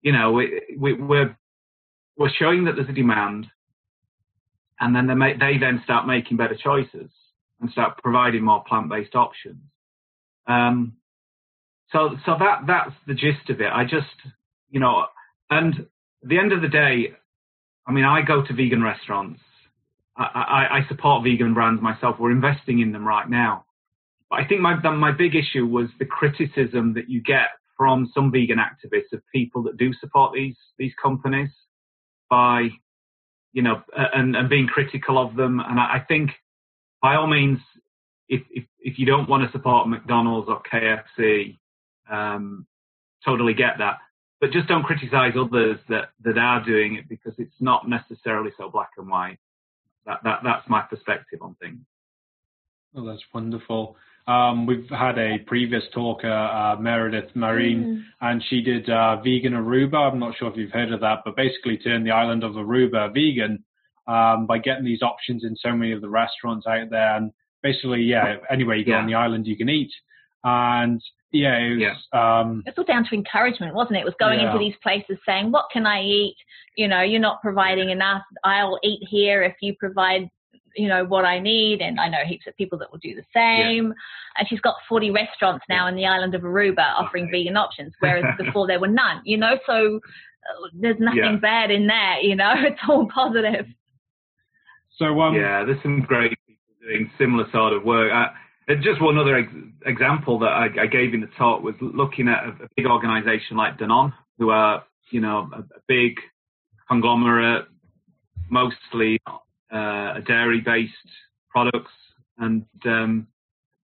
You 0.02 0.12
know, 0.12 0.32
we, 0.32 0.62
we, 0.78 0.94
we're 0.94 1.36
we're 2.16 2.32
showing 2.38 2.64
that 2.64 2.76
there's 2.76 2.88
a 2.88 2.92
demand, 2.92 3.46
and 4.80 4.94
then 4.94 5.06
they 5.06 5.14
make, 5.14 5.38
they 5.38 5.58
then 5.58 5.80
start 5.84 6.06
making 6.06 6.36
better 6.36 6.56
choices 6.56 7.10
and 7.60 7.70
start 7.70 7.98
providing 8.02 8.44
more 8.44 8.64
plant-based 8.64 9.14
options. 9.14 9.62
Um, 10.46 10.94
so 11.92 12.16
so 12.26 12.34
that 12.38 12.62
that's 12.66 12.94
the 13.06 13.14
gist 13.14 13.48
of 13.48 13.60
it. 13.60 13.70
I 13.72 13.84
just 13.84 14.06
you 14.70 14.80
know, 14.80 15.06
and 15.58 15.74
at 16.22 16.28
the 16.28 16.38
end 16.38 16.52
of 16.52 16.62
the 16.62 16.68
day, 16.68 17.12
I 17.86 17.92
mean, 17.92 18.04
I 18.04 18.22
go 18.22 18.42
to 18.42 18.52
vegan 18.52 18.82
restaurants. 18.82 19.40
I, 20.16 20.22
I, 20.22 20.78
I 20.78 20.88
support 20.88 21.24
vegan 21.24 21.54
brands 21.54 21.82
myself. 21.82 22.16
We're 22.18 22.30
investing 22.30 22.80
in 22.80 22.92
them 22.92 23.06
right 23.06 23.28
now. 23.28 23.64
But 24.30 24.40
I 24.40 24.44
think 24.46 24.60
my 24.60 24.74
my 24.90 25.12
big 25.12 25.34
issue 25.34 25.66
was 25.66 25.88
the 25.98 26.06
criticism 26.06 26.94
that 26.94 27.08
you 27.08 27.22
get 27.22 27.48
from 27.76 28.10
some 28.14 28.30
vegan 28.30 28.58
activists 28.58 29.12
of 29.12 29.22
people 29.34 29.62
that 29.64 29.76
do 29.76 29.92
support 29.94 30.32
these 30.34 30.56
these 30.78 30.92
companies 31.02 31.50
by 32.30 32.68
you 33.52 33.62
know 33.62 33.82
and, 33.94 34.36
and 34.36 34.48
being 34.48 34.66
critical 34.66 35.18
of 35.18 35.36
them. 35.36 35.60
And 35.60 35.78
I, 35.78 35.96
I 35.96 36.04
think 36.06 36.30
by 37.02 37.16
all 37.16 37.26
means, 37.26 37.58
if, 38.28 38.42
if 38.50 38.64
if 38.78 38.98
you 38.98 39.06
don't 39.06 39.28
want 39.28 39.44
to 39.44 39.52
support 39.52 39.88
McDonald's 39.88 40.48
or 40.48 40.62
KFC, 40.62 41.58
um, 42.10 42.66
totally 43.24 43.54
get 43.54 43.78
that. 43.78 43.98
But 44.42 44.50
just 44.50 44.66
don't 44.66 44.82
criticize 44.82 45.34
others 45.38 45.78
that, 45.88 46.10
that 46.24 46.36
are 46.36 46.64
doing 46.64 46.96
it 46.96 47.08
because 47.08 47.32
it's 47.38 47.54
not 47.60 47.88
necessarily 47.88 48.50
so 48.58 48.68
black 48.68 48.90
and 48.98 49.08
white. 49.08 49.38
That, 50.04 50.18
that 50.24 50.40
that's 50.42 50.68
my 50.68 50.82
perspective 50.82 51.38
on 51.40 51.54
things. 51.62 51.78
Oh, 52.96 53.06
that's 53.06 53.22
wonderful. 53.32 53.96
Um, 54.26 54.66
we've 54.66 54.90
had 54.90 55.16
a 55.16 55.38
previous 55.46 55.84
talker, 55.94 56.28
uh, 56.28 56.74
Meredith 56.74 57.36
Marine, 57.36 57.84
mm. 57.84 58.02
and 58.20 58.42
she 58.50 58.62
did 58.62 58.90
uh, 58.90 59.22
vegan 59.22 59.52
Aruba. 59.52 60.10
I'm 60.10 60.18
not 60.18 60.36
sure 60.36 60.50
if 60.50 60.56
you've 60.56 60.72
heard 60.72 60.90
of 60.90 61.00
that, 61.02 61.20
but 61.24 61.36
basically 61.36 61.78
turned 61.78 62.04
the 62.04 62.10
island 62.10 62.42
of 62.42 62.54
Aruba 62.54 63.14
vegan 63.14 63.64
um, 64.08 64.46
by 64.46 64.58
getting 64.58 64.84
these 64.84 65.02
options 65.02 65.44
in 65.44 65.54
so 65.54 65.70
many 65.70 65.92
of 65.92 66.00
the 66.00 66.08
restaurants 66.08 66.66
out 66.66 66.90
there. 66.90 67.16
And 67.16 67.30
basically, 67.62 68.02
yeah, 68.02 68.38
anywhere 68.50 68.74
you 68.74 68.84
go 68.84 68.90
yeah. 68.90 68.98
on 68.98 69.06
the 69.06 69.14
island, 69.14 69.46
you 69.46 69.56
can 69.56 69.68
eat. 69.68 69.92
And 70.42 71.00
yeah, 71.32 71.58
it 71.58 71.70
was, 71.70 71.78
yeah. 71.80 72.40
Um, 72.40 72.62
it's 72.66 72.76
all 72.78 72.84
down 72.84 73.04
to 73.04 73.14
encouragement, 73.14 73.74
wasn't 73.74 73.96
it? 73.96 74.00
It 74.00 74.04
was 74.04 74.14
going 74.18 74.40
yeah. 74.40 74.46
into 74.46 74.58
these 74.58 74.76
places 74.82 75.18
saying, 75.26 75.50
"What 75.50 75.66
can 75.72 75.86
I 75.86 76.02
eat? 76.02 76.36
You 76.76 76.88
know, 76.88 77.02
you're 77.02 77.20
not 77.20 77.40
providing 77.40 77.90
enough. 77.90 78.22
I'll 78.44 78.78
eat 78.82 79.00
here 79.08 79.42
if 79.42 79.54
you 79.60 79.74
provide 79.78 80.28
you 80.76 80.88
know 80.88 81.04
what 81.04 81.24
I 81.24 81.38
need, 81.38 81.80
and 81.80 82.00
I 82.00 82.08
know 82.08 82.18
heaps 82.26 82.46
of 82.46 82.56
people 82.56 82.78
that 82.78 82.90
will 82.90 82.98
do 82.98 83.14
the 83.14 83.24
same. 83.34 83.88
Yeah. 83.88 84.38
And 84.38 84.48
she's 84.48 84.60
got 84.60 84.76
40 84.88 85.10
restaurants 85.10 85.64
now 85.68 85.86
in 85.88 85.94
the 85.94 86.06
island 86.06 86.34
of 86.34 86.42
Aruba 86.42 86.94
offering 86.98 87.24
okay. 87.24 87.42
vegan 87.42 87.56
options, 87.56 87.92
whereas 88.00 88.24
before 88.38 88.66
there 88.66 88.80
were 88.80 88.88
none. 88.88 89.22
You 89.24 89.38
know, 89.38 89.58
so 89.66 89.96
uh, 89.96 90.68
there's 90.74 90.98
nothing 90.98 91.18
yeah. 91.18 91.36
bad 91.36 91.70
in 91.70 91.86
there. 91.86 92.20
You 92.20 92.36
know, 92.36 92.52
it's 92.56 92.80
all 92.88 93.08
positive. 93.12 93.66
So 94.98 95.20
um, 95.20 95.34
yeah, 95.34 95.64
there's 95.64 95.82
some 95.82 96.00
great 96.00 96.32
people 96.46 96.74
doing 96.82 97.10
similar 97.18 97.46
sort 97.52 97.72
of 97.72 97.84
work. 97.84 98.12
I, 98.12 98.30
just 98.68 99.02
one 99.02 99.18
other 99.18 99.36
ex- 99.36 99.52
example 99.86 100.38
that 100.40 100.50
I, 100.50 100.68
I, 100.82 100.86
gave 100.86 101.14
in 101.14 101.20
the 101.20 101.28
talk 101.38 101.62
was 101.62 101.74
looking 101.80 102.28
at 102.28 102.44
a, 102.44 102.64
a 102.64 102.68
big 102.76 102.86
organisation 102.86 103.56
like 103.56 103.78
Danone, 103.78 104.12
who 104.38 104.50
are 104.50 104.84
you 105.10 105.20
know 105.20 105.50
a, 105.52 105.58
a 105.58 105.80
big 105.88 106.16
conglomerate, 106.88 107.66
mostly 108.50 109.20
uh, 109.72 110.20
dairy-based 110.26 110.92
products, 111.50 111.92
and 112.38 112.64
um, 112.84 113.26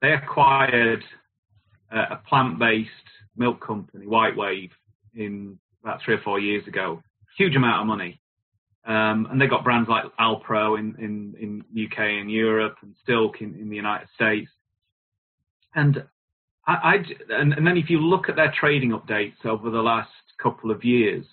they 0.02 0.14
acquired 0.14 1.04
uh, 1.94 2.06
a 2.12 2.16
plant-based 2.28 2.90
milk 3.36 3.66
company, 3.66 4.08
White 4.08 4.36
Wave, 4.36 4.72
in 5.16 5.58
about 5.84 6.02
three 6.04 6.16
or 6.16 6.22
four 6.22 6.40
years 6.40 6.68
ago. 6.68 7.02
Huge 7.38 7.56
amount 7.56 7.82
of 7.82 7.88
money. 7.88 8.20
Um, 8.86 9.28
and 9.30 9.40
they 9.40 9.48
got 9.48 9.64
brands 9.64 9.90
like 9.90 10.06
Alpro 10.20 10.80
in, 10.80 10.96
in, 10.98 11.36
in 11.40 11.86
UK 11.86 12.00
and 12.00 12.32
Europe 12.32 12.78
and 12.82 12.96
Silk 13.06 13.42
in, 13.42 13.54
in 13.56 13.70
the 13.70 13.76
United 13.76 14.08
States. 14.16 14.50
And 15.78 16.04
I, 16.66 16.74
I 16.74 16.96
and, 17.40 17.54
and 17.54 17.66
then 17.66 17.78
if 17.78 17.90
you 17.90 18.00
look 18.00 18.28
at 18.28 18.36
their 18.36 18.54
trading 18.60 18.92
updates 18.92 19.46
over 19.46 19.70
the 19.70 19.82
last 19.82 20.10
couple 20.42 20.72
of 20.72 20.84
years, 20.84 21.24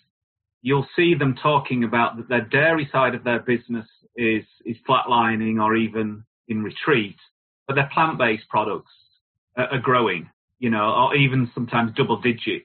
you'll 0.63 0.87
see 0.95 1.15
them 1.15 1.35
talking 1.43 1.83
about 1.83 2.17
that 2.17 2.29
their 2.29 2.43
dairy 2.45 2.89
side 2.93 3.15
of 3.15 3.25
their 3.25 3.41
business 3.41 3.87
is 4.17 4.45
is 4.65 4.77
flatlining 4.89 5.61
or 5.61 5.75
even 5.75 6.25
in 6.49 6.63
retreat, 6.63 7.17
but 7.67 7.75
their 7.75 7.91
plant-based 7.93 8.49
products 8.51 8.93
are, 9.57 9.67
are 9.69 9.79
growing, 9.79 10.31
you 10.59 10.71
know, 10.71 10.93
or 10.93 11.17
even 11.17 11.51
sometimes 11.55 11.93
double-digit, 11.97 12.63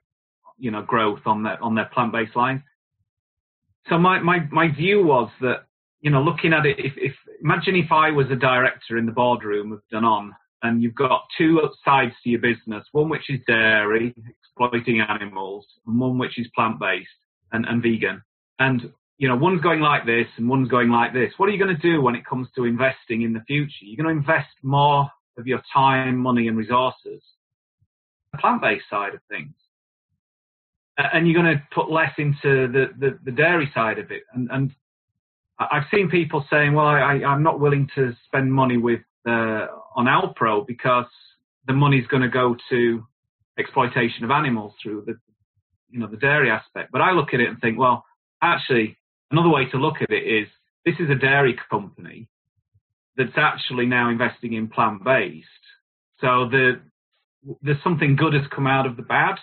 you 0.58 0.70
know, 0.70 0.84
growth 0.84 1.22
on 1.26 1.44
their 1.44 1.64
on 1.64 1.76
their 1.76 1.90
plant-based 1.94 2.36
line. 2.36 2.62
So 3.88 3.98
my 3.98 4.20
my 4.20 4.40
my 4.52 4.68
view 4.70 5.04
was 5.06 5.32
that 5.42 5.64
you 6.02 6.12
know, 6.12 6.22
looking 6.22 6.54
at 6.54 6.66
it, 6.66 6.78
if, 6.80 6.94
if 6.96 7.14
imagine 7.42 7.76
if 7.76 7.92
I 7.92 8.12
was 8.12 8.28
a 8.32 8.36
director 8.36 8.98
in 8.98 9.06
the 9.06 9.12
boardroom 9.12 9.72
of 9.72 9.82
Danone, 9.92 10.32
and 10.64 10.84
you've 10.84 10.96
got 10.96 11.24
two 11.38 11.62
sides 11.86 12.14
to 12.24 12.30
your 12.30 12.42
business, 12.42 12.86
one 12.92 13.10
which 13.10 13.30
is 13.30 13.40
dairy, 13.48 14.14
exploiting 14.42 15.02
animals, 15.02 15.66
and 15.88 16.00
one 16.00 16.18
which 16.18 16.38
is 16.38 16.48
plant-based 16.56 17.08
and, 17.52 17.66
and 17.66 17.82
vegan. 17.82 18.22
And 18.60 18.92
you 19.18 19.28
know, 19.28 19.36
one's 19.36 19.62
going 19.62 19.82
like 19.82 20.06
this 20.06 20.28
and 20.38 20.48
one's 20.48 20.70
going 20.70 20.90
like 20.90 21.14
this. 21.14 21.34
What 21.38 21.50
are 21.50 21.52
you 21.52 21.64
going 21.64 21.76
to 21.76 21.82
do 21.82 22.02
when 22.02 22.16
it 22.16 22.26
comes 22.26 22.48
to 22.56 22.64
investing 22.64 23.22
in 23.22 23.34
the 23.34 23.42
future? 23.42 23.84
You're 23.84 24.02
going 24.02 24.16
to 24.16 24.20
invest 24.20 24.48
more 24.64 25.10
of 25.38 25.46
your 25.46 25.62
time, 25.74 26.18
money, 26.18 26.48
and 26.48 26.58
resources 26.58 27.22
the 28.32 28.38
plant-based 28.38 28.86
side 28.90 29.14
of 29.14 29.22
things, 29.30 29.54
and 30.98 31.28
you're 31.28 31.42
going 31.42 31.58
to 31.58 31.64
put 31.74 31.90
less 31.90 32.14
into 32.18 32.68
the, 32.68 32.88
the, 33.00 33.20
the 33.24 33.32
dairy 33.32 33.72
side 33.74 33.98
of 33.98 34.12
it. 34.12 34.24
And, 34.34 34.50
and 34.52 34.72
I've 35.58 35.86
seen 35.94 36.10
people 36.10 36.46
saying, 36.50 36.74
"Well, 36.74 36.86
I, 36.86 37.22
I'm 37.26 37.44
not 37.44 37.60
willing 37.60 37.90
to 37.96 38.14
spend 38.26 38.54
money 38.54 38.78
with 38.78 39.02
uh, 39.28 39.68
on 40.00 40.06
Alpro 40.06 40.66
because 40.66 41.06
the 41.68 41.74
money's 41.74 42.08
going 42.08 42.24
to 42.24 42.30
go 42.30 42.56
to 42.70 43.06
exploitation 43.58 44.24
of 44.24 44.32
animals 44.32 44.74
through 44.82 45.04
the 45.06 45.20
you 45.90 46.00
know, 46.00 46.08
the 46.08 46.18
dairy 46.18 46.50
aspect. 46.50 46.92
But 46.92 47.02
I 47.02 47.12
look 47.12 47.34
at 47.34 47.40
it 47.40 47.50
and 47.50 47.60
think, 47.60 47.78
well, 47.78 48.06
actually, 48.42 48.98
another 49.32 49.50
way 49.50 49.66
to 49.72 49.78
look 49.78 49.96
at 50.02 50.12
it 50.12 50.24
is 50.24 50.48
this 50.86 50.96
is 51.00 51.10
a 51.10 51.16
dairy 51.16 51.60
company 51.70 52.30
that's 53.18 53.38
actually 53.38 53.86
now 53.86 54.10
investing 54.10 54.54
in 54.54 54.70
plant 54.70 55.04
based. 55.04 55.48
So 56.22 56.48
the 56.50 56.80
there's 57.62 57.84
something 57.84 58.16
good 58.16 58.34
has 58.34 58.44
come 58.54 58.68
out 58.68 58.86
of 58.86 58.98
the 58.98 59.02
bad. 59.02 59.36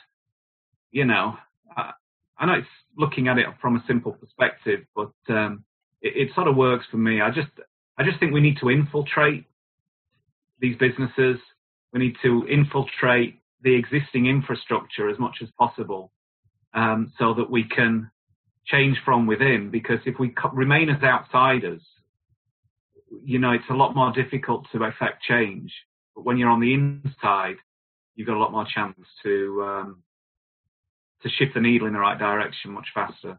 You 0.93 1.05
know, 1.05 1.37
I, 1.77 1.93
I 2.39 2.47
know 2.47 2.55
it's 2.55 2.67
looking 2.97 3.29
at 3.29 3.39
it 3.39 3.47
from 3.61 3.77
a 3.77 3.85
simple 3.87 4.13
perspective, 4.13 4.87
but 4.95 5.13
um, 5.29 5.65
it, 6.01 6.29
it 6.29 6.35
sort 6.35 6.49
of 6.49 6.57
works 6.57 6.87
for 6.91 6.99
me. 6.99 7.21
I 7.21 7.31
just 7.31 7.51
I 7.99 8.05
just 8.05 8.21
think 8.21 8.33
we 8.33 8.41
need 8.41 8.59
to 8.61 8.71
infiltrate 8.71 9.45
these 10.61 10.77
businesses. 10.77 11.39
We 11.93 12.01
need 12.01 12.17
to 12.23 12.47
infiltrate 12.49 13.41
the 13.63 13.75
existing 13.75 14.27
infrastructure 14.27 15.09
as 15.09 15.19
much 15.19 15.37
as 15.43 15.49
possible 15.59 16.13
um, 16.75 17.13
so 17.19 17.35
that 17.35 17.51
we 17.51 17.65
can 17.65 18.11
change 18.67 18.99
from 19.05 19.27
within. 19.27 19.71
Because 19.71 20.01
if 20.07 20.19
we 20.19 20.31
co- 20.31 20.51
remain 20.51 20.89
as 20.91 21.03
outsiders, 21.03 21.83
you 23.25 23.39
know, 23.39 23.53
it's 23.53 23.65
a 23.71 23.75
lot 23.75 23.95
more 23.95 24.13
difficult 24.13 24.67
to 24.73 24.85
affect 24.85 25.23
change. 25.23 25.73
But 26.15 26.25
when 26.25 26.39
you're 26.39 26.51
on 26.51 26.61
the 26.61 26.75
inside, 26.75 27.57
you've 28.15 28.27
got 28.27 28.37
a 28.37 28.41
lot 28.41 28.53
more 28.53 28.67
chance 28.73 28.99
to 29.23 29.63
um, 29.65 30.03
to 31.23 31.29
shift 31.29 31.55
the 31.55 31.61
needle 31.61 31.87
in 31.87 31.93
the 31.93 31.99
right 31.99 32.19
direction 32.19 32.73
much 32.73 32.89
faster. 32.95 33.39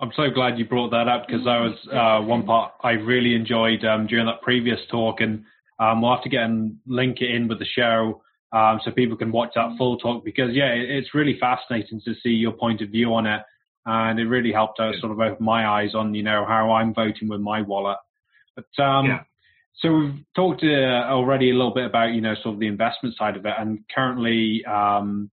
I'm 0.00 0.12
so 0.16 0.30
glad 0.30 0.58
you 0.58 0.64
brought 0.64 0.90
that 0.90 1.08
up 1.08 1.26
because 1.26 1.44
that 1.44 1.58
was 1.58 1.74
uh, 1.92 2.26
one 2.26 2.44
part 2.44 2.72
I 2.82 2.92
really 2.92 3.34
enjoyed 3.34 3.84
um, 3.84 4.06
during 4.06 4.26
that 4.26 4.40
previous 4.40 4.78
talk, 4.90 5.20
and 5.20 5.44
um, 5.80 6.02
we'll 6.02 6.14
have 6.14 6.22
to 6.22 6.28
get 6.28 6.44
and 6.44 6.76
link 6.86 7.20
it 7.20 7.34
in 7.34 7.48
with 7.48 7.58
the 7.58 7.64
show 7.64 8.22
um, 8.52 8.80
so 8.84 8.90
people 8.90 9.16
can 9.16 9.32
watch 9.32 9.52
that 9.54 9.76
full 9.78 9.96
talk 9.98 10.24
because 10.24 10.52
yeah, 10.52 10.72
it's 10.72 11.14
really 11.14 11.38
fascinating 11.38 12.00
to 12.04 12.14
see 12.22 12.30
your 12.30 12.52
point 12.52 12.80
of 12.82 12.90
view 12.90 13.14
on 13.14 13.26
it, 13.26 13.42
and 13.86 14.18
it 14.18 14.24
really 14.24 14.52
helped 14.52 14.80
us 14.80 14.96
sort 15.00 15.12
of 15.12 15.20
open 15.20 15.44
my 15.44 15.66
eyes 15.66 15.94
on 15.94 16.14
you 16.14 16.22
know 16.22 16.44
how 16.46 16.72
I'm 16.72 16.92
voting 16.92 17.28
with 17.28 17.40
my 17.40 17.62
wallet. 17.62 17.98
But 18.56 18.82
um, 18.82 19.06
yeah. 19.06 19.20
so 19.76 19.94
we've 19.94 20.24
talked 20.34 20.64
uh, 20.64 21.06
already 21.08 21.50
a 21.50 21.54
little 21.54 21.72
bit 21.72 21.86
about 21.86 22.12
you 22.12 22.20
know 22.20 22.34
sort 22.42 22.54
of 22.54 22.60
the 22.60 22.66
investment 22.66 23.16
side 23.16 23.36
of 23.36 23.46
it, 23.46 23.54
and 23.58 23.80
currently. 23.94 24.64
Um, 24.64 25.30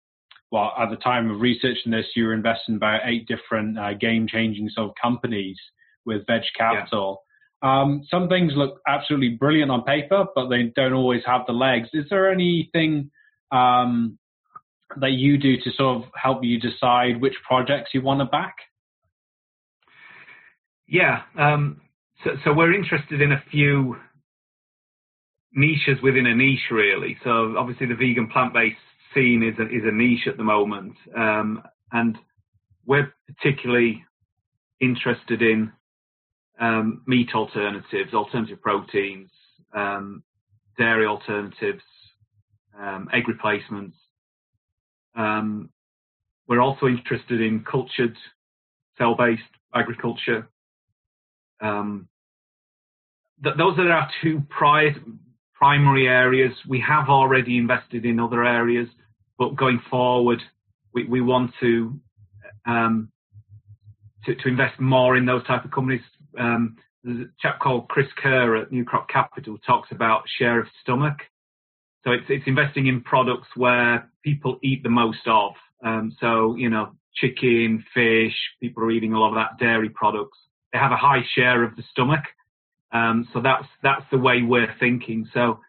well, 0.52 0.72
at 0.78 0.88
the 0.88 0.96
time 0.96 1.32
of 1.32 1.40
researching 1.40 1.90
this, 1.90 2.06
you 2.14 2.26
were 2.26 2.32
investing 2.32 2.76
about 2.76 3.00
eight 3.06 3.26
different 3.26 3.76
uh, 3.76 3.94
game-changing 3.94 4.68
sort 4.68 4.88
of 4.88 4.94
companies 5.02 5.58
with 6.06 6.24
Veg 6.28 6.42
Capital. 6.56 7.23
Um, 7.64 8.02
some 8.10 8.28
things 8.28 8.52
look 8.54 8.82
absolutely 8.86 9.30
brilliant 9.30 9.70
on 9.70 9.84
paper, 9.84 10.26
but 10.34 10.48
they 10.48 10.64
don't 10.76 10.92
always 10.92 11.22
have 11.24 11.46
the 11.46 11.54
legs. 11.54 11.88
Is 11.94 12.04
there 12.10 12.30
anything 12.30 13.10
um, 13.50 14.18
that 15.00 15.12
you 15.12 15.38
do 15.38 15.56
to 15.56 15.70
sort 15.74 15.96
of 15.96 16.10
help 16.14 16.44
you 16.44 16.60
decide 16.60 17.22
which 17.22 17.34
projects 17.46 17.92
you 17.94 18.02
want 18.02 18.20
to 18.20 18.26
back? 18.26 18.54
Yeah, 20.86 21.22
um, 21.38 21.80
so, 22.22 22.32
so, 22.44 22.52
we're 22.52 22.74
interested 22.74 23.22
in 23.22 23.32
a 23.32 23.42
few 23.50 23.96
niches 25.54 26.02
within 26.02 26.26
a 26.26 26.34
niche, 26.34 26.70
really. 26.70 27.16
So 27.24 27.56
obviously, 27.56 27.86
the 27.86 27.94
vegan 27.94 28.28
plant-based 28.28 28.76
scene 29.14 29.42
is 29.42 29.58
a, 29.58 29.64
is 29.64 29.82
a 29.84 29.90
niche 29.90 30.26
at 30.26 30.36
the 30.36 30.44
moment, 30.44 30.96
um, 31.16 31.62
and 31.92 32.18
we're 32.84 33.14
particularly 33.26 34.04
interested 34.80 35.40
in 35.40 35.72
um, 36.60 37.02
meat 37.06 37.30
alternatives, 37.34 38.14
alternative 38.14 38.60
proteins, 38.60 39.30
um, 39.74 40.22
dairy 40.78 41.06
alternatives, 41.06 41.82
um, 42.78 43.08
egg 43.12 43.28
replacements. 43.28 43.96
Um, 45.16 45.70
we're 46.48 46.60
also 46.60 46.86
interested 46.86 47.40
in 47.40 47.64
cultured 47.64 48.16
cell-based 48.98 49.42
agriculture. 49.74 50.48
Um, 51.60 52.08
th- 53.42 53.56
those 53.56 53.78
are 53.78 53.90
our 53.90 54.10
two 54.22 54.42
pri- 54.50 54.96
primary 55.54 56.08
areas. 56.08 56.52
We 56.68 56.80
have 56.80 57.08
already 57.08 57.56
invested 57.56 58.04
in 58.04 58.20
other 58.20 58.44
areas, 58.44 58.88
but 59.38 59.56
going 59.56 59.80
forward, 59.90 60.40
we, 60.92 61.04
we 61.04 61.20
want 61.20 61.52
to, 61.60 61.98
um, 62.66 63.10
to, 64.24 64.34
to 64.34 64.48
invest 64.48 64.78
more 64.80 65.16
in 65.16 65.24
those 65.26 65.44
type 65.46 65.64
of 65.64 65.70
companies 65.70 66.02
um, 66.38 66.76
there's 67.02 67.26
a 67.26 67.30
chap 67.40 67.60
called 67.60 67.88
Chris 67.88 68.06
Kerr 68.16 68.56
at 68.56 68.72
New 68.72 68.84
Crop 68.84 69.08
Capital 69.08 69.58
talks 69.58 69.90
about 69.92 70.22
share 70.38 70.60
of 70.60 70.66
stomach. 70.82 71.18
So 72.04 72.12
it's 72.12 72.24
it's 72.28 72.46
investing 72.46 72.86
in 72.86 73.02
products 73.02 73.48
where 73.56 74.10
people 74.22 74.58
eat 74.62 74.82
the 74.82 74.90
most 74.90 75.26
of. 75.26 75.52
Um, 75.84 76.16
so 76.20 76.56
you 76.56 76.70
know, 76.70 76.92
chicken, 77.14 77.84
fish. 77.94 78.34
People 78.60 78.84
are 78.84 78.90
eating 78.90 79.12
a 79.12 79.18
lot 79.18 79.28
of 79.30 79.34
that 79.36 79.58
dairy 79.62 79.90
products. 79.90 80.38
They 80.72 80.78
have 80.78 80.92
a 80.92 80.96
high 80.96 81.22
share 81.34 81.62
of 81.62 81.76
the 81.76 81.82
stomach. 81.90 82.24
Um, 82.92 83.28
so 83.32 83.40
that's 83.40 83.66
that's 83.82 84.04
the 84.10 84.18
way 84.18 84.42
we're 84.42 84.74
thinking. 84.78 85.28
So 85.34 85.60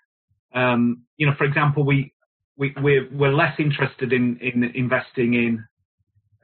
um, 0.54 1.04
you 1.18 1.28
know, 1.28 1.34
for 1.38 1.44
example, 1.44 1.86
we 1.86 2.14
we 2.58 2.74
we're, 2.82 3.10
we're 3.12 3.34
less 3.34 3.60
interested 3.60 4.14
in 4.14 4.38
in 4.38 4.64
investing 4.64 5.34
in 5.34 5.66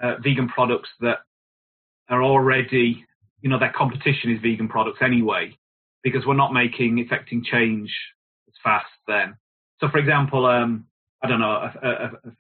uh, 0.01 0.15
vegan 0.24 0.49
products 0.49 0.89
that 0.99 1.19
are 2.09 2.24
already 2.24 3.05
you 3.42 3.50
know, 3.50 3.60
their 3.60 3.74
competition 3.76 4.32
is 4.32 4.42
vegan 4.42 4.68
products 4.68 5.00
anyway, 5.02 5.58
because 6.04 6.26
we're 6.26 6.36
not 6.36 6.54
making 6.54 7.00
affecting 7.00 7.44
change 7.44 7.92
as 8.48 8.54
fast 8.64 8.86
then. 9.08 9.36
So, 9.80 9.89
for 9.89 9.98
example, 9.98 10.46
um, 10.46 10.86
I 11.24 11.28
don't 11.28 11.39
know, 11.39 11.52
a, 11.52 11.74
a, 11.84 11.89
a, 11.89 12.32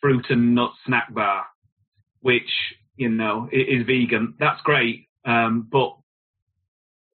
fruit 0.00 0.24
and 0.30 0.54
nut 0.54 0.72
snack 0.86 1.12
bar, 1.12 1.44
which 2.20 2.50
you 2.96 3.08
know 3.08 3.48
is 3.52 3.86
vegan. 3.86 4.34
That's 4.38 4.60
great, 4.62 5.08
um, 5.24 5.68
but 5.70 5.96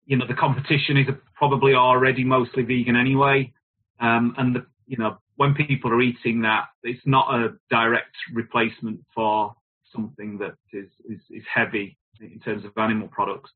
you 0.05 0.17
know 0.17 0.27
the 0.27 0.33
competition 0.33 0.97
is 0.97 1.07
probably 1.35 1.73
already 1.73 2.23
mostly 2.23 2.63
vegan 2.63 2.95
anyway, 2.95 3.53
um, 3.99 4.35
and 4.37 4.55
the 4.55 4.65
you 4.85 4.97
know 4.97 5.17
when 5.37 5.55
people 5.55 5.91
are 5.91 6.01
eating 6.01 6.41
that, 6.41 6.65
it's 6.83 7.01
not 7.05 7.33
a 7.33 7.53
direct 7.69 8.15
replacement 8.33 8.99
for 9.15 9.55
something 9.91 10.37
that 10.37 10.55
is, 10.71 10.89
is, 11.09 11.19
is 11.29 11.43
heavy 11.51 11.97
in 12.21 12.39
terms 12.39 12.65
of 12.65 12.71
animal 12.77 13.07
products. 13.07 13.51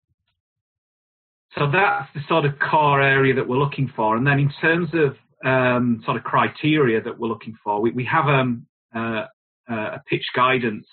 So 1.57 1.69
that's 1.71 2.09
the 2.13 2.21
sort 2.27 2.45
of 2.45 2.53
core 2.59 3.01
area 3.01 3.33
that 3.33 3.47
we're 3.47 3.57
looking 3.57 3.91
for. 3.95 4.15
And 4.15 4.27
then 4.27 4.39
in 4.39 4.51
terms 4.61 4.89
of 4.93 5.15
um, 5.45 6.01
sort 6.05 6.17
of 6.17 6.23
criteria 6.23 7.01
that 7.01 7.17
we're 7.17 7.27
looking 7.27 7.55
for. 7.63 7.81
We, 7.81 7.91
we 7.91 8.05
have 8.05 8.25
um, 8.25 8.65
uh, 8.95 9.25
a 9.69 10.01
pitch 10.09 10.25
guidance 10.35 10.87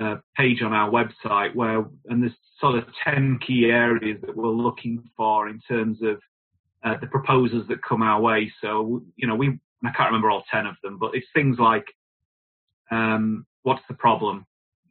uh, 0.00 0.16
page 0.36 0.62
on 0.62 0.72
our 0.72 0.90
website 0.90 1.54
where, 1.54 1.84
and 2.06 2.22
there's 2.22 2.32
sort 2.60 2.76
of 2.76 2.84
10 3.04 3.38
key 3.46 3.66
areas 3.66 4.20
that 4.22 4.36
we're 4.36 4.48
looking 4.48 5.02
for 5.16 5.48
in 5.48 5.60
terms 5.68 5.98
of 6.02 6.20
uh, 6.84 6.96
the 7.00 7.06
proposals 7.06 7.66
that 7.68 7.82
come 7.82 8.02
our 8.02 8.20
way. 8.20 8.52
So, 8.60 9.02
you 9.16 9.26
know, 9.26 9.34
we, 9.34 9.58
I 9.84 9.90
can't 9.90 10.08
remember 10.08 10.30
all 10.30 10.44
10 10.50 10.66
of 10.66 10.76
them, 10.82 10.98
but 10.98 11.14
it's 11.14 11.26
things 11.34 11.58
like, 11.58 11.86
um, 12.90 13.46
what's 13.62 13.82
the 13.88 13.94
problem? 13.94 14.46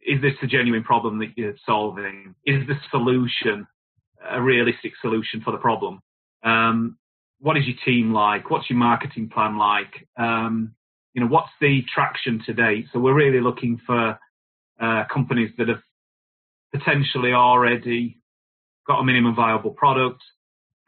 Is 0.06 0.22
this 0.22 0.34
a 0.42 0.48
genuine 0.48 0.84
problem 0.84 1.20
that 1.20 1.38
you're 1.38 1.56
solving? 1.66 2.36
Is 2.46 2.68
the 2.68 2.76
solution 2.90 3.68
a 4.30 4.42
realistic 4.42 4.94
solution 5.02 5.42
for 5.42 5.52
the 5.52 5.58
problem? 5.58 6.00
Um, 6.44 6.98
what 7.40 7.58
is 7.58 7.66
your 7.66 7.78
team 7.86 8.14
like? 8.14 8.50
What's 8.50 8.70
your 8.70 8.80
marketing 8.80 9.30
plan 9.30 9.58
like? 9.58 10.08
Um, 10.18 10.76
you 11.14 11.22
know, 11.22 11.28
what's 11.28 11.50
the 11.60 11.84
traction 11.94 12.42
to 12.46 12.54
date? 12.54 12.86
So 12.94 13.00
we're 13.00 13.14
really 13.14 13.42
looking 13.42 13.80
for 13.86 14.18
uh, 14.80 15.04
companies 15.12 15.52
that 15.58 15.68
have 15.68 15.82
potentially 16.74 17.34
already 17.34 18.22
got 18.88 19.00
a 19.00 19.04
minimum 19.04 19.36
viable 19.36 19.72
product, 19.72 20.22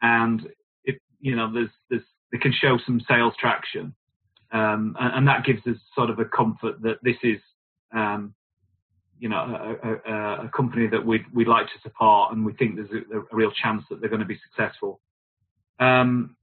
and 0.02 0.48
if 0.84 0.96
you 1.20 1.36
know, 1.36 1.52
there's, 1.52 1.70
there's 1.90 2.02
they 2.32 2.38
can 2.38 2.52
show 2.52 2.78
some 2.84 3.00
sales 3.08 3.34
traction, 3.38 3.94
um, 4.52 4.96
and, 4.98 5.14
and, 5.14 5.28
that 5.28 5.44
gives 5.44 5.64
us 5.66 5.76
sort 5.94 6.10
of 6.10 6.18
a 6.18 6.24
comfort 6.24 6.82
that 6.82 6.96
this 7.02 7.16
is, 7.22 7.38
um, 7.94 8.34
you 9.18 9.28
know, 9.28 9.76
a, 9.82 10.10
a, 10.10 10.46
a, 10.46 10.50
company 10.54 10.86
that 10.88 11.04
we'd 11.04 11.24
we'd 11.32 11.48
like 11.48 11.66
to 11.66 11.80
support, 11.82 12.32
and 12.32 12.44
we 12.44 12.52
think 12.54 12.76
there's 12.76 12.90
a, 12.90 13.18
a 13.18 13.22
real 13.32 13.50
chance 13.50 13.82
that 13.90 14.00
they're 14.00 14.10
going 14.10 14.20
to 14.20 14.26
be 14.26 14.38
successful. 14.50 15.00
Um, 15.78 16.36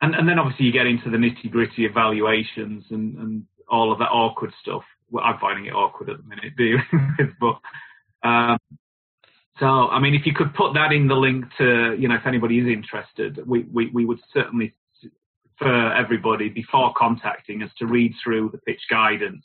and, 0.00 0.14
and 0.14 0.28
then 0.28 0.38
obviously 0.38 0.66
you 0.66 0.72
get 0.72 0.86
into 0.86 1.10
the 1.10 1.16
nitty 1.16 1.50
gritty 1.50 1.84
evaluations 1.84 2.84
and, 2.90 3.16
and 3.18 3.44
all 3.68 3.92
of 3.92 3.98
that 3.98 4.10
awkward 4.10 4.52
stuff. 4.62 4.82
Well, 5.10 5.24
I'm 5.24 5.38
finding 5.40 5.66
it 5.66 5.74
awkward 5.74 6.10
at 6.10 6.18
the 6.18 6.22
minute, 6.22 6.56
do 6.56 6.64
you? 6.64 6.78
but 7.40 8.28
um, 8.28 8.58
so, 9.58 9.66
I 9.66 9.98
mean, 9.98 10.14
if 10.14 10.24
you 10.24 10.32
could 10.32 10.54
put 10.54 10.74
that 10.74 10.92
in 10.92 11.08
the 11.08 11.16
link 11.16 11.46
to, 11.58 11.96
you 11.98 12.06
know, 12.06 12.14
if 12.14 12.26
anybody 12.26 12.60
is 12.60 12.68
interested, 12.68 13.40
we, 13.44 13.66
we, 13.72 13.90
we 13.90 14.04
would 14.04 14.20
certainly 14.32 14.74
for 15.58 15.92
everybody 15.92 16.48
before 16.48 16.94
contacting 16.96 17.64
us 17.64 17.70
to 17.78 17.86
read 17.86 18.14
through 18.22 18.48
the 18.52 18.58
pitch 18.58 18.80
guidance 18.88 19.44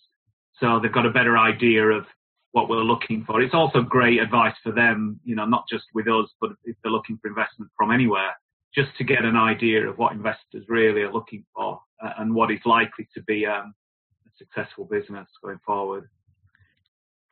so 0.59 0.79
they've 0.79 0.93
got 0.93 1.05
a 1.05 1.11
better 1.11 1.37
idea 1.37 1.83
of 1.83 2.05
what 2.53 2.69
we're 2.69 2.77
looking 2.77 3.23
for. 3.25 3.41
It's 3.41 3.53
also 3.53 3.81
great 3.81 4.19
advice 4.19 4.55
for 4.63 4.71
them, 4.71 5.19
you 5.25 5.35
know, 5.35 5.45
not 5.45 5.65
just 5.69 5.85
with 5.93 6.07
us, 6.07 6.29
but 6.39 6.51
if 6.63 6.75
they're 6.81 6.91
looking 6.91 7.19
for 7.21 7.27
investment 7.27 7.69
from 7.77 7.91
anywhere 7.91 8.31
just 8.73 8.89
to 8.97 9.03
get 9.03 9.23
an 9.23 9.35
idea 9.35 9.87
of 9.87 9.97
what 9.97 10.13
investors 10.13 10.65
really 10.67 11.01
are 11.01 11.13
looking 11.13 11.43
for 11.55 11.79
uh, 12.03 12.11
and 12.17 12.33
what 12.33 12.51
is 12.51 12.59
likely 12.65 13.07
to 13.13 13.21
be 13.23 13.45
um, 13.45 13.73
a 14.25 14.29
successful 14.37 14.85
business 14.85 15.27
going 15.43 15.59
forward. 15.65 16.09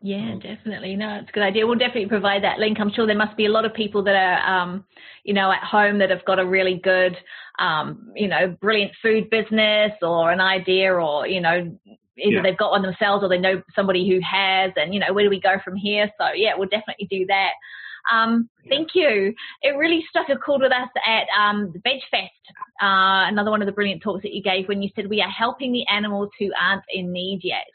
Yeah, 0.04 0.34
definitely. 0.42 0.96
No, 0.96 1.20
it's 1.22 1.30
a 1.30 1.32
good 1.32 1.44
idea. 1.44 1.66
We'll 1.66 1.78
definitely 1.78 2.08
provide 2.08 2.44
that 2.44 2.58
link. 2.58 2.80
I'm 2.80 2.92
sure 2.92 3.06
there 3.06 3.16
must 3.16 3.38
be 3.38 3.46
a 3.46 3.52
lot 3.52 3.66
of 3.66 3.74
people 3.74 4.04
that 4.04 4.16
are, 4.16 4.62
um, 4.62 4.86
you 5.24 5.34
know, 5.34 5.52
at 5.52 5.64
home 5.64 6.00
that 6.00 6.10
have 6.10 6.26
got 6.26 6.40
a 6.40 6.46
really 6.46 6.80
good, 6.84 7.16
um, 7.60 8.12
you 8.16 8.28
know, 8.28 8.56
brilliant 8.62 8.94
food 9.02 9.30
business 9.30 9.92
or 10.02 10.32
an 10.32 10.42
idea 10.42 10.92
or, 10.92 11.28
you 11.28 11.40
know, 11.40 11.78
either 12.22 12.36
yeah. 12.38 12.42
they've 12.42 12.58
got 12.58 12.72
one 12.72 12.82
themselves 12.82 13.24
or 13.24 13.30
they 13.30 13.38
know 13.38 13.62
somebody 13.76 14.08
who 14.08 14.20
has 14.20 14.72
and, 14.76 14.94
you 14.94 15.00
know, 15.00 15.14
where 15.14 15.24
do 15.24 15.30
we 15.30 15.42
go 15.42 15.58
from 15.64 15.76
here? 15.76 16.10
So 16.20 16.28
yeah, 16.36 16.52
we'll 16.56 16.70
definitely 16.70 17.08
do 17.10 17.26
that. 17.28 17.52
Um, 18.12 18.50
thank 18.68 18.90
you. 18.96 19.34
It 19.62 19.78
really 19.78 20.04
struck 20.10 20.30
a 20.30 20.36
chord 20.36 20.62
with 20.62 20.72
us 20.72 20.90
at 21.06 21.28
um, 21.40 21.72
the 21.74 21.80
Veg 21.84 22.00
Fest, 22.10 22.32
uh, 22.82 23.30
another 23.30 23.52
one 23.52 23.62
of 23.62 23.68
the 23.68 23.72
brilliant 23.72 24.02
talks 24.02 24.24
that 24.24 24.34
you 24.34 24.42
gave 24.42 24.68
when 24.68 24.82
you 24.82 24.90
said 24.96 25.08
we 25.08 25.22
are 25.22 25.30
helping 25.30 25.72
the 25.72 25.86
animals 25.88 26.30
who 26.40 26.50
aren't 26.60 26.84
in 26.92 27.12
need 27.12 27.42
yet, 27.44 27.68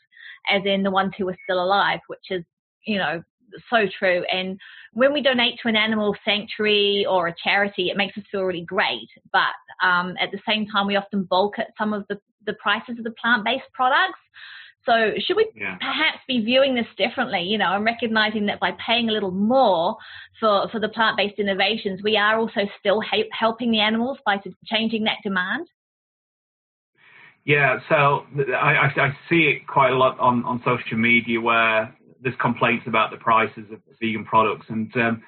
as 0.51 0.63
in 0.65 0.83
the 0.83 0.91
ones 0.91 1.13
who 1.17 1.29
are 1.29 1.39
still 1.45 1.63
alive, 1.63 2.01
which 2.09 2.31
is, 2.31 2.43
you 2.85 2.99
know, 2.99 3.23
so 3.71 3.87
true. 3.99 4.25
And 4.33 4.59
when 4.97 5.13
we 5.13 5.21
donate 5.21 5.59
to 5.61 5.69
an 5.69 5.77
animal 5.77 6.17
sanctuary 6.25 7.05
or 7.07 7.29
a 7.29 7.35
charity, 7.45 7.91
it 7.91 7.99
makes 7.99 8.17
us 8.17 8.25
feel 8.33 8.45
really 8.45 8.65
great. 8.65 9.09
But 9.31 9.53
um, 9.87 10.15
at 10.19 10.31
the 10.33 10.39
same 10.49 10.67
time, 10.67 10.87
we 10.87 10.97
often 10.97 11.25
bulk 11.25 11.59
at 11.59 11.69
some 11.77 11.93
of 11.93 12.07
the, 12.09 12.19
the 12.47 12.55
prices 12.55 12.97
of 12.97 13.05
the 13.05 13.11
plant 13.11 13.45
based 13.45 13.71
products. 13.75 14.19
So 14.87 15.11
should 15.19 15.37
we 15.37 15.51
yeah. 15.55 15.77
perhaps 15.77 16.21
be 16.27 16.43
viewing 16.43 16.75
this 16.75 16.87
differently, 16.97 17.43
you 17.43 17.59
know, 17.59 17.75
and 17.75 17.85
recognizing 17.85 18.47
that 18.47 18.59
by 18.59 18.71
paying 18.85 19.11
a 19.11 19.13
little 19.13 19.33
more 19.33 19.97
for, 20.41 20.67
for 20.71 20.81
the 20.81 20.89
plant-based 20.89 21.39
innovations, 21.39 22.01
we 22.03 22.17
are 22.17 22.39
also 22.39 22.61
still 22.81 23.03
ha- 23.03 23.29
helping 23.33 23.73
the 23.73 23.81
animals 23.81 24.17
by 24.25 24.39
changing 24.65 25.05
that 25.05 25.19
demand? 25.23 25.67
Yeah, 27.45 27.81
so 27.91 28.25
I, 28.55 28.91
I, 28.97 29.19
see 29.29 29.43
it 29.43 29.67
quite 29.67 29.93
a 29.93 29.97
lot 29.97 30.19
on, 30.19 30.45
on 30.45 30.63
social 30.65 30.97
media 30.97 31.41
where 31.41 31.96
there's 32.23 32.37
complaints 32.41 32.85
about 32.87 33.11
the 33.11 33.17
prices 33.17 33.65
of 33.73 33.81
vegan 34.01 34.25
products, 34.25 34.67
and 34.69 34.95
um, 34.97 35.23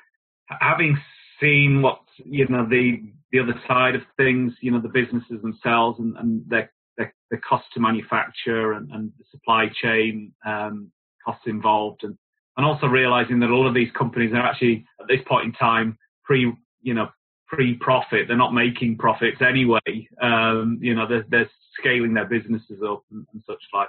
having 0.61 0.99
seen 1.41 1.83
what 1.83 2.01
you 2.25 2.47
know 2.49 2.67
the 2.69 3.03
the 3.33 3.41
other 3.41 3.61
side 3.67 3.95
of 3.95 4.03
things, 4.17 4.53
you 4.61 4.71
know, 4.71 4.81
the 4.81 4.89
businesses 4.89 5.43
themselves 5.43 5.99
and, 6.01 6.17
and 6.17 6.43
their 6.49 6.73
the, 6.97 7.11
the 7.31 7.37
cost 7.39 7.67
to 7.75 7.81
manufacture 7.81 8.73
and, 8.73 8.91
and 8.91 9.13
the 9.19 9.25
supply 9.31 9.67
chain 9.83 10.33
um, 10.47 10.91
costs 11.25 11.47
involved, 11.47 12.05
and, 12.05 12.17
and 12.57 12.67
also 12.67 12.87
realizing 12.87 13.39
that 13.41 13.51
a 13.51 13.57
lot 13.57 13.69
of 13.69 13.75
these 13.75 13.93
companies 13.97 14.33
are 14.33 14.47
actually 14.47 14.85
at 15.01 15.07
this 15.09 15.21
point 15.27 15.47
in 15.47 15.53
time 15.53 15.97
pre, 16.25 16.53
you 16.83 16.95
know, 16.95 17.09
pre-profit. 17.47 18.27
They're 18.29 18.37
not 18.37 18.55
making 18.55 18.99
profits 18.99 19.39
anyway. 19.41 20.09
Um, 20.21 20.79
you 20.81 20.95
know, 20.95 21.07
they're, 21.09 21.25
they're, 21.29 21.51
scaling 21.79 22.13
their 22.13 22.25
businesses 22.25 22.83
up 22.85 23.05
and, 23.13 23.25
and, 23.33 23.41
such 23.47 23.63
like. 23.73 23.89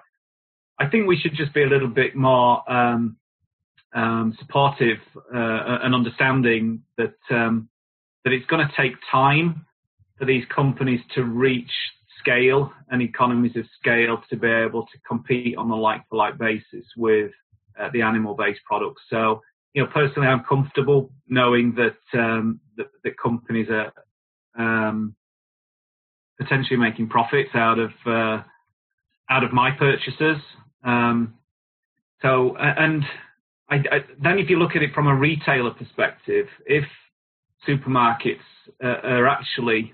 I 0.80 0.88
think 0.88 1.08
we 1.08 1.18
should 1.18 1.36
just 1.36 1.54
be 1.54 1.64
a 1.64 1.68
little 1.68 1.90
bit 1.90 2.16
more 2.16 2.70
um, 2.72 3.18
um, 3.94 4.36
supportive 4.40 5.00
uh, 5.34 5.80
and 5.84 5.94
understanding 5.94 6.84
that 6.98 7.16
um, 7.30 7.70
that 8.24 8.34
it's 8.34 8.46
going 8.46 8.66
to 8.66 8.74
take 8.76 8.94
time 9.12 9.66
for 10.18 10.26
these 10.26 10.44
companies 10.54 11.02
to 11.16 11.24
reach 11.24 11.72
scale 12.20 12.72
and 12.90 13.02
economies 13.02 13.56
of 13.56 13.66
scale 13.80 14.22
to 14.30 14.36
be 14.36 14.48
able 14.48 14.84
to 14.84 15.00
compete 15.08 15.58
on 15.58 15.70
a 15.72 15.76
like 15.76 16.02
for 16.10 16.18
like 16.18 16.38
basis 16.38 16.86
with 16.98 17.32
uh, 17.80 17.90
the 17.94 18.02
animal 18.02 18.36
based 18.36 18.60
products. 18.66 19.02
So, 19.10 19.42
you 19.74 19.84
know, 19.84 19.90
personally, 19.94 20.28
I'm 20.28 20.44
comfortable 20.44 21.12
knowing 21.28 21.76
that 21.76 22.20
um, 22.20 22.60
that, 22.78 22.88
that, 23.04 23.18
companies 23.18 23.68
are 23.70 23.94
um, 24.58 25.16
potentially 26.38 26.78
making 26.78 27.08
profits 27.08 27.52
out 27.54 27.80
of 27.80 27.92
uh, 28.06 28.44
out 29.30 29.44
of 29.44 29.54
my 29.54 29.72
purchases. 29.72 30.38
Um, 30.84 31.36
so, 32.22 32.56
and 32.58 33.04
I, 33.70 33.76
I, 33.76 34.00
then 34.22 34.40
if 34.40 34.50
you 34.50 34.60
look 34.60 34.76
at 34.76 34.84
it 34.84 34.94
from 34.94 35.08
a 35.08 35.16
retailer 35.16 35.72
perspective, 35.72 36.48
if 36.66 36.86
supermarkets 37.68 38.40
uh, 38.84 38.88
are 39.04 39.28
actually 39.28 39.94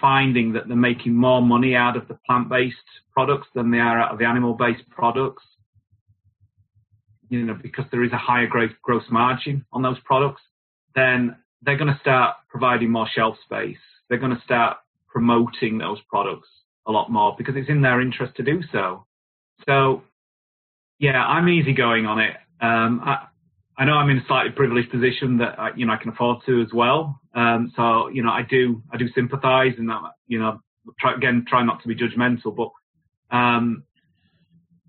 finding 0.00 0.54
that 0.54 0.66
they're 0.66 0.76
making 0.76 1.14
more 1.14 1.42
money 1.42 1.74
out 1.74 1.96
of 1.96 2.08
the 2.08 2.18
plant-based 2.26 2.76
products 3.12 3.48
than 3.54 3.70
they 3.70 3.78
are 3.78 4.00
out 4.00 4.12
of 4.12 4.18
the 4.18 4.24
animal-based 4.24 4.88
products. 4.88 5.42
You 7.28 7.44
know, 7.44 7.56
because 7.60 7.84
there 7.92 8.02
is 8.02 8.12
a 8.12 8.18
higher 8.18 8.46
gross, 8.46 8.72
gross 8.82 9.04
margin 9.10 9.64
on 9.72 9.82
those 9.82 9.98
products, 10.04 10.42
then 10.94 11.36
they're 11.62 11.76
going 11.76 11.92
to 11.92 12.00
start 12.00 12.36
providing 12.48 12.90
more 12.90 13.06
shelf 13.14 13.36
space. 13.44 13.76
They're 14.08 14.18
going 14.18 14.34
to 14.34 14.42
start 14.42 14.78
promoting 15.06 15.78
those 15.78 15.98
products 16.08 16.48
a 16.86 16.90
lot 16.90 17.10
more 17.10 17.34
because 17.38 17.54
it's 17.56 17.68
in 17.68 17.82
their 17.82 18.00
interest 18.00 18.34
to 18.36 18.42
do 18.42 18.62
so. 18.72 19.06
So, 19.66 20.02
yeah, 20.98 21.24
I'm 21.24 21.48
easygoing 21.48 22.06
on 22.06 22.20
it. 22.20 22.36
Um, 22.60 23.00
I, 23.04 23.26
I 23.80 23.86
know 23.86 23.94
I'm 23.94 24.10
in 24.10 24.18
a 24.18 24.26
slightly 24.26 24.52
privileged 24.52 24.90
position 24.90 25.38
that 25.38 25.58
I, 25.58 25.70
you 25.74 25.86
know 25.86 25.94
I 25.94 25.96
can 25.96 26.10
afford 26.10 26.44
to 26.44 26.60
as 26.60 26.68
well. 26.72 27.18
Um, 27.34 27.72
so 27.74 28.08
you 28.08 28.22
know 28.22 28.30
I 28.30 28.42
do 28.42 28.82
I 28.92 28.98
do 28.98 29.08
sympathise 29.14 29.72
and 29.78 29.88
that 29.88 30.02
you 30.28 30.38
know 30.38 30.60
try 31.00 31.14
again 31.14 31.46
try 31.48 31.64
not 31.64 31.80
to 31.82 31.88
be 31.88 31.96
judgmental, 31.96 32.54
but 32.54 32.68
um, 33.34 33.84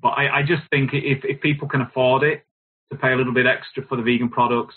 but 0.01 0.09
I, 0.09 0.39
I 0.39 0.41
just 0.41 0.63
think 0.69 0.91
if 0.93 1.23
if 1.23 1.39
people 1.39 1.69
can 1.69 1.79
afford 1.79 2.23
it 2.23 2.43
to 2.91 2.97
pay 2.97 3.13
a 3.13 3.15
little 3.15 3.33
bit 3.33 3.45
extra 3.45 3.85
for 3.87 3.95
the 3.95 4.03
vegan 4.03 4.27
products, 4.27 4.75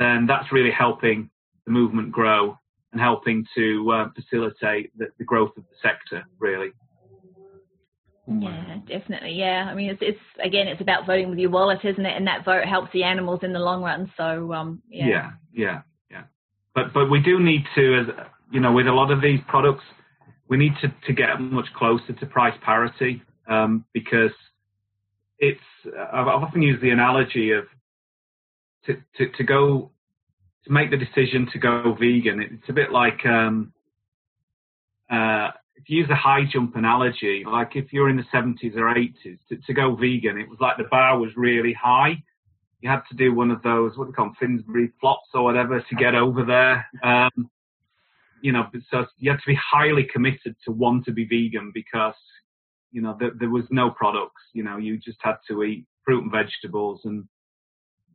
then 0.00 0.26
that's 0.26 0.50
really 0.50 0.72
helping 0.72 1.30
the 1.64 1.70
movement 1.70 2.10
grow 2.10 2.58
and 2.90 3.00
helping 3.00 3.46
to 3.54 3.92
uh, 3.92 4.08
facilitate 4.16 4.90
the, 4.98 5.06
the 5.18 5.24
growth 5.24 5.52
of 5.56 5.62
the 5.62 5.76
sector 5.80 6.24
really. 6.40 6.72
Yeah, 8.26 8.76
definitely. 8.86 9.32
Yeah, 9.32 9.66
I 9.68 9.74
mean, 9.74 9.90
it's 9.90 10.00
it's 10.00 10.20
again, 10.42 10.68
it's 10.68 10.80
about 10.80 11.06
voting 11.06 11.30
with 11.30 11.38
your 11.38 11.50
wallet, 11.50 11.80
isn't 11.84 12.06
it? 12.06 12.16
And 12.16 12.26
that 12.26 12.44
vote 12.44 12.64
helps 12.64 12.92
the 12.92 13.02
animals 13.02 13.40
in 13.42 13.52
the 13.52 13.58
long 13.58 13.82
run. 13.82 14.12
So, 14.16 14.52
um, 14.52 14.82
yeah. 14.88 15.06
Yeah, 15.06 15.30
yeah, 15.52 15.80
yeah. 16.10 16.22
But 16.74 16.92
but 16.94 17.10
we 17.10 17.20
do 17.20 17.40
need 17.40 17.64
to, 17.74 18.00
as 18.00 18.26
you 18.52 18.60
know, 18.60 18.72
with 18.72 18.86
a 18.86 18.92
lot 18.92 19.10
of 19.10 19.20
these 19.20 19.40
products, 19.48 19.82
we 20.48 20.56
need 20.56 20.72
to 20.82 20.94
to 21.06 21.12
get 21.12 21.40
much 21.40 21.66
closer 21.76 22.12
to 22.12 22.26
price 22.26 22.56
parity 22.64 23.22
um, 23.48 23.84
because 23.92 24.32
it's. 25.38 25.60
I've 26.12 26.28
often 26.28 26.62
used 26.62 26.80
the 26.80 26.90
analogy 26.90 27.50
of 27.50 27.64
to 28.86 28.94
to 29.16 29.32
to 29.36 29.44
go 29.44 29.90
to 30.64 30.72
make 30.72 30.90
the 30.90 30.96
decision 30.96 31.48
to 31.52 31.58
go 31.58 31.96
vegan. 31.98 32.40
It's 32.40 32.68
a 32.68 32.72
bit 32.72 32.92
like 32.92 33.26
um, 33.26 33.72
uh, 35.10 35.50
if 35.76 35.88
you 35.88 35.98
use 35.98 36.10
a 36.10 36.14
high 36.14 36.44
jump 36.50 36.76
analogy, 36.76 37.44
like 37.46 37.76
if 37.76 37.92
you're 37.92 38.08
in 38.08 38.16
the 38.16 38.24
70s 38.32 38.76
or 38.76 38.94
80s, 38.94 39.38
to, 39.48 39.56
to 39.66 39.74
go 39.74 39.96
vegan, 39.96 40.38
it 40.38 40.48
was 40.48 40.58
like 40.60 40.76
the 40.76 40.84
bar 40.84 41.18
was 41.18 41.30
really 41.36 41.72
high. 41.72 42.22
You 42.80 42.90
had 42.90 43.02
to 43.10 43.16
do 43.16 43.34
one 43.34 43.50
of 43.50 43.62
those, 43.62 43.96
what 43.96 44.06
do 44.06 44.12
they 44.12 44.16
call 44.16 44.26
them, 44.26 44.36
Finsbury 44.40 44.92
flops 45.00 45.28
or 45.34 45.44
whatever 45.44 45.80
to 45.80 45.94
get 45.96 46.14
over 46.14 46.44
there. 46.44 46.86
Um, 47.02 47.50
you 48.42 48.52
know, 48.52 48.66
so 48.90 49.06
you 49.18 49.30
had 49.30 49.38
to 49.38 49.46
be 49.46 49.58
highly 49.72 50.04
committed 50.12 50.56
to 50.64 50.72
want 50.72 51.04
to 51.04 51.12
be 51.12 51.24
vegan 51.24 51.70
because, 51.72 52.14
you 52.90 53.00
know, 53.00 53.16
there, 53.18 53.30
there 53.38 53.50
was 53.50 53.64
no 53.70 53.90
products. 53.90 54.42
You 54.52 54.64
know, 54.64 54.78
you 54.78 54.98
just 54.98 55.18
had 55.20 55.36
to 55.48 55.62
eat 55.62 55.86
fruit 56.04 56.24
and 56.24 56.32
vegetables 56.32 57.00
and 57.04 57.24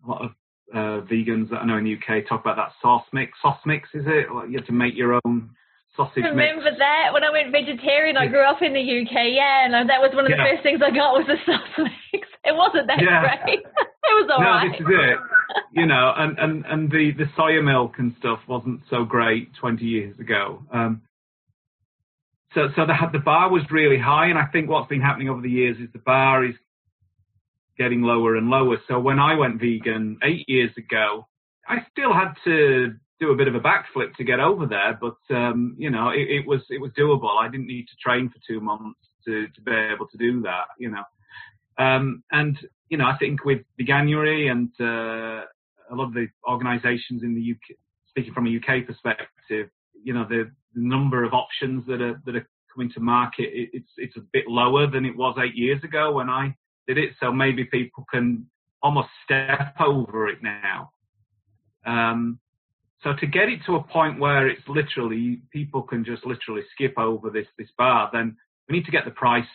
a 0.06 0.10
lot 0.10 0.26
of 0.26 0.32
uh, 0.74 1.06
vegans 1.08 1.50
that 1.50 1.62
I 1.62 1.66
know 1.66 1.78
in 1.78 1.86
the 1.86 1.96
UK 1.96 2.28
talk 2.28 2.42
about 2.42 2.58
that 2.58 2.74
Sosmix. 2.84 3.30
Sauce 3.42 3.60
mix, 3.66 3.90
is 3.94 4.04
it? 4.06 4.32
Like 4.32 4.50
you 4.50 4.58
had 4.58 4.66
to 4.68 4.74
make 4.74 4.96
your 4.96 5.20
own 5.26 5.50
sausage 5.98 6.24
I 6.24 6.30
remember 6.30 6.64
mix. 6.64 6.78
that 6.80 7.10
when 7.12 7.24
I 7.24 7.32
went 7.32 7.52
vegetarian. 7.52 8.16
I 8.16 8.28
grew 8.28 8.46
up 8.46 8.62
in 8.62 8.72
the 8.74 8.80
UK, 8.80 9.34
yeah, 9.36 9.66
and 9.66 9.74
that 9.90 10.00
was 10.00 10.12
one 10.14 10.26
of 10.26 10.32
the 10.32 10.38
Yeah. 10.38 10.52
first 10.54 10.64
things 10.64 10.80
I 10.86 10.92
got 10.92 11.14
was 11.14 11.28
a 11.28 11.38
sauce 11.46 11.90
mix. 12.14 12.28
It 12.46 12.56
wasn't 12.56 12.88
that 12.88 13.02
Yeah. 13.02 13.44
great. 13.44 13.60
it 13.66 14.14
was 14.16 14.28
no, 14.30 14.36
alright. 14.36 14.72
this 14.72 14.80
is 14.80 14.88
it. 14.88 15.18
You 15.74 15.86
know, 15.86 16.14
and, 16.16 16.38
and, 16.40 16.66
and 16.66 16.90
the, 16.90 17.12
the 17.12 17.26
soya 17.38 17.62
milk 17.62 17.96
and 17.98 18.16
stuff 18.20 18.40
wasn't 18.48 18.80
so 18.90 19.04
great 19.04 19.54
20 19.56 19.84
years 19.84 20.18
ago. 20.18 20.64
Um, 20.72 21.02
so 22.54 22.70
so 22.76 22.86
the, 22.86 22.94
the 23.12 23.20
bar 23.20 23.50
was 23.50 23.64
really 23.70 23.98
high, 24.00 24.28
and 24.28 24.38
I 24.40 24.46
think 24.46 24.70
what's 24.70 24.88
been 24.88 25.02
happening 25.02 25.28
over 25.30 25.42
the 25.42 25.50
years 25.50 25.78
is 25.78 25.90
the 25.92 26.00
bar 26.00 26.46
is 26.46 26.56
getting 27.78 28.02
lower 28.02 28.36
and 28.38 28.50
lower. 28.50 28.78
So 28.88 28.98
when 29.00 29.20
I 29.20 29.36
went 29.36 29.60
vegan 29.60 30.18
eight 30.24 30.48
years 30.48 30.72
ago, 30.78 31.28
I 31.68 31.86
still 31.92 32.14
had 32.14 32.34
to 32.46 32.94
do 33.20 33.32
a 33.32 33.36
bit 33.36 33.48
of 33.48 33.56
a 33.56 33.60
backflip 33.60 34.14
to 34.16 34.24
get 34.24 34.40
over 34.40 34.66
there, 34.66 34.98
but 35.00 35.36
um, 35.36 35.76
you 35.78 35.90
know, 35.90 36.10
it, 36.10 36.30
it 36.30 36.48
was 36.48 36.62
it 36.70 36.80
was 36.80 36.92
doable. 36.92 37.38
I 37.40 37.50
didn't 37.50 37.68
need 37.68 37.88
to 37.88 37.96
train 38.02 38.30
for 38.30 38.40
two 38.48 38.62
months 38.62 39.00
to 39.26 39.48
to 39.48 39.62
be 39.62 39.72
able 39.72 40.08
to 40.08 40.18
do 40.18 40.42
that. 40.44 40.68
You 40.78 40.92
know, 40.92 41.04
um, 41.84 42.24
and 42.32 42.58
you 42.90 42.98
know, 42.98 43.06
I 43.06 43.18
think 43.18 43.44
with 43.44 43.62
Veganuary 43.80 44.52
and 44.52 44.70
uh, 44.80 45.46
a 45.92 45.96
lot 45.96 46.08
of 46.08 46.14
the 46.14 46.28
organisations 46.48 47.24
in 47.24 47.36
the 47.36 47.52
UK, 47.52 47.78
speaking 48.10 48.34
from 48.34 48.48
a 48.48 48.56
UK 48.56 48.86
perspective, 48.86 49.70
you 50.04 50.14
know, 50.14 50.26
the, 50.28 50.50
the 50.74 50.82
number 50.82 51.24
of 51.24 51.34
options 51.34 51.86
that 51.88 52.02
are 52.02 52.22
that 52.26 52.36
are 52.36 52.48
coming 52.74 52.92
to 52.94 53.00
market, 53.00 53.50
it, 53.54 53.70
it's 53.74 53.92
it's 53.98 54.18
a 54.18 54.26
bit 54.32 54.48
lower 54.48 54.88
than 54.90 55.06
it 55.06 55.18
was 55.18 55.38
eight 55.40 55.56
years 55.56 55.84
ago 55.84 56.14
when 56.14 56.30
I 56.30 56.56
did 56.88 56.98
it. 56.98 57.12
So 57.20 57.32
maybe 57.32 57.66
people 57.66 58.06
can 58.12 58.48
almost 58.82 59.10
step 59.24 59.76
over 59.80 60.28
it 60.28 60.40
now. 60.42 60.92
Um, 61.86 62.40
so 63.04 63.14
to 63.20 63.28
get 63.28 63.50
it 63.50 63.60
to 63.66 63.76
a 63.76 63.84
point 63.84 64.20
where 64.20 64.48
it's 64.48 64.68
literally 64.68 65.42
people 65.52 65.84
can 65.84 66.04
just 66.04 66.26
literally 66.26 66.64
skip 66.74 66.98
over 66.98 67.30
this 67.30 67.48
this 67.58 67.70
bar, 67.78 68.10
then 68.12 68.36
we 68.68 68.78
need 68.78 68.86
to 68.86 68.92
get 68.92 69.06
the 69.06 69.12
price 69.12 69.46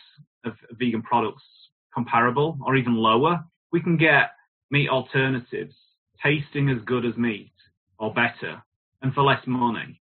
of 0.45 0.53
vegan 0.71 1.01
products 1.01 1.43
comparable 1.93 2.57
or 2.65 2.75
even 2.75 2.95
lower. 2.95 3.43
We 3.71 3.81
can 3.81 3.97
get 3.97 4.31
meat 4.71 4.89
alternatives 4.89 5.75
tasting 6.21 6.69
as 6.69 6.81
good 6.85 7.05
as 7.05 7.15
meat 7.17 7.51
or 7.99 8.13
better 8.13 8.63
and 9.01 9.13
for 9.13 9.23
less 9.23 9.45
money. 9.45 10.01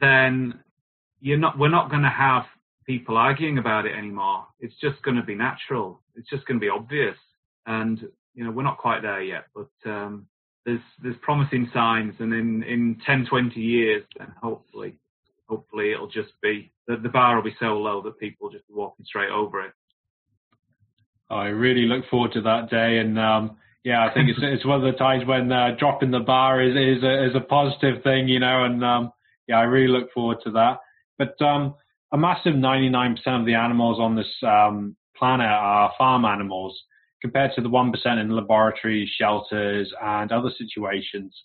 Then 0.00 0.60
you're 1.20 1.38
not 1.38 1.58
we're 1.58 1.68
not 1.68 1.90
going 1.90 2.02
to 2.02 2.08
have 2.08 2.44
people 2.86 3.16
arguing 3.16 3.58
about 3.58 3.86
it 3.86 3.96
anymore. 3.96 4.46
It's 4.58 4.74
just 4.80 5.02
going 5.02 5.16
to 5.16 5.22
be 5.22 5.34
natural. 5.34 6.02
It's 6.14 6.28
just 6.28 6.46
going 6.46 6.60
to 6.60 6.64
be 6.64 6.70
obvious. 6.70 7.16
And 7.66 8.00
you 8.34 8.44
know 8.44 8.50
we're 8.50 8.62
not 8.62 8.78
quite 8.78 9.02
there 9.02 9.22
yet, 9.22 9.44
but 9.54 9.90
um, 9.90 10.26
there's 10.64 10.80
there's 11.02 11.16
promising 11.22 11.70
signs. 11.72 12.14
And 12.18 12.32
in 12.32 12.62
in 12.62 12.98
10, 13.06 13.26
20 13.26 13.60
years, 13.60 14.04
then 14.18 14.32
hopefully 14.42 14.96
hopefully 15.48 15.92
it'll 15.92 16.08
just 16.08 16.32
be 16.42 16.72
the, 16.86 16.96
the 16.96 17.08
bar 17.08 17.36
will 17.36 17.42
be 17.42 17.56
so 17.58 17.78
low 17.78 18.02
that 18.02 18.18
people 18.18 18.46
will 18.46 18.52
just 18.52 18.66
be 18.68 18.74
walking 18.74 19.04
straight 19.04 19.30
over 19.30 19.64
it. 19.66 19.72
I 21.28 21.46
really 21.46 21.86
look 21.86 22.08
forward 22.10 22.32
to 22.32 22.40
that 22.42 22.70
day, 22.70 22.98
and 22.98 23.18
um, 23.18 23.56
yeah, 23.84 24.04
I 24.04 24.12
think 24.12 24.28
it's 24.28 24.38
it's 24.42 24.66
one 24.66 24.84
of 24.84 24.92
the 24.92 24.98
times 24.98 25.24
when 25.26 25.50
uh, 25.52 25.76
dropping 25.78 26.10
the 26.10 26.20
bar 26.20 26.60
is 26.60 26.72
is 26.72 27.02
a, 27.02 27.26
is 27.26 27.36
a 27.36 27.40
positive 27.40 28.02
thing, 28.02 28.28
you 28.28 28.40
know, 28.40 28.64
and 28.64 28.84
um, 28.84 29.12
yeah, 29.46 29.58
I 29.58 29.62
really 29.62 29.88
look 29.88 30.12
forward 30.12 30.38
to 30.44 30.50
that. 30.52 30.78
But 31.18 31.40
um, 31.44 31.74
a 32.12 32.18
massive 32.18 32.54
99% 32.54 33.14
of 33.28 33.46
the 33.46 33.54
animals 33.54 33.98
on 34.00 34.16
this 34.16 34.26
um, 34.42 34.96
planet 35.16 35.46
are 35.46 35.92
farm 35.96 36.24
animals, 36.24 36.78
compared 37.20 37.52
to 37.54 37.60
the 37.60 37.68
1% 37.68 38.20
in 38.20 38.30
laboratories, 38.30 39.10
shelters, 39.18 39.92
and 40.02 40.32
other 40.32 40.50
situations. 40.56 41.36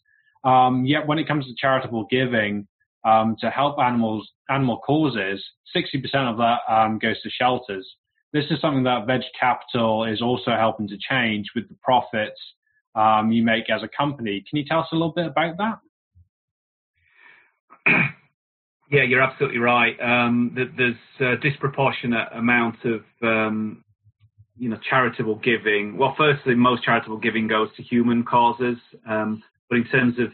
Um, 0.43 0.85
yet, 0.85 1.07
when 1.07 1.19
it 1.19 1.27
comes 1.27 1.45
to 1.45 1.53
charitable 1.57 2.07
giving 2.09 2.67
um, 3.03 3.35
to 3.41 3.49
help 3.49 3.79
animals, 3.79 4.29
animal 4.49 4.79
causes, 4.79 5.43
60% 5.75 6.03
of 6.31 6.37
that 6.37 6.59
um, 6.69 6.99
goes 6.99 7.21
to 7.21 7.29
shelters 7.29 7.87
this 8.35 8.45
is 8.51 8.59
something 8.59 8.83
that 8.83 9.07
Veg 9.07 9.21
Capital 9.39 10.03
is 10.03 10.21
also 10.21 10.51
helping 10.51 10.89
to 10.89 10.97
change 10.97 11.45
with 11.55 11.69
the 11.69 11.75
profits 11.81 12.39
um, 12.93 13.31
you 13.31 13.43
make 13.43 13.69
as 13.69 13.81
a 13.81 13.87
company. 13.87 14.43
Can 14.49 14.57
you 14.57 14.65
tell 14.65 14.81
us 14.81 14.89
a 14.91 14.95
little 14.95 15.13
bit 15.13 15.27
about 15.27 15.55
that? 15.57 15.79
Yeah, 18.91 19.01
you're 19.01 19.23
absolutely 19.23 19.57
right. 19.57 19.99
Um, 19.99 20.55
there's 20.77 20.95
a 21.19 21.37
disproportionate 21.37 22.27
amount 22.33 22.75
of 22.85 23.01
um, 23.23 23.83
you 24.57 24.69
know 24.69 24.77
charitable 24.89 25.35
giving. 25.35 25.97
Well, 25.97 26.15
firstly, 26.17 26.55
most 26.55 26.83
charitable 26.83 27.17
giving 27.17 27.47
goes 27.47 27.69
to 27.75 27.83
human 27.83 28.23
causes, 28.23 28.77
um, 29.07 29.43
but 29.69 29.77
in 29.77 29.85
terms 29.85 30.19
of 30.19 30.27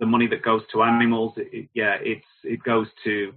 the 0.00 0.06
money 0.06 0.26
that 0.28 0.42
goes 0.42 0.62
to 0.72 0.82
animals, 0.82 1.34
it, 1.36 1.48
it, 1.52 1.68
yeah, 1.74 1.96
it's 2.00 2.26
it 2.44 2.62
goes 2.62 2.86
to 3.04 3.32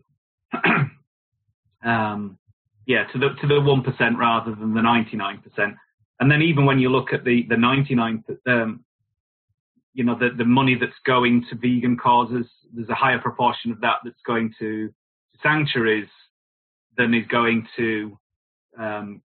um, 1.83 2.37
yeah 2.85 3.05
to 3.11 3.19
the 3.19 3.29
to 3.41 3.47
the 3.47 3.59
one 3.59 3.81
percent 3.83 4.17
rather 4.17 4.55
than 4.55 4.73
the 4.73 4.81
ninety 4.81 5.17
nine 5.17 5.39
percent. 5.39 5.75
And 6.19 6.29
then 6.29 6.41
even 6.41 6.65
when 6.65 6.79
you 6.79 6.89
look 6.89 7.13
at 7.13 7.23
the 7.23 7.45
the 7.49 7.57
ninety 7.57 7.95
nine, 7.95 8.23
um, 8.47 8.85
you 9.93 10.03
know 10.03 10.17
the 10.17 10.29
the 10.37 10.45
money 10.45 10.75
that's 10.79 10.93
going 11.05 11.45
to 11.49 11.55
vegan 11.55 11.97
causes, 11.97 12.45
there's 12.73 12.89
a 12.89 12.95
higher 12.95 13.19
proportion 13.19 13.71
of 13.71 13.81
that 13.81 13.97
that's 14.03 14.21
going 14.25 14.53
to 14.59 14.93
sanctuaries 15.43 16.07
than 16.97 17.13
is 17.13 17.25
going 17.27 17.67
to 17.75 18.17
um, 18.77 19.21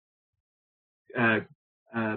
uh, 1.19 1.41
uh, 1.97 2.17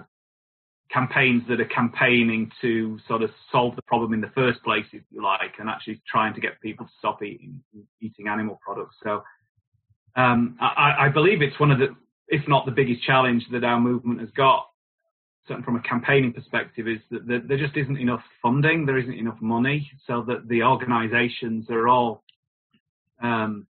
campaigns 0.91 1.43
that 1.47 1.61
are 1.61 1.65
campaigning 1.65 2.51
to 2.61 2.97
sort 3.07 3.21
of 3.21 3.29
solve 3.51 3.75
the 3.75 3.81
problem 3.83 4.13
in 4.13 4.21
the 4.21 4.31
first 4.33 4.63
place, 4.63 4.85
if 4.91 5.03
you 5.11 5.23
like, 5.23 5.53
and 5.59 5.69
actually 5.69 6.01
trying 6.09 6.33
to 6.33 6.41
get 6.41 6.59
people 6.61 6.85
to 6.85 6.91
stop 6.97 7.21
eating 7.21 7.61
eating 8.01 8.27
animal 8.27 8.59
products. 8.65 8.95
So 9.03 9.23
um, 10.15 10.57
I, 10.59 11.05
I 11.05 11.09
believe 11.09 11.41
it's 11.41 11.59
one 11.59 11.71
of 11.71 11.79
the, 11.79 11.95
if 12.27 12.47
not 12.47 12.65
the 12.65 12.71
biggest 12.71 13.03
challenge 13.03 13.43
that 13.51 13.63
our 13.63 13.79
movement 13.79 14.19
has 14.19 14.29
got, 14.31 14.65
certainly 15.47 15.65
from 15.65 15.75
a 15.75 15.81
campaigning 15.81 16.33
perspective, 16.33 16.87
is 16.87 16.99
that 17.11 17.27
there, 17.27 17.57
just 17.57 17.77
isn't 17.77 17.97
enough 17.97 18.23
funding, 18.41 18.85
there 18.85 18.97
isn't 18.97 19.13
enough 19.13 19.39
money, 19.41 19.89
so 20.07 20.23
that 20.27 20.47
the 20.47 20.63
organisations 20.63 21.69
are 21.69 21.87
all 21.87 22.23
um, 23.21 23.67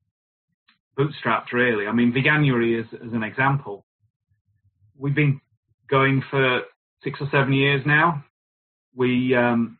bootstrapped. 0.96 1.52
Really, 1.52 1.86
I 1.86 1.92
mean, 1.92 2.12
Veganuary 2.12 2.80
is 2.80 2.86
as 3.04 3.12
an 3.12 3.24
example. 3.24 3.84
We've 4.98 5.14
been 5.14 5.40
going 5.88 6.22
for 6.30 6.62
six 7.04 7.20
or 7.20 7.28
seven 7.30 7.52
years 7.52 7.82
now. 7.86 8.24
We 8.96 9.34
um, 9.34 9.78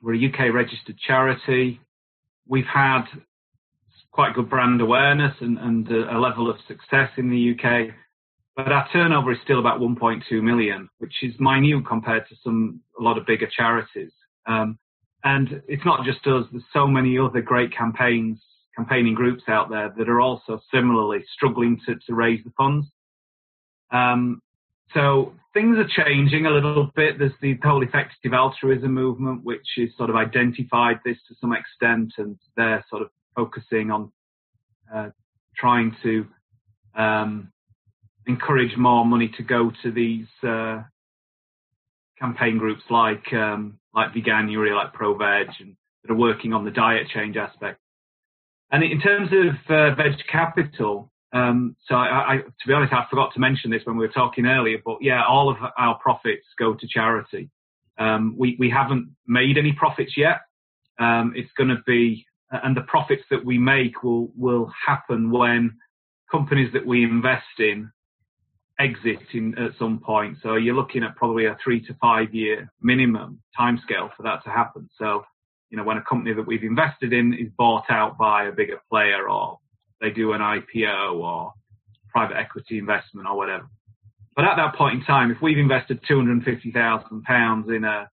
we're 0.00 0.14
a 0.14 0.28
UK 0.28 0.54
registered 0.54 0.98
charity. 0.98 1.80
We've 2.48 2.66
had 2.66 3.04
quite 4.10 4.34
good 4.34 4.48
brand 4.48 4.80
awareness 4.80 5.34
and, 5.40 5.58
and 5.58 5.88
a, 5.90 6.16
a 6.16 6.18
level 6.18 6.50
of 6.50 6.56
success 6.66 7.10
in 7.16 7.30
the 7.30 7.52
UK, 7.52 7.94
but 8.56 8.72
our 8.72 8.86
turnover 8.92 9.32
is 9.32 9.38
still 9.42 9.58
about 9.58 9.80
1.2 9.80 10.42
million, 10.42 10.88
which 10.98 11.14
is 11.22 11.34
minute 11.38 11.86
compared 11.86 12.28
to 12.28 12.34
some 12.42 12.80
a 12.98 13.02
lot 13.02 13.18
of 13.18 13.26
bigger 13.26 13.48
charities. 13.56 14.12
Um, 14.46 14.78
and 15.24 15.62
it's 15.68 15.84
not 15.84 16.04
just 16.04 16.26
us. 16.26 16.46
There's 16.50 16.64
so 16.72 16.86
many 16.86 17.18
other 17.18 17.40
great 17.40 17.74
campaigns, 17.76 18.40
campaigning 18.76 19.14
groups 19.14 19.44
out 19.48 19.70
there 19.70 19.94
that 19.96 20.08
are 20.08 20.20
also 20.20 20.60
similarly 20.72 21.24
struggling 21.34 21.80
to, 21.86 21.94
to 22.06 22.14
raise 22.14 22.42
the 22.44 22.52
funds. 22.56 22.86
Um, 23.92 24.40
so 24.94 25.34
things 25.54 25.76
are 25.78 26.04
changing 26.04 26.46
a 26.46 26.50
little 26.50 26.90
bit. 26.96 27.18
There's 27.18 27.32
the 27.40 27.58
whole 27.62 27.82
effective 27.82 28.32
altruism 28.32 28.92
movement, 28.92 29.44
which 29.44 29.66
is 29.76 29.90
sort 29.96 30.10
of 30.10 30.16
identified 30.16 31.00
this 31.04 31.18
to 31.28 31.34
some 31.40 31.52
extent, 31.52 32.14
and 32.18 32.36
they're 32.56 32.84
sort 32.90 33.02
of 33.02 33.08
focusing 33.36 33.90
on 33.90 34.12
uh, 34.92 35.10
trying 35.56 35.94
to 36.02 36.26
um, 36.94 37.52
encourage 38.26 38.76
more 38.76 39.04
money 39.04 39.30
to 39.36 39.42
go 39.42 39.70
to 39.82 39.90
these 39.90 40.26
uh, 40.46 40.82
campaign 42.18 42.58
groups 42.58 42.82
like 42.90 43.32
um, 43.32 43.78
like 43.94 44.12
Veganuary, 44.12 44.74
like 44.74 44.94
ProVeg, 44.94 45.48
and 45.60 45.76
that 46.02 46.12
are 46.12 46.16
working 46.16 46.52
on 46.52 46.64
the 46.64 46.70
diet 46.70 47.08
change 47.12 47.36
aspect. 47.36 47.78
And 48.70 48.82
in 48.82 49.00
terms 49.00 49.28
of 49.32 49.70
uh, 49.70 49.94
Veg 49.94 50.12
Capital, 50.30 51.11
um, 51.32 51.76
so 51.88 51.94
I, 51.94 52.34
I, 52.34 52.36
to 52.38 52.66
be 52.66 52.72
honest, 52.72 52.92
I 52.92 53.06
forgot 53.08 53.32
to 53.34 53.40
mention 53.40 53.70
this 53.70 53.82
when 53.84 53.96
we 53.96 54.06
were 54.06 54.12
talking 54.12 54.46
earlier, 54.46 54.78
but 54.84 54.98
yeah, 55.00 55.24
all 55.24 55.48
of 55.48 55.56
our 55.78 55.98
profits 55.98 56.46
go 56.58 56.74
to 56.74 56.86
charity. 56.86 57.50
Um, 57.98 58.34
we 58.38 58.56
we 58.58 58.70
haven't 58.70 59.14
made 59.26 59.58
any 59.58 59.72
profits 59.72 60.12
yet. 60.16 60.40
Um, 60.98 61.32
it's 61.34 61.50
going 61.56 61.70
to 61.70 61.82
be 61.86 62.26
and 62.50 62.76
the 62.76 62.82
profits 62.82 63.22
that 63.30 63.44
we 63.44 63.58
make 63.58 64.02
will 64.02 64.30
will 64.36 64.70
happen 64.86 65.30
when 65.30 65.72
companies 66.30 66.72
that 66.72 66.86
we 66.86 67.02
invest 67.02 67.58
in 67.58 67.90
exit 68.78 69.20
in, 69.32 69.56
at 69.58 69.72
some 69.78 70.00
point. 70.00 70.38
So 70.42 70.56
you're 70.56 70.74
looking 70.74 71.02
at 71.02 71.14
probably 71.16 71.46
a 71.46 71.56
three 71.62 71.84
to 71.86 71.94
five 71.94 72.34
year 72.34 72.70
minimum 72.80 73.40
timescale 73.58 74.10
for 74.16 74.22
that 74.24 74.42
to 74.44 74.50
happen. 74.50 74.88
So, 74.98 75.24
you 75.70 75.76
know, 75.76 75.84
when 75.84 75.98
a 75.98 76.02
company 76.02 76.34
that 76.34 76.46
we've 76.46 76.62
invested 76.62 77.12
in 77.12 77.32
is 77.32 77.48
bought 77.56 77.84
out 77.90 78.18
by 78.18 78.44
a 78.44 78.52
bigger 78.52 78.80
player 78.90 79.28
or 79.28 79.58
they 80.02 80.10
do 80.10 80.32
an 80.32 80.42
IPO 80.42 81.14
or 81.14 81.52
private 82.10 82.36
equity 82.36 82.78
investment 82.78 83.26
or 83.26 83.36
whatever. 83.36 83.66
But 84.36 84.44
at 84.44 84.56
that 84.56 84.74
point 84.74 85.00
in 85.00 85.04
time, 85.04 85.30
if 85.30 85.38
we've 85.40 85.56
invested 85.56 86.00
£250,000 86.10 87.76
in 87.76 87.84
a, 87.84 88.10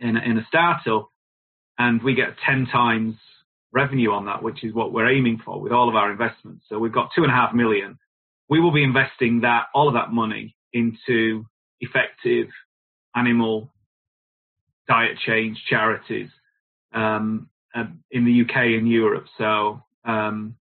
in 0.00 0.16
a, 0.16 0.20
in 0.20 0.38
a 0.38 0.44
startup 0.46 1.08
and 1.78 2.02
we 2.02 2.14
get 2.14 2.36
10 2.46 2.66
times 2.66 3.14
revenue 3.72 4.12
on 4.12 4.26
that, 4.26 4.42
which 4.42 4.62
is 4.62 4.74
what 4.74 4.92
we're 4.92 5.10
aiming 5.10 5.40
for 5.42 5.60
with 5.60 5.72
all 5.72 5.88
of 5.88 5.94
our 5.94 6.10
investments. 6.10 6.66
So 6.68 6.78
we've 6.78 6.92
got 6.92 7.10
two 7.14 7.22
and 7.22 7.32
a 7.32 7.34
half 7.34 7.54
million 7.54 7.98
we 8.48 8.60
will 8.60 8.72
be 8.72 8.84
investing 8.84 9.40
that 9.40 9.66
all 9.74 9.88
of 9.88 9.94
that 9.94 10.12
money 10.12 10.56
into 10.72 11.44
effective 11.80 12.48
animal 13.14 13.72
diet 14.88 15.18
change 15.18 15.58
charities 15.68 16.28
um, 16.94 17.48
uh, 17.74 17.84
in 18.10 18.24
the 18.24 18.42
UK 18.42 18.78
and 18.78 18.88
Europe. 18.88 19.26
So, 19.36 19.82
um, 20.06 20.56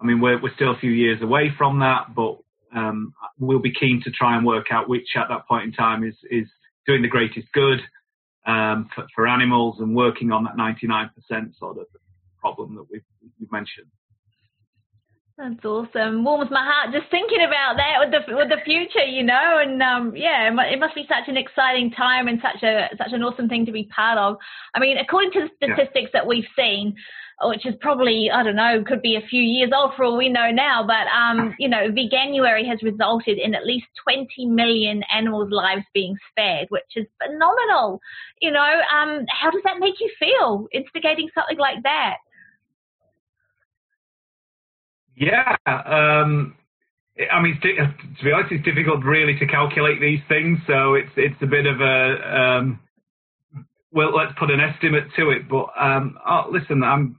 I 0.00 0.04
mean, 0.04 0.20
we're, 0.20 0.40
we're 0.40 0.54
still 0.54 0.72
a 0.72 0.78
few 0.78 0.90
years 0.90 1.22
away 1.22 1.52
from 1.56 1.80
that, 1.80 2.14
but 2.14 2.38
um, 2.74 3.14
we'll 3.38 3.60
be 3.60 3.72
keen 3.72 4.02
to 4.04 4.10
try 4.10 4.36
and 4.36 4.44
work 4.44 4.66
out 4.70 4.88
which 4.88 5.08
at 5.16 5.28
that 5.28 5.46
point 5.46 5.64
in 5.64 5.72
time 5.72 6.04
is, 6.04 6.14
is 6.30 6.48
doing 6.86 7.02
the 7.02 7.08
greatest 7.08 7.46
good 7.52 7.80
um, 8.46 8.88
for, 8.94 9.06
for, 9.14 9.26
animals 9.26 9.76
and 9.80 9.94
working 9.94 10.30
on 10.30 10.44
that 10.44 10.56
99% 10.56 11.10
sort 11.58 11.78
of 11.78 11.86
problem 12.38 12.74
that 12.76 12.86
we've, 12.90 13.02
we've 13.40 13.50
mentioned. 13.50 13.86
That's 15.38 15.62
awesome. 15.66 16.24
Warms 16.24 16.50
my 16.50 16.64
heart 16.64 16.94
just 16.94 17.10
thinking 17.10 17.44
about 17.44 17.76
that 17.76 18.00
with 18.00 18.10
the 18.10 18.34
with 18.34 18.48
the 18.48 18.64
future, 18.64 19.04
you 19.04 19.22
know. 19.22 19.60
And 19.60 19.82
um, 19.82 20.16
yeah, 20.16 20.48
it 20.48 20.78
must 20.78 20.94
be 20.94 21.04
such 21.06 21.28
an 21.28 21.36
exciting 21.36 21.90
time 21.90 22.26
and 22.26 22.40
such 22.40 22.62
a 22.62 22.88
such 22.96 23.12
an 23.12 23.22
awesome 23.22 23.46
thing 23.46 23.66
to 23.66 23.72
be 23.72 23.84
part 23.94 24.16
of. 24.16 24.38
I 24.74 24.80
mean, 24.80 24.96
according 24.96 25.32
to 25.32 25.40
the 25.40 25.50
statistics 25.56 26.10
yeah. 26.14 26.20
that 26.20 26.26
we've 26.26 26.48
seen, 26.56 26.96
which 27.42 27.66
is 27.66 27.74
probably 27.82 28.30
I 28.32 28.42
don't 28.44 28.56
know, 28.56 28.82
could 28.86 29.02
be 29.02 29.16
a 29.16 29.28
few 29.28 29.42
years 29.42 29.72
old 29.76 29.92
for 29.94 30.06
all 30.06 30.16
we 30.16 30.30
know 30.30 30.50
now. 30.50 30.86
But 30.86 31.06
um, 31.12 31.54
you 31.58 31.68
know, 31.68 31.90
Veganuary 31.90 32.66
has 32.66 32.82
resulted 32.82 33.36
in 33.36 33.54
at 33.54 33.66
least 33.66 33.88
20 34.08 34.46
million 34.46 35.02
animals' 35.14 35.52
lives 35.52 35.84
being 35.92 36.16
spared, 36.30 36.68
which 36.70 36.96
is 36.96 37.04
phenomenal. 37.22 38.00
You 38.40 38.52
know, 38.52 38.80
um, 38.88 39.26
how 39.28 39.50
does 39.50 39.62
that 39.64 39.80
make 39.80 40.00
you 40.00 40.10
feel? 40.18 40.66
Instigating 40.72 41.28
something 41.34 41.58
like 41.58 41.82
that. 41.82 42.16
Yeah. 45.16 45.56
Um, 45.66 46.54
I 47.32 47.40
mean, 47.40 47.58
to 47.62 48.24
be 48.24 48.32
honest, 48.32 48.52
it's 48.52 48.64
difficult 48.64 49.02
really 49.04 49.38
to 49.38 49.46
calculate 49.46 50.00
these 50.00 50.20
things. 50.28 50.58
So 50.66 50.94
it's 50.94 51.10
it's 51.16 51.40
a 51.42 51.46
bit 51.46 51.66
of 51.66 51.80
a 51.80 52.40
um, 52.40 52.80
well, 53.90 54.14
let's 54.14 54.32
put 54.38 54.50
an 54.50 54.60
estimate 54.60 55.04
to 55.16 55.30
it. 55.30 55.48
But 55.48 55.68
um, 55.80 56.18
oh, 56.28 56.48
listen, 56.50 56.82
I'm 56.82 57.18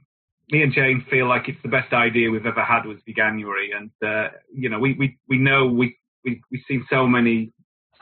me 0.50 0.62
and 0.62 0.72
Jane 0.72 1.04
feel 1.10 1.28
like 1.28 1.48
it's 1.48 1.60
the 1.62 1.68
best 1.68 1.92
idea 1.92 2.30
we've 2.30 2.46
ever 2.46 2.62
had 2.64 2.86
was 2.86 2.98
Veganuary, 3.08 3.76
and 3.76 3.90
uh, 4.06 4.28
you 4.54 4.70
know, 4.70 4.78
we 4.78 4.94
we 4.94 5.18
we 5.28 5.38
know 5.38 5.66
we 5.66 5.96
we 6.24 6.40
we've 6.52 6.62
seen 6.68 6.86
so 6.88 7.06
many 7.06 7.52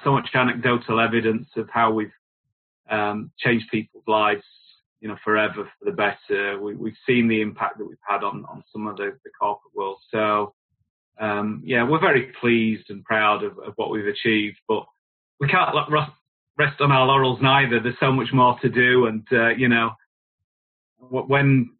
so 0.04 0.12
much 0.12 0.28
anecdotal 0.34 1.00
evidence 1.00 1.48
of 1.56 1.68
how 1.70 1.90
we've 1.90 2.12
um, 2.90 3.30
changed 3.38 3.66
people's 3.70 4.04
lives 4.06 4.44
you 5.00 5.08
know, 5.08 5.16
forever 5.24 5.64
for 5.78 5.84
the 5.84 5.92
better. 5.92 6.60
We, 6.60 6.72
have 6.72 6.96
seen 7.06 7.28
the 7.28 7.40
impact 7.40 7.78
that 7.78 7.86
we've 7.86 7.96
had 8.08 8.24
on, 8.24 8.44
on 8.46 8.64
some 8.72 8.86
of 8.86 8.96
the, 8.96 9.16
the 9.24 9.30
corporate 9.38 9.74
world. 9.74 9.98
So, 10.10 10.54
um, 11.20 11.62
yeah, 11.64 11.88
we're 11.88 12.00
very 12.00 12.32
pleased 12.40 12.90
and 12.90 13.04
proud 13.04 13.44
of, 13.44 13.58
of 13.58 13.74
what 13.76 13.90
we've 13.90 14.06
achieved, 14.06 14.58
but 14.68 14.84
we 15.40 15.48
can't 15.48 15.74
rest 16.58 16.80
on 16.80 16.92
our 16.92 17.06
laurels 17.06 17.38
neither. 17.42 17.80
There's 17.80 17.94
so 18.00 18.12
much 18.12 18.28
more 18.32 18.58
to 18.60 18.68
do. 18.68 19.06
And, 19.06 19.26
uh, 19.32 19.48
you 19.50 19.68
know, 19.68 19.92
when, 20.98 21.70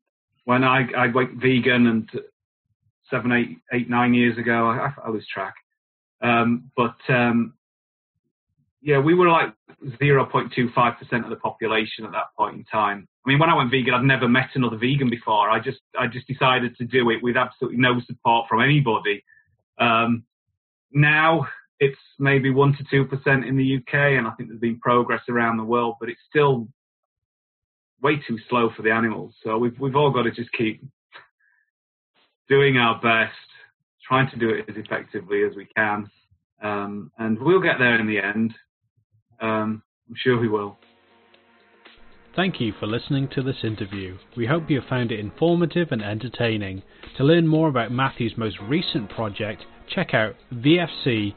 when 0.44 0.62
I, 0.64 0.86
I 0.96 1.06
went 1.08 1.40
vegan 1.40 1.86
and 1.86 2.10
seven, 3.10 3.32
eight, 3.32 3.58
eight, 3.72 3.88
nine 3.88 4.14
years 4.14 4.36
ago, 4.38 4.68
I, 4.68 4.92
I 5.02 5.10
lose 5.10 5.26
track. 5.32 5.54
Um, 6.22 6.70
but, 6.76 6.96
um, 7.08 7.54
yeah, 8.82 8.98
we 8.98 9.14
were 9.14 9.28
like 9.28 9.52
0.25% 10.00 11.24
of 11.24 11.30
the 11.30 11.36
population 11.36 12.04
at 12.04 12.12
that 12.12 12.26
point 12.36 12.56
in 12.56 12.64
time. 12.64 13.08
I 13.24 13.28
mean, 13.28 13.38
when 13.38 13.50
I 13.50 13.56
went 13.56 13.70
vegan, 13.70 13.94
I'd 13.94 14.04
never 14.04 14.28
met 14.28 14.50
another 14.54 14.76
vegan 14.76 15.10
before. 15.10 15.50
I 15.50 15.58
just, 15.58 15.80
I 15.98 16.06
just 16.06 16.26
decided 16.28 16.76
to 16.76 16.84
do 16.84 17.10
it 17.10 17.22
with 17.22 17.36
absolutely 17.36 17.78
no 17.78 18.00
support 18.06 18.46
from 18.48 18.62
anybody. 18.62 19.24
Um, 19.78 20.24
now 20.92 21.46
it's 21.80 21.98
maybe 22.18 22.50
one 22.50 22.74
to 22.76 22.84
two 22.90 23.04
percent 23.04 23.44
in 23.44 23.56
the 23.56 23.76
UK, 23.76 23.94
and 23.94 24.26
I 24.26 24.30
think 24.32 24.48
there's 24.48 24.60
been 24.60 24.80
progress 24.80 25.22
around 25.28 25.56
the 25.56 25.64
world, 25.64 25.96
but 26.00 26.08
it's 26.08 26.20
still 26.28 26.68
way 28.02 28.20
too 28.26 28.38
slow 28.48 28.70
for 28.74 28.82
the 28.82 28.90
animals. 28.90 29.34
So 29.42 29.58
we've 29.58 29.78
we've 29.78 29.96
all 29.96 30.10
got 30.10 30.22
to 30.22 30.30
just 30.30 30.52
keep 30.52 30.82
doing 32.48 32.78
our 32.78 33.00
best, 33.00 33.34
trying 34.06 34.30
to 34.30 34.36
do 34.36 34.50
it 34.50 34.64
as 34.68 34.76
effectively 34.76 35.42
as 35.44 35.54
we 35.54 35.66
can, 35.76 36.08
um, 36.62 37.10
and 37.18 37.38
we'll 37.38 37.60
get 37.60 37.78
there 37.78 37.98
in 38.00 38.06
the 38.06 38.18
end. 38.18 38.54
Um, 39.40 39.82
I'm 40.08 40.14
sure 40.16 40.42
he 40.42 40.48
will. 40.48 40.76
Thank 42.36 42.60
you 42.60 42.74
for 42.78 42.86
listening 42.86 43.28
to 43.34 43.42
this 43.42 43.64
interview. 43.64 44.18
We 44.36 44.46
hope 44.46 44.68
you 44.68 44.82
found 44.88 45.10
it 45.10 45.18
informative 45.20 45.88
and 45.90 46.02
entertaining. 46.02 46.82
To 47.16 47.24
learn 47.24 47.46
more 47.46 47.68
about 47.68 47.92
Matthew's 47.92 48.36
most 48.36 48.58
recent 48.68 49.08
project, 49.08 49.64
check 49.88 50.12
out 50.12 50.34
vfc.co.uk. 50.52 51.32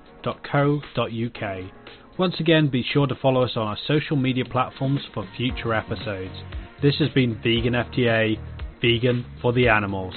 Once 2.18 2.36
again, 2.42 2.68
be 2.68 2.84
sure 2.84 3.08
to 3.08 3.16
follow 3.16 3.44
us 3.44 3.54
on 3.56 3.68
our 3.68 3.78
social 3.88 4.18
media 4.18 4.44
platforms 4.44 5.00
for 5.14 5.26
future 5.38 5.74
episodes. 5.74 6.36
This 6.82 6.98
has 7.00 7.08
been 7.10 7.36
Vegan 7.42 7.76
FTA, 7.76 8.38
vegan 8.82 9.26
for 9.42 9.54
the 9.54 9.70
animals. 9.70 10.16